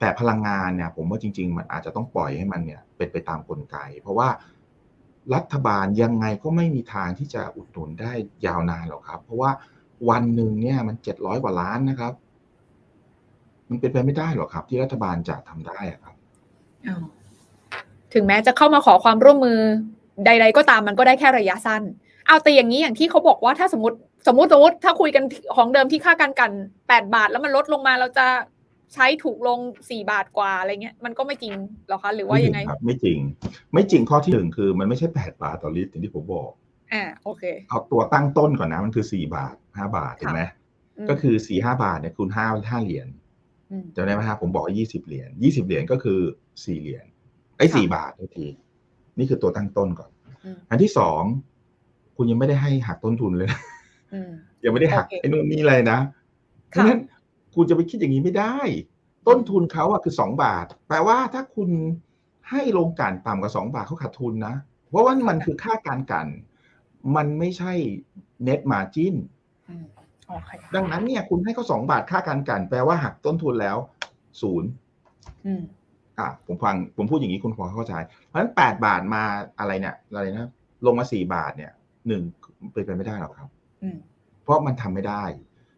[0.00, 4.28] แต่พลังงานเนี่ย ผมว่าจริง ๆ มันอาจจะต้องปล่อยให้มันเนี่ย เป็นไปตามกลไก เพราะว่า
[5.34, 8.12] รัฐบาลยังไงก็ไม่มีทางที่จะอุดหนุนได้
[8.46, 9.50] ยาวนานหรอกครับ เพราะว่า
[10.10, 12.12] วันหนึ่งเนี่ยมันเจ็ดร้อยกว่าล้านนะครับ
[13.70, 16.14] มันเป็นไปไม่ได้หรอกครับ ที่รัฐบาลจะทำได้อะครับ
[16.86, 17.02] อ้าว
[18.14, 19.58] ถึงแม้จะเข้ามาขอความร่วมมือ
[20.26, 21.82] ใด ๆ ก็ตามมันก็ได้แค่ระยะสั้น
[22.26, 23.96] เอาแต่อย่างนี้อย่างที่เขาบอกว่าถ้าสมมติ
[24.26, 25.24] สมมติสมมติถ้าคุยกัน
[25.56, 26.52] ของเดิมที่ค่าการกัน
[26.88, 28.26] แปดบาท แล้วมันลดลงมาเราจะ
[28.94, 29.58] ใช้ถูกลง
[29.90, 31.54] สี่บาทกว่าอะไรเงี้ยมันก็ไม่จริง
[31.88, 33.18] หรอคะหรือว่ายังไงม่จริครับไม่จริง
[33.72, 36.50] ไม่จริงข้อที่หนึ่งคือมันไม่ใช่แปดบาทต่อลิตรอย่างที่ผมบอก
[36.92, 40.42] อ่าโอเคเอาตัวตั้งต้นก่อนนะมันคือสี่บาทห้าบาทเห็นไหม
[41.04, 43.08] มก็คือสี่ห้าบาทเนี่ยคูณห้าห้าเหรียญม
[43.94, 46.20] จำได้ไหมครับผมบอกว่ายี่สิบเหรียญยี่สิบเหรียญก็คือ
[46.64, 47.04] สี่เหรียญ
[47.58, 48.48] ไอ้ค่ะสี่บาททุกที
[49.18, 50.10] นี่คือตัวตั้งต้นก่อน
[50.44, 51.22] อืมอันที่สอง
[52.16, 53.60] คุณยังไม่ได้ให้หักต้นทุนเลยนะ
[54.12, 54.30] อืม
[54.64, 55.98] ยังไม่ได้หักโอเคไอ้นู่นนี่เลยนะ
[56.68, 57.00] เพราะฉะนั้น
[57.54, 58.56] คุณจะไปคิดอย่างนี้ไม่ได้
[59.28, 61.70] ต้นทุนเขาอะคือสองบาท แปลว่าถ้าคุณ
[62.50, 64.54] ให้โรงกลั่นต่ำกว่าสองบาทเขาขาดทุนนะ
[64.88, 66.28] เพราะว่ามันคือค่าการกลั่น
[67.16, 67.72] มันไม่ใช่
[68.46, 69.14] net margin
[69.68, 69.97] อืมโอเค
[70.76, 73.76] ดังนั้นเนี่ยคุณให้เขาสองบาทค่าการกลั่นแปลว่าหักต้นทุนแล้ว
[74.40, 74.68] ศูนย์
[75.46, 75.62] อืม
[76.18, 77.94] อะผมฟังผมพูดอย่างนี้คุณพอเข้าใจ
[78.26, 79.22] เพราะฉะนั้นแปดบาทมา
[79.58, 80.50] อะไรเนี่ยอะไรนะ
[80.86, 81.72] ลงมาสี่บาทเนี่ย
[82.08, 82.22] หนึ่ง
[82.72, 83.48] เป็นไปไม่ได้หรอกครับ
[83.82, 83.98] อืม
[84.44, 85.24] เพราะมันทำไม่ได้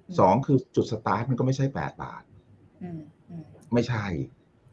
[0.08, 2.22] อืมสองคือจุดสตาร์ทมันก็ไม่ใช่แปดบาท
[2.82, 3.44] อืมอืม
[3.74, 4.04] ไม่ใช่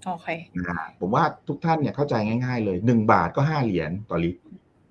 [0.06, 4.40] โอเคนะผมว่าทุกท่านเนี่ยเข้าใจง่ายๆเลยหนึ่งบาทก็ห้าเหรียญต่อลิตร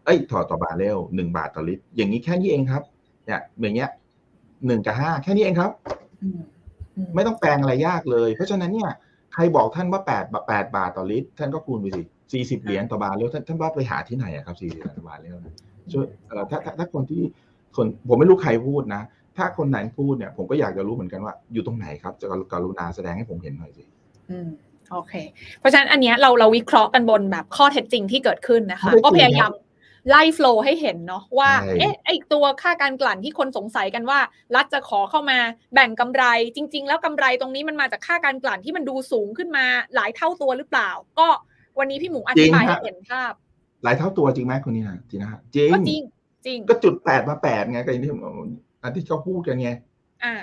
[0.05, 2.83] เอ้ยต่อต่อบาทเร็วหนึ่งบาทต่อลิตรอย่างนี้แค่นี้เองครับ
[3.27, 3.91] เนี่ยอย่างเงี้ย
[4.67, 5.71] หนึ่งกับห้าแค่นี้เองครับ
[6.23, 6.41] อืม
[6.97, 8.91] อืมไม่ต้องแปลงอะไรยากเลย เพราะฉะนั้นเนี่ย
[9.35, 12.03] ใครบอกท่านว่าแปดแปดบาทต่อลิตร ท่านก็คูณไปสิ
[12.33, 15.55] สี่สิบเหรียญต่อบาทเร็วท่านท่านว่าไปหาที่ไหนอะครับสี่สิบเหรียญต่อบาทเร็วนะ
[15.93, 17.23] ช่วยเอ่อถ้าถ้าถ้าคนที่
[17.77, 19.03] คนผมไม่รู้ใครพูดนะ
[19.37, 23.85] ถ้าคนไหนพูดเนี่ย ผมก็อยากจะรู้เหมือนกันว่า อยู่ตรงไหนครับจะกรุณาแสดงให้ผมเห็นหน่อยสิ
[24.31, 24.49] อืม
[24.93, 25.15] โอเค
[25.59, 29.51] เพราะฉะนั้นอันเนี้ยเราเราวิเคราะห์กันบนแบบข้อเท็จจริงที่เกิดขึ้นนะคะ ก็พยายาม
[30.11, 34.19] ไล่โฟล์ให้เห็นเนาะว่าเอ๊ะไอตัวค่าการกลั่นที่คนสงสัยกันว่า
[34.57, 35.39] รัฐจะขอเข้ามา
[35.75, 36.25] แบ่งกำไร
[36.57, 41.29] จริง ๆ แล้วกำไรตรงนี้มันมาจากค่าการกลั่นที่มันดูสูงขึ้นมาหลายเท่าตัวหรือเปล่า ก็
[41.79, 43.33] วันนี้พี่หมูอธิบายให้เห็นภาพ
[43.85, 46.03] หลายเท่าตัวจริงไหมคนนี้นะจีน่าจริงก็จริง
[46.47, 48.21] จริงก็จุดแปดมาแปดไงก็อย่างที่ผม
[48.83, 49.71] อันที่เขาพูดกันไง
[50.25, 50.35] อ่า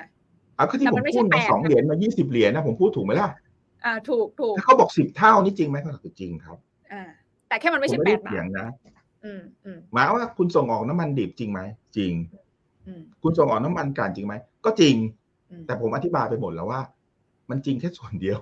[0.55, 3.29] เอาก็ที่แต่ผมัมนไม่ใช่พูดมาแปดสองเหรียญมายี่สิบเหรียญนะผมพูดถูกไหมล่ะ
[3.85, 6.57] อ่าถูกถูกถ้าเขาบอกสิบเท่านี่จริงไหมก็คือจริงครับ
[6.91, 7.03] อ่า
[7.47, 8.92] แต่แค่มันไม่ผมใช่ไม่แปได้ดบาเถียทงนะอืมอืม
[9.93, 11.61] หมายว่าคุณส่งออกน้ำมันดิบจริงไหม
[11.97, 12.11] จริง
[12.87, 14.33] อืมคุณส่งออกน้ำมันกลั่นจริงไหม
[14.65, 14.95] ก็จริง
[15.51, 16.81] อืมแต่ผมอธิบายไปหมดแล้วว่า
[17.49, 18.39] มันจริงแค่ส่วนเดียว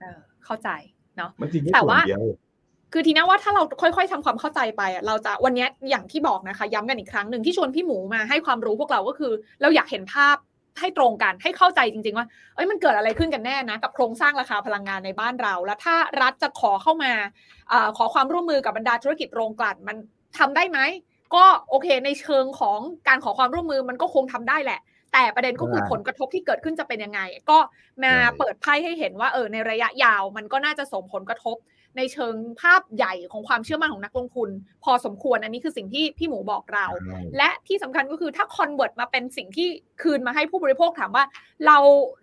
[0.00, 0.68] เออเข้าใจ
[1.16, 2.24] เนาะมันจริงแค่แต่ส่วนว่าเดียว
[2.92, 10.36] คือทีนี้ว่าถ้าเราค่อย ๆทำความเข้าใจไปอะเราจะวันเนี้ยอย่างที่บอกนะคะ ย้ำกันอีกครั้งหนึ่งที่ชวนพี่หมูมาให้ความรู้พวกเราก็คือ เราอยากเห็นภาพ
[10.80, 17.12] ให้ตรงกันให้เข้าใจจริง ๆ ว่า เอ้ยมันเกิดอะไรขึ้นกันแน่นะ กับโครงสร้างราคาพลังงานในบ้านเรา แล้วถ้ารัฐจะขอเข้ามา
[17.72, 19.96] อาขอความร่วมมือกับบรรดาธุรกิจโรงกลั่นมัน
[20.38, 20.78] ทำได้ไหม
[21.34, 24.80] ก็โอเคในเชิงของการขอความร่วมมือมันก็คงทำได้แหละ
[25.12, 27.20] แต่ประเด็นก็คือใช่ผลกระทบที่เกิดขึ้นจะเป็นยังไง
[27.50, 27.58] ก็
[28.02, 31.56] มาใช่เปิดไพ่ให้เห็นว่าเออในระยะยาวมันก็น่าจะส่งผลกระทบ
[31.96, 34.48] ในเชิงภาพใหญ่ของความเชื่อมั่นของนักลงทุน
[34.84, 39.68] พอสมควรอันนี้คือสิ่งที่พี่หมูบอกเราใช่และที่สำคัญก็คือถ้า convert มาเป็นสิ่งที่
[40.02, 41.24] คืนมาให้ผู้บริโภคถามว่า
[41.66, 41.78] เรา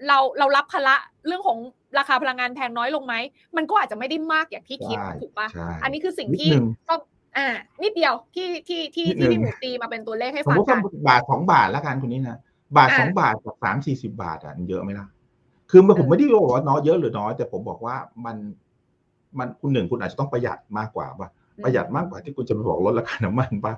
[0.08, 0.96] เราเรารับภาระ
[1.28, 1.58] เรื่องของ
[1.98, 3.16] ราคาพลังงานแพงน้อยลงไหม
[3.58, 7.00] มันก็อาจจะไม่ได้มากอย่างที่คิดใช่ถูกปะใช่อันนี้คือสิ่งนิดที่นึงต้อง
[7.38, 7.48] อ่า
[7.84, 12.38] นิดเดียวที่ที่ที่นิดที่นึงพี่หมูตีมาเป็นตัวเลขให้สมฟังมติกัว่านบาทสองบาทแล้วกันคุณนี้นะ
[12.78, 15.08] บาทอ่าสองบาทกับสามสี่สิบาทอะมันเยอะไหมล่ะ
[15.72, 17.96] คือมันผมเออไม่ได้บอกว่าน้อยเยอะหรือน้อยแต่ผมบอกว่า
[18.26, 18.38] มัน
[19.38, 21.30] มันคุณหนึ่งคุณอาจจะต้องประหยัดมากกว่าป่ะ
[21.64, 23.74] ประหยัดมากกว่าที่คุณจะไปบอกลดราคาน้ำมันป่ะ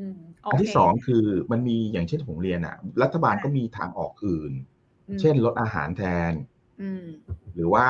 [0.00, 4.52] อืมโอันที่เคสองคือมันมีอย่างเช่นผมเรียนอะ รัฐบาลก็มีทางออกอื่น
[5.08, 6.32] อืมเช่นลดอาหารแทน
[6.82, 7.04] อืม
[7.54, 7.86] หรือว่า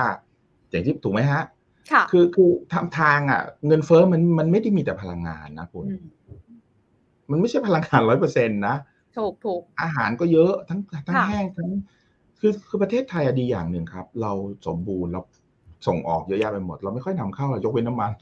[0.70, 1.42] อย่างที่ถูกไหมฮะ
[1.92, 6.06] ค่ะคือคือทำทางอะ เงินเฟ้อมันมันไม่ได้มีแต่พลังงานนะคุณอืม
[7.30, 8.76] มันไม่ใช่พลังงานร้อยเปอร์เซ็นต์นะ
[9.16, 11.68] ถูกถูกอาหารก็เยอะทั้งทั้งค่ะแห้งทั้ง
[12.40, 14.32] คือคือประเทศไทยอะดีอย่างหนึ่งครับ เรา
[14.66, 15.20] สมบูรณ์เรา
[15.86, 18.12] ส่งออกเยอะแยะไปหมด เราไม่ค่อยนำเข้าเรายกเว้นน้ำมัน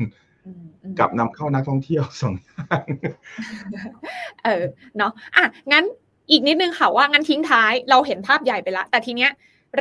[0.46, 2.84] อืมอืมกับนำเข้านักท่องเที่ยวสองอย่าง
[4.44, 4.64] เออ
[4.96, 5.84] เนาะอะงั้น
[6.30, 9.30] อีกนิดนึงค่ะว่างั้นทิ้งท้ายเราเห็นภาพใหญ่ไปแล้วแต่ทีเนี้ย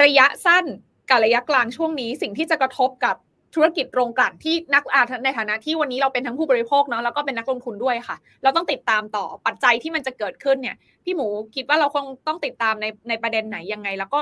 [0.03, 0.65] ระยะสั้น
[1.09, 3.15] กับระยะกลางช่วงนี้ สิ่งที่จะกระทบกับ
[3.55, 14.19] ธุรกิจโรงกลั่นที่นักอาในฐานะที่วันนี้เราเป็นทั้งผู้บริโภคเนาะแล้วก็เป็นนักลงทุนด้วยค่ะ เราต้องติดตามต่อปัจจัยที่มันจะเกิดขึ้นเนี่ย พี่หมูคิดว่าเราคงต้องติดตามในในประเด็นไหนยังไง แล้วก็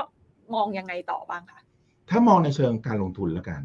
[0.54, 1.60] มองยังไงต่อบ้างคะ
[2.10, 3.62] ถ้ามองในเชิงการลงทุนแล้วกัน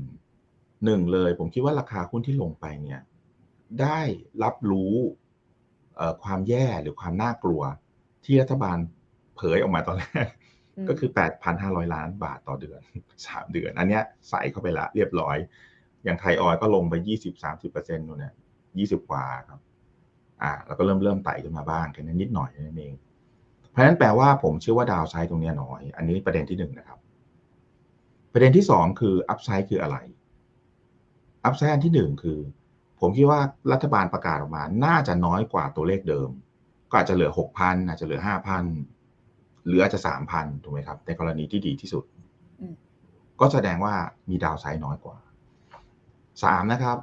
[0.85, 3.01] หนึ่งเลย ผมคิดว่าราคาหุ้นที่ลงไปเนี่ย
[3.81, 3.99] ได้
[4.43, 4.93] รับรู้
[5.95, 7.61] เอ่อความแย่หรือความน่ากลัว
[8.25, 8.77] ที่รัฐบาล
[9.35, 10.27] เผยออกมาตอนแรก
[10.83, 11.09] มก็คือ
[11.51, 12.81] 8,500 ล้านบาทต่อเดือน
[13.17, 15.37] 3 เดือน อันเนี้ยใส่เข้าไปละเรียบร้อย
[16.03, 16.93] อย่างไทยออยล์ก็ลงไป
[17.47, 18.33] 20-30%นู่นเนี่ย
[18.71, 19.59] 20 กว่าครับ
[20.41, 22.93] อ่า แล้วก็เริ่มเริ่มไต่ขึ้นมาบ้างแค่นั้นนิดหน่อยนั่นเอง
[23.69, 26.99] เพราะฉะนั้นแปลว่าผมเชื่อว่า downside ตรงเนี้ยน้อย อันนี้ประเด็นที่หนึ่งนะครับ
[28.31, 29.97] ประเด็นที่สองคือ upside คืออะไร
[31.45, 32.39] upside อันที่หนึ่งคือ
[32.99, 33.39] ผมคิดว่า
[33.71, 36.29] รัฐบาลประกาศออกมาน่าจะน้อยกว่าตัวเลขเดิม
[36.89, 38.21] ก็อาจจะเหลือ 6,000 อาจจะเหลือ
[38.93, 39.99] 5,000 หรืออาจจะ
[40.31, 42.03] 3,000 ถูกไหมครับ ในกรณีที่ดีที่สุด
[42.59, 42.73] อืม
[43.39, 43.93] ก็แสดงว่า
[44.29, 45.17] มี downside น้อยกว่า
[46.43, 46.97] สามนะครับ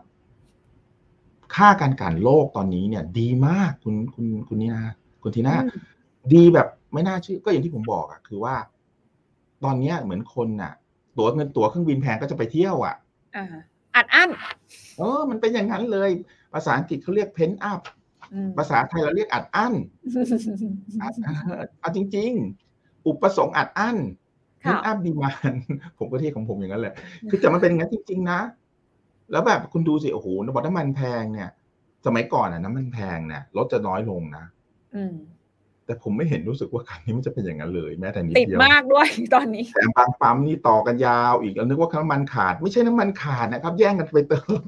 [1.55, 5.83] ค่าการกลั่นโลกตอนนี้เนี่ย ดีมากคุณคุณคุณนี่นะคุณทีน่าอืม
[6.35, 8.55] ดีแบบไม่น่าเชื่อก็อย่างที่ผมบอกอะคือว่า
[9.65, 10.73] ตอนเนี้ยเหมือนคนน่ะ
[11.19, 12.97] ตั๋วเงินตั๋วเครื่องบินแพงก็จะไปเที่ยวอะ
[13.37, 13.45] อ่า
[13.97, 14.31] อัดอั้น
[14.99, 16.11] เออ มันเป็นอย่างนั้นเลย
[16.55, 17.81] ภาษาอังกฤษเขาเรียก pent up
[18.33, 19.75] อืมภาษาไทยเราเรียกอัดอั้น
[21.03, 21.13] อัด
[21.81, 22.33] เอาจริง
[22.71, 23.97] ๆ อุปสงค์อัดอั้น
[24.65, 25.57] ค่ะ pent up demand
[25.99, 26.95] ผมก็เรียกของผมอย่างนั้นแหละ
[27.31, 28.41] คือแต่มันเป็นอย่างนั้นจริง ๆ นะ
[29.33, 31.51] แล้วแบบคุณดูสิโอ้โหบอกน้ำมันแพงเนี่ย
[32.07, 34.45] สมัยก่อนอะน้ำมันแพงเนี่ยรถจะน้อยลงนะ
[34.95, 35.15] อืม
[35.87, 44.63] แต่ผมไม่เห็นรู้สึกว่าครั้งนี้มันจะเป็นอย่างนั้นเลย แม้แต่นิดติดเดียวมากด้วยตอนนี้แต่บางปั๊มนี่ต่อกันยาวอีกแล้วนึกว่าน้ำมันขาด ไม่ใช่น้ำมันขาดนะครับ แย่งกันไปเติม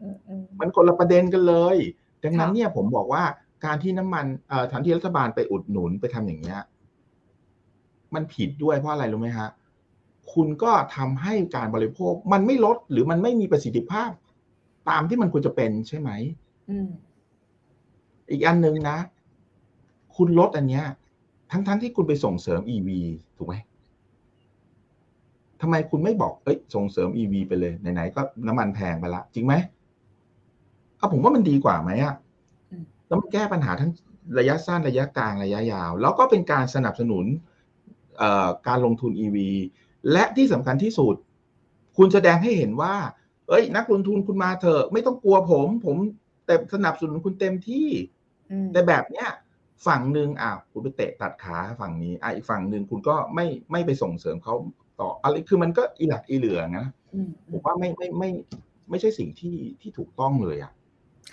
[0.00, 1.76] อืมอืมมันคนละประเด็นกันเลย
[2.24, 3.24] ดังนั้นค่ะเนี่ยผมบอกว่า
[3.64, 6.60] การที่น้ำมันเอ่อทางที่รัฐบาลไปอุดหนุนไปทำอย่างเงี้ย
[8.14, 9.48] มันผิดด้วยเพราะอะไรรู้ไหมฮะ
[10.32, 14.10] คุณก็ทำให้การบริโภค มันไม่ลดหรือมันไม่มีประสิทธิภาพ
[14.90, 16.10] ตามที่มันควรจะเป็นใช่ไหม
[16.68, 16.88] อืม
[18.30, 18.98] อีกอันหนึ่งนะ
[20.16, 20.84] คุณลดอันเนี้ย
[21.50, 22.88] ทั้งๆที่คุณไปส่งเสริม EV
[23.36, 23.54] ถูกไหม
[25.60, 29.54] ทำไมคุณไม่บอกเอ้ยส่งเสริม EV ไปเลยไหนๆก็น้ำมันแพงไปละ จริงไหม
[30.96, 32.14] เอาผมว่ามันดีกว่าไหมอะ
[32.70, 33.90] อืมแล้วมันแก้ปัญหาทั้ง
[34.38, 37.24] ระยะสั้นระยะกลางระยะยาว แล้วก็เป็นการสนับสนุน
[38.18, 39.36] เอ่อการลงทุน EV
[40.12, 41.14] และที่สำคัญที่สุด
[41.96, 42.94] คุณแสดงให้เห็นว่า
[43.48, 45.96] เอ้ย นักลงทุนคุณมาเถอะ ไม่ต้องกลัวผม ผม
[46.46, 47.88] แต่สนับสนุนคุณเต็มที่
[48.50, 49.28] อืมแต่แบบเนี้ย
[49.86, 54.54] ฝั่งหนึ่งอะคุณไปเตะตัดขาฝั่งนี้อะอีกฝั่งหนึ่งคุณก็ไม่ไม่ไปส่งเสริมเขา
[55.00, 58.30] ต่ออะไรคือมันก็อีหลักอีเหลือนะอืมผมว่าไม่ไม่ไม่
[58.90, 60.72] ไม่ใช่สิ่งที่ที่ถูกต้องเลยอะ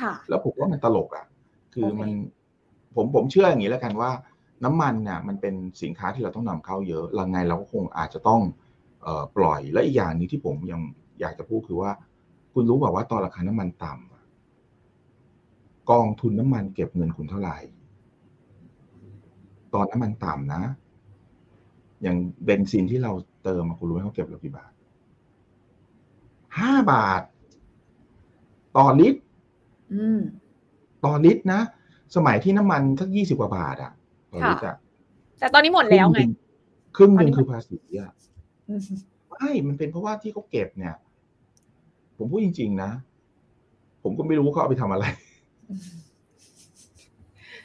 [0.02, 1.26] ค่ะแล้วผมว่ามันตลกอะ
[1.74, 2.10] คือโอเคมัน
[2.96, 4.12] ผมผมเชื่ออย่างนี้แล้วกันว่า
[4.64, 8.42] น้ำมันเนี่ยมันเป็นสินค้าที่เราต้องนำเข้าเยอะลังไงเราก็คงอาจจะต้อง
[9.04, 10.82] เอ่อปล่อยและอีกอย่างหนึงที่ผมยัง
[11.22, 11.92] อยากจะพูดคือว่า
[12.54, 14.24] คุณรู้แบบว่าตอนราคาน้ำมันต่ำอะ
[15.92, 17.58] กองทุนน้ำมันเก็บเงินคุณเท่าไหร่
[19.74, 20.62] ตอนน้ำมันต่ำนะ
[22.04, 23.12] อย่างเบนซินที่เรา
[23.44, 24.72] เติมอะคุณรู้ไหมเขาเก็บเรากี่บาท
[26.60, 27.22] ห้าบาท
[28.78, 29.20] ต่อลิตร
[29.94, 30.20] อืม
[31.06, 31.62] ต่อลิตรนะ
[32.16, 33.92] สมัยที่น้ำมันสักยี่สิบกว่าบาทอะ
[34.32, 34.76] ต่อลิตรอะ
[35.40, 36.20] แต่ตอนนี้หมดแล้วไง
[36.96, 38.12] ครึ่งหนึ่งตอนนี้คือภาษีอะ
[38.70, 38.82] อืม
[39.30, 40.96] ไม่ มันเป็นเพราะว่าที่เขาเก็บเนี่ย
[42.18, 42.92] ผมพูดจริง ๆ นะ
[44.04, 45.06] ผมก็ไม่รู้ว่าเขาเอาไปทำอะไร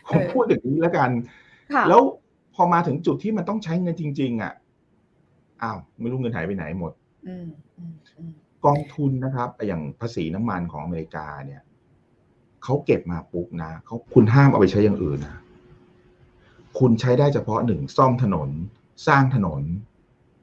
[0.08, 1.47] ผมพูดอย่างนี้แล้วกันค่ะ
[1.88, 2.02] แล้ว
[2.54, 4.52] พอมาถึงจุดที่มันต้องใช้เงินจริง ๆ อะ
[5.62, 6.92] อ้าวไม่รู้เงินหายไปไหนหมด
[7.26, 7.48] อืม
[7.78, 8.32] อืมอืม
[8.64, 11.62] กองทุนนะครับอย่างภาษีน้ำมันของอเมริกาเนี่ย
[12.64, 15.38] เขาเก็บมาปุ๊บนะเขาคุณห้ามเอาไปใช้อย่างอื่นนะ
[16.78, 18.48] คุณใช้ได้เฉพาะหนึ่งซ่อมถนน
[19.06, 19.62] สร้างถนน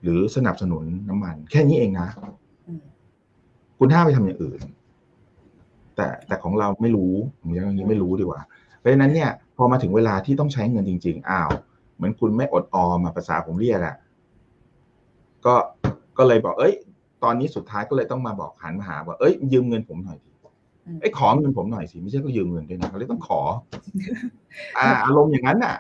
[0.03, 2.09] หรือสนับสนุนน้ำมัน แค่นี้เองนะ
[2.67, 2.84] อืม
[3.80, 4.61] คุณห้ามไปทำอย่างอื่น
[5.95, 8.41] แต่แต่ของเราไม่รู้ผมยังอย่างนี้ไม่รู้ดีกว่า
[8.78, 11.51] เพราะฉะนั้นเนี่ย พอมาถึงเวลาที่ต้องใช้เงินจริง ๆ อ้าว
[11.95, 13.95] เหมือนคุณไม่อดออมมาภาษาผมเรียกอะ
[15.45, 15.56] ก็
[16.18, 16.74] ก็เลยบอก เอ้ย
[17.24, 20.32] ตอนนี้สุดท้ายก็เลยต้องมาบอกหันมาหาว่าเอ้ย ยืมเงินผมหน่อยดิ
[20.88, 23.39] อืมไอ้ยขอเงินผมหน่อยสิไม่ใช่ก็ยืมเงินด้วยนะเขาเลยต้องขอ
[24.78, 25.76] อ่าอารมณ์อย่างนั้นน่ะ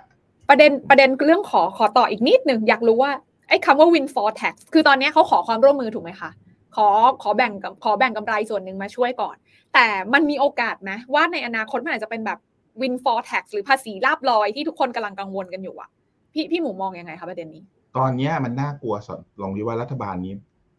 [0.49, 3.11] ประเด็นประเด็นเรื่องขอขอต่ออีกนิดหนึ่งอยากรู้ว่า
[3.49, 6.29] ไอ้คำว่า windfall tax คือตอนนี้เขาขอความร่วมมือถูกไหมคะ
[6.75, 6.87] ขอ
[7.21, 7.51] ขอแบ่ง
[7.83, 9.35] ขอแบ่งกำไรส่วนหนึ่งมาช่วยก่อน
[9.73, 12.39] แต่มันมีโอกาสไหมว่าในอนาคตมันอาจจะเป็นแบบ
[12.81, 15.89] win for tax หรือภาษีลาบลอยที่ทุกคนกำลังกังวลกันอยู่อะ
[16.33, 17.63] พี่พี่หมูมองยังไงคะประเด็นนี้
[17.97, 19.09] ตอนนี้มันน่ากลัวส
[19.41, 20.33] ลองดีว่ารัฐบาลนี้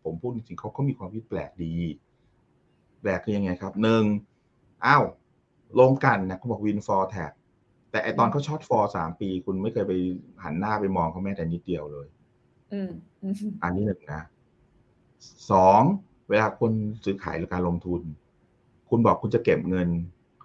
[0.05, 1.73] ผมพูดจริงๆเขาเขามีความคิดแปลกดี
[3.01, 4.05] แปลกคือยังไงครับหนึ่ง
[4.87, 5.05] อ้าว
[5.81, 7.33] ลงกันนะเขาบอก win for tax
[7.91, 9.93] แต่ไอตอนเขาช็อตฟอร์สามปี คุณไม่เคยไป
[10.43, 12.07] หันหน้าไปมองเขาแม้แต่นิดเดียวเลย
[12.73, 12.91] อืม
[13.63, 14.23] อันนี้หนึ่งนะ
[15.51, 15.83] สอง
[16.29, 16.73] เวลาคน
[17.05, 18.03] ซื้อขายหรือการลงทุน
[18.89, 19.89] คุณบอกคุณจะเก็บเงิน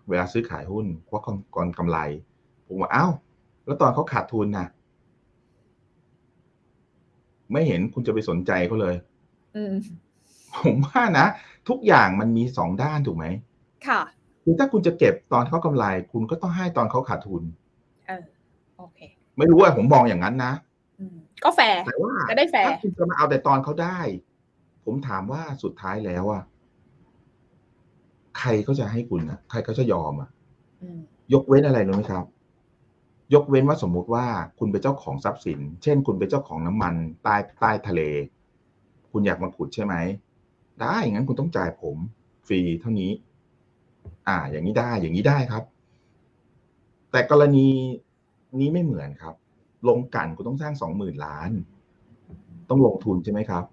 [0.10, 1.22] เวลาซื้อขายหุ้นเพราะ
[1.56, 1.98] ก่อนกำไร
[2.68, 3.12] ผมว่าอ้าว
[3.66, 4.68] แล้วตอนเขาขาดทุนนะ
[7.52, 8.96] ไม่เห็นคุณจะไปสนใจเขาเลย
[9.56, 9.74] อืม
[10.58, 11.26] ผมว่านะ
[11.70, 13.26] ทุกอย่างมันมีสองด้านถูกไหม
[13.88, 14.02] ค่ะ
[14.44, 17.44] คือถ้าคุณจะเก็บตอนเขากำไร คุณก็ต้องให้ตอนเขาขาดทุน
[18.08, 18.24] เออ
[18.78, 19.00] โอเค
[19.38, 20.54] ไม่รู้ว่าผมมองอย่างนั้นนะ
[21.00, 24.00] อืมก็แฟร์แต่ว่าจะได้แฟร์ถ้าคุณจะมาเอาแต่ตอนเขาได้
[24.86, 26.44] ผมถามว่าสุดท้ายแล้วอะ
[28.40, 30.30] ใครก็จะให้คุณอะใครก็จะยอมอะ
[30.82, 31.00] อืม
[31.34, 32.26] ยกเว้นอะไรรู้ไหมครับ
[33.34, 34.26] ยกเว้นว่าสมมุติว่า
[34.60, 38.02] คุณเป็นเจ้าของทรัพย์สิน เช่น คุณเป็นเจ้าของน้ำมันใต้ใต้ทะเล
[39.12, 39.96] คุณอยากมาขุดใช่ไหม
[40.82, 41.98] ได้งั้นคุณต้องจ่ายผม
[42.48, 43.12] ฟรีเท่านี้
[44.28, 45.64] อ่า อย่างนี้ได้อย่างนี้ได้ครับ
[47.12, 47.68] แต่กรณี
[48.60, 49.36] นี้ไม่เหมือนครับ
[49.90, 51.52] ลงกันคุณต้องสร้างสองหมื่นล้าน
[52.70, 53.64] ต้องลงทุนใช่ไหมครับ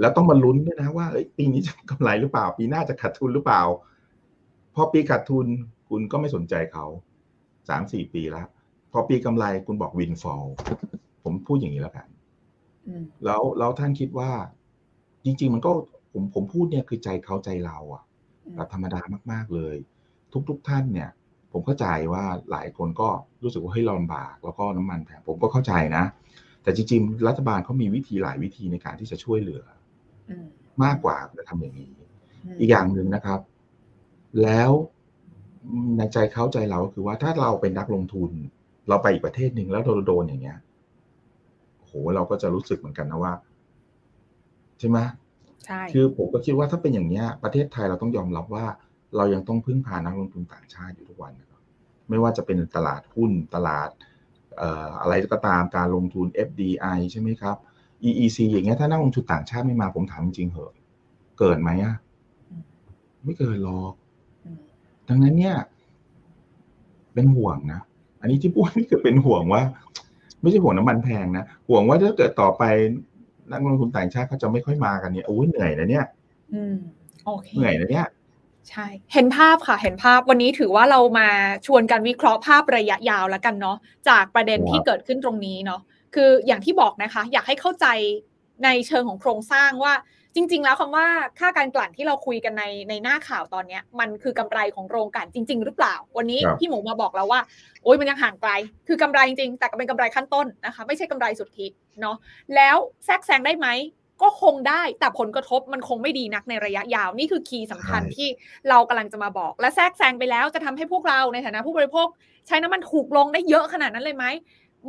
[0.00, 3.62] แล้วต้องมาลุ้นด้วยนะว่าเอ้ยปีนี้จะกำไรหรือเปล่า ปีหน้าจะขาดทุนหรือเปล่า
[4.74, 5.46] พอปีขาดทุน
[5.88, 6.86] คุณก็ไม่สนใจเขา
[7.68, 8.46] สามสี่ปีแล้ว
[8.92, 10.44] พอปีกำไรคุณบอกวินฟอล
[11.24, 12.06] ผมพูดอย่างนี้แล้วกัน
[12.88, 14.30] อืมแล้วแล้วท่านคิดว่า
[15.24, 15.70] จริง ๆ มันก็
[16.12, 18.02] ผมผมพูดเนี่ยคือใจเขาใจเราอะ
[18.54, 19.00] แบบธรรมดา
[19.32, 19.76] มาก ๆเลย
[20.48, 21.10] ทุกๆท่านเนี่ย
[21.52, 23.08] ผมเข้าใจว่าหลายคนก็
[23.42, 26.04] รู้สึกว่าเฮ้ยเราลำบาก แล้วก็น้ำมันแพงผมก็เข้าใจนะ
[26.62, 29.62] แต่จริง ๆ รัฐบาลเขามีวิธีหลายวิธีในการที่จะช่วยเหลือ
[30.30, 30.46] อืม
[30.84, 31.88] มากกว่าจะทำอย่างนี้
[32.46, 33.40] มอีกอย่างหนึ่งนะครับ
[34.42, 34.70] แล้ว
[35.96, 38.30] ในใจเขาใจเราก็คือว่าถ้าเราเป็นนักลงทุน
[38.88, 40.58] เราไปอีกประเทศหนึ่งแล้วเราโดนอย่างเงี้ย
[41.84, 43.32] โหเราก็จะรู้สึกเหมือนกันนะว่า
[44.78, 44.98] ใช่ไหม
[45.66, 48.66] ใช่คือผมก็คิดว่าถ้าเป็นอย่างเนี้ย ประเทศไทยเราต้องยอมรับว่า
[49.16, 51.60] เรายังต้องพึ่งพานักลงทุนต่างชาติอยู่ทุกวันนะครับ
[52.08, 53.88] ไม่ว่าจะเป็นตลาดหุ้นตลาด
[54.58, 57.56] เอ่ออะไรก็ตามการลงทุน FDI ใช่ไหมครับ
[58.08, 60.72] EEC อย่างเงี้ยถ้านักลงทุนต่างชาติไม่มาผมถามจริงๆเหอะ
[61.38, 61.94] เกิดไหมอะ
[63.24, 63.99] ไม่เกิดหรอกอืม
[65.10, 65.56] ดังนั้นเนี่ย
[67.14, 67.80] เป็นห่วงนะ
[68.20, 69.62] อันนี้ที่พูดนี่คือเป็นห่วงว่า
[70.40, 72.62] ไม่ใช่ห่วงน้ำมันแพงนะ ห่วงว่าถ้าเกิดต่อไป
[73.52, 76.06] นักลงทุนต่างชาติเขาจะไม่ค่อยมากันเนี่ยโอ้ยเหนื่อยนะเนี่ย
[76.54, 76.76] อืม
[77.24, 78.06] โอเคเหนื่อยนะเนี่ย
[78.70, 81.28] ใช่ เห็นภาพค่ะ เห็นภาพวันนี้ถือว่าเรามา
[81.66, 83.76] ชวนกันวิเคราะห์ภาพระยะยาวแล้วกันเนาะ
[84.08, 85.80] จากประเด็นครับที่เกิดขึ้นตรงนี้เนาะ
[86.14, 87.86] คืออย่างที่บอกนะคะ อยากให้เข้าใจ
[88.64, 89.94] ในเชิงของโครงสร้างว่า
[90.34, 91.06] จริง ๆ แล้วคำว่า
[91.38, 97.40] ค่าการกลั่นที่เราคุยกันในในหน้าข่าวตอนเนี้ย มันคือกำไรของโรงกลั่นจริง ๆ หรือเปล่า วันนี้ครับพี่หมูมาบอกแล้วว่า
[97.82, 98.50] โอ้ยมันยังห่างไกล
[98.88, 101.66] คือกำไรจริง ๆ แต่ก็เป็นกำไรขั้นต้นนะคะ ไม่ใช่กำไรสุทธิ
[102.00, 102.16] เนาะ
[102.54, 103.68] แล้วแทรกแซงได้ไหม
[104.22, 108.28] ก็คงได้แต่ผลกระทบมันคงไม่ดีนักในระยะยาวนี่คือ key สำคัญใช่ที่
[108.68, 112.08] เรากำลังจะมาบอก และแทรกแซงไปแล้วจะทำให้พวกเราในฐานะผู้บริโภค
[112.46, 114.26] ใช้น้ำมันถูกลงได้เยอะขนาดนั้นเลยไหม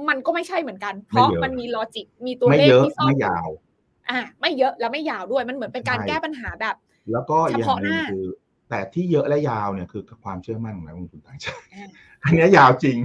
[0.09, 3.49] มันก็ไม่ใช่เหมือนกัน เพราะไม่เยอะมันมี logic มีตัวไม่เลขเยอะที่ซ่อนไม่ยาว
[4.11, 6.75] อ่าไม่เยอะแล้วไม่ยาวด้วยมันเหมือนเป็นการใช่แก้ปัญหาแบบ
[7.11, 8.25] แล้วก็อีกอย่างหนึ่งเฉพาะหน้าคือ
[8.69, 11.89] แต่ที่เยอะและยาวเนี่ยคือความเชื่อมั่นของนักลงทุนต่างชาติอ่า
[12.23, 12.97] อันเนี้ยยาวจริง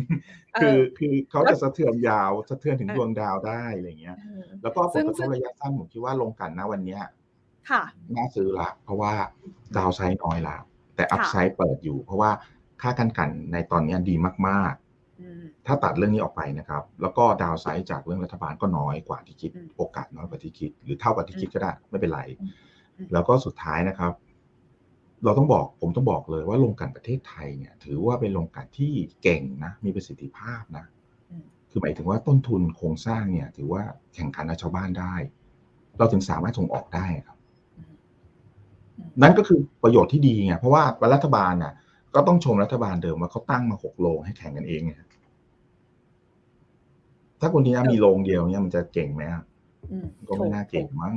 [0.55, 7.01] เออคือคือเขาแล้วจะสะเทือนยาวสะเทือนถึงเออดวงดาวได้อะไรเงี้ยอืมแล้วก็ผซึ่ลงกระทซึ่บงระยะสั้นผมคิดว่าลงกันนะวันเนี้ย
[7.71, 7.83] ค่ะ
[8.17, 9.13] น่าซื้อละเพราะว่า
[9.77, 10.57] ดาวไซด์น้อยละ
[10.97, 12.31] แต่อัพไซด์เปิดอยู่ เพราะว่า
[12.83, 14.15] ค่ากันกันในตอนเนี้ยดี
[14.49, 14.86] มากอืมๆ
[15.67, 22.51] ถ้าตัดเรื่องนี้ออกไปนะครับ แล้วก็ดาวไซด์จากเรื่องรัฐบาลก็น้อยกว่าที่คิดอืมโอกาสน้อยกว่าที่คิด หรือเท่ากับที่คิดก็ได้ไม่เป็นไรอืม
[22.97, 24.13] อืมแล้วก็สุดท้ายนะครับ
[25.25, 30.85] เราต้องบอกผมต้องบอกเลยว่าโรงกลันประเทศไทยเนี่ย ถือว่าเป็นโรงกลันที่เก่งนะ มีประสิทธิภาพนะ
[31.31, 33.83] อืมคือหมายถึงว่าต้นทุนโครงสร้างเนี่ย ถือว่า
[34.15, 35.15] แข่งขันกับชาวบ้านได้
[35.99, 37.39] เราถึงสามารถส่งออกได้ครับ
[37.77, 37.93] อืม
[38.99, 40.83] อืมนั่นก็คือประโยชน์ที่ดีไงเพราะว่า
[41.15, 41.73] รัฐบาลน่ะ
[42.15, 44.93] ก็ต้องชมรัฐบาลเดิมว่าเขาตั้งมาหกโรงให้แข่งกันเองไง
[47.41, 49.43] ถ้าคนนี้มีโรงเดียวเนี่ยมันจะเก่งไหมอะ
[49.91, 51.15] อืมก็ไม่น่าเก่งถูมั้ง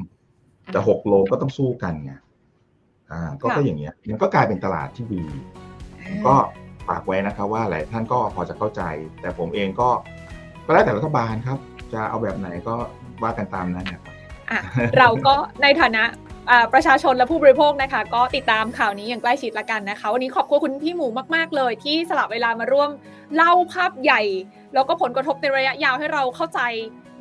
[0.66, 2.12] อ่าแต่หกโรงก็ต้องสู้กันไง
[3.12, 5.24] อ่า ก็ค่ะก็อย่างเงี้ยมันก็กลายเป็นตลาดที่ดี
[6.26, 6.36] ก็
[6.88, 8.82] ฝากไว้นะครับว่าหลายท่านก็พอจะเข้าใจ
[9.22, 9.90] แต่ผมเองก็
[10.66, 11.60] ก็แล้วแต่รัฐบาลครับ
[11.94, 12.76] จะเอาแบบไหนก็
[13.24, 14.16] ว่ากันตามนั้นนะครับ
[14.52, 14.60] อะ
[14.98, 16.29] เราก็ในฐานะอ่า
[16.74, 22.90] ประชาชนและผู้บริโภคนะคะ ก็ติดตามข่าวนี้อย่างใกล้ชิดละกันนะคะ วันนี้ขอบคุณคุณพี่หมูมาก ๆ เลย ที่สละเวลามาร่วม
[23.36, 24.22] เล่าภาพใหญ่
[24.74, 26.60] แล้วก็ผลกระทบในระยะยาวให้เราเข้าใจ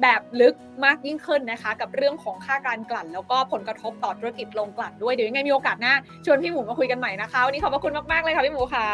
[0.02, 5.94] แบบลึกมากยิ่งขึ้นนะคะ กับเรื่องของค่าการกลั่น แล้วก็ผลกระทบต่อธุรกิจโรงกลั่นด้วยเดี๋ยวยังไงมีโอกาสหน้า
[6.24, 8.88] ชวนพี่หมูมาคุยกันใหม่นะคะวันนี้ขอบพระคุณมากๆเลยค่ะพี่หมูค่ะ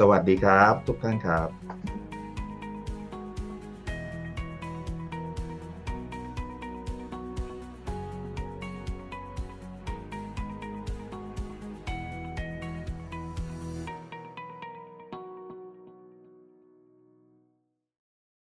[0.00, 1.48] สวัสดีครับ ทุกท่านครับ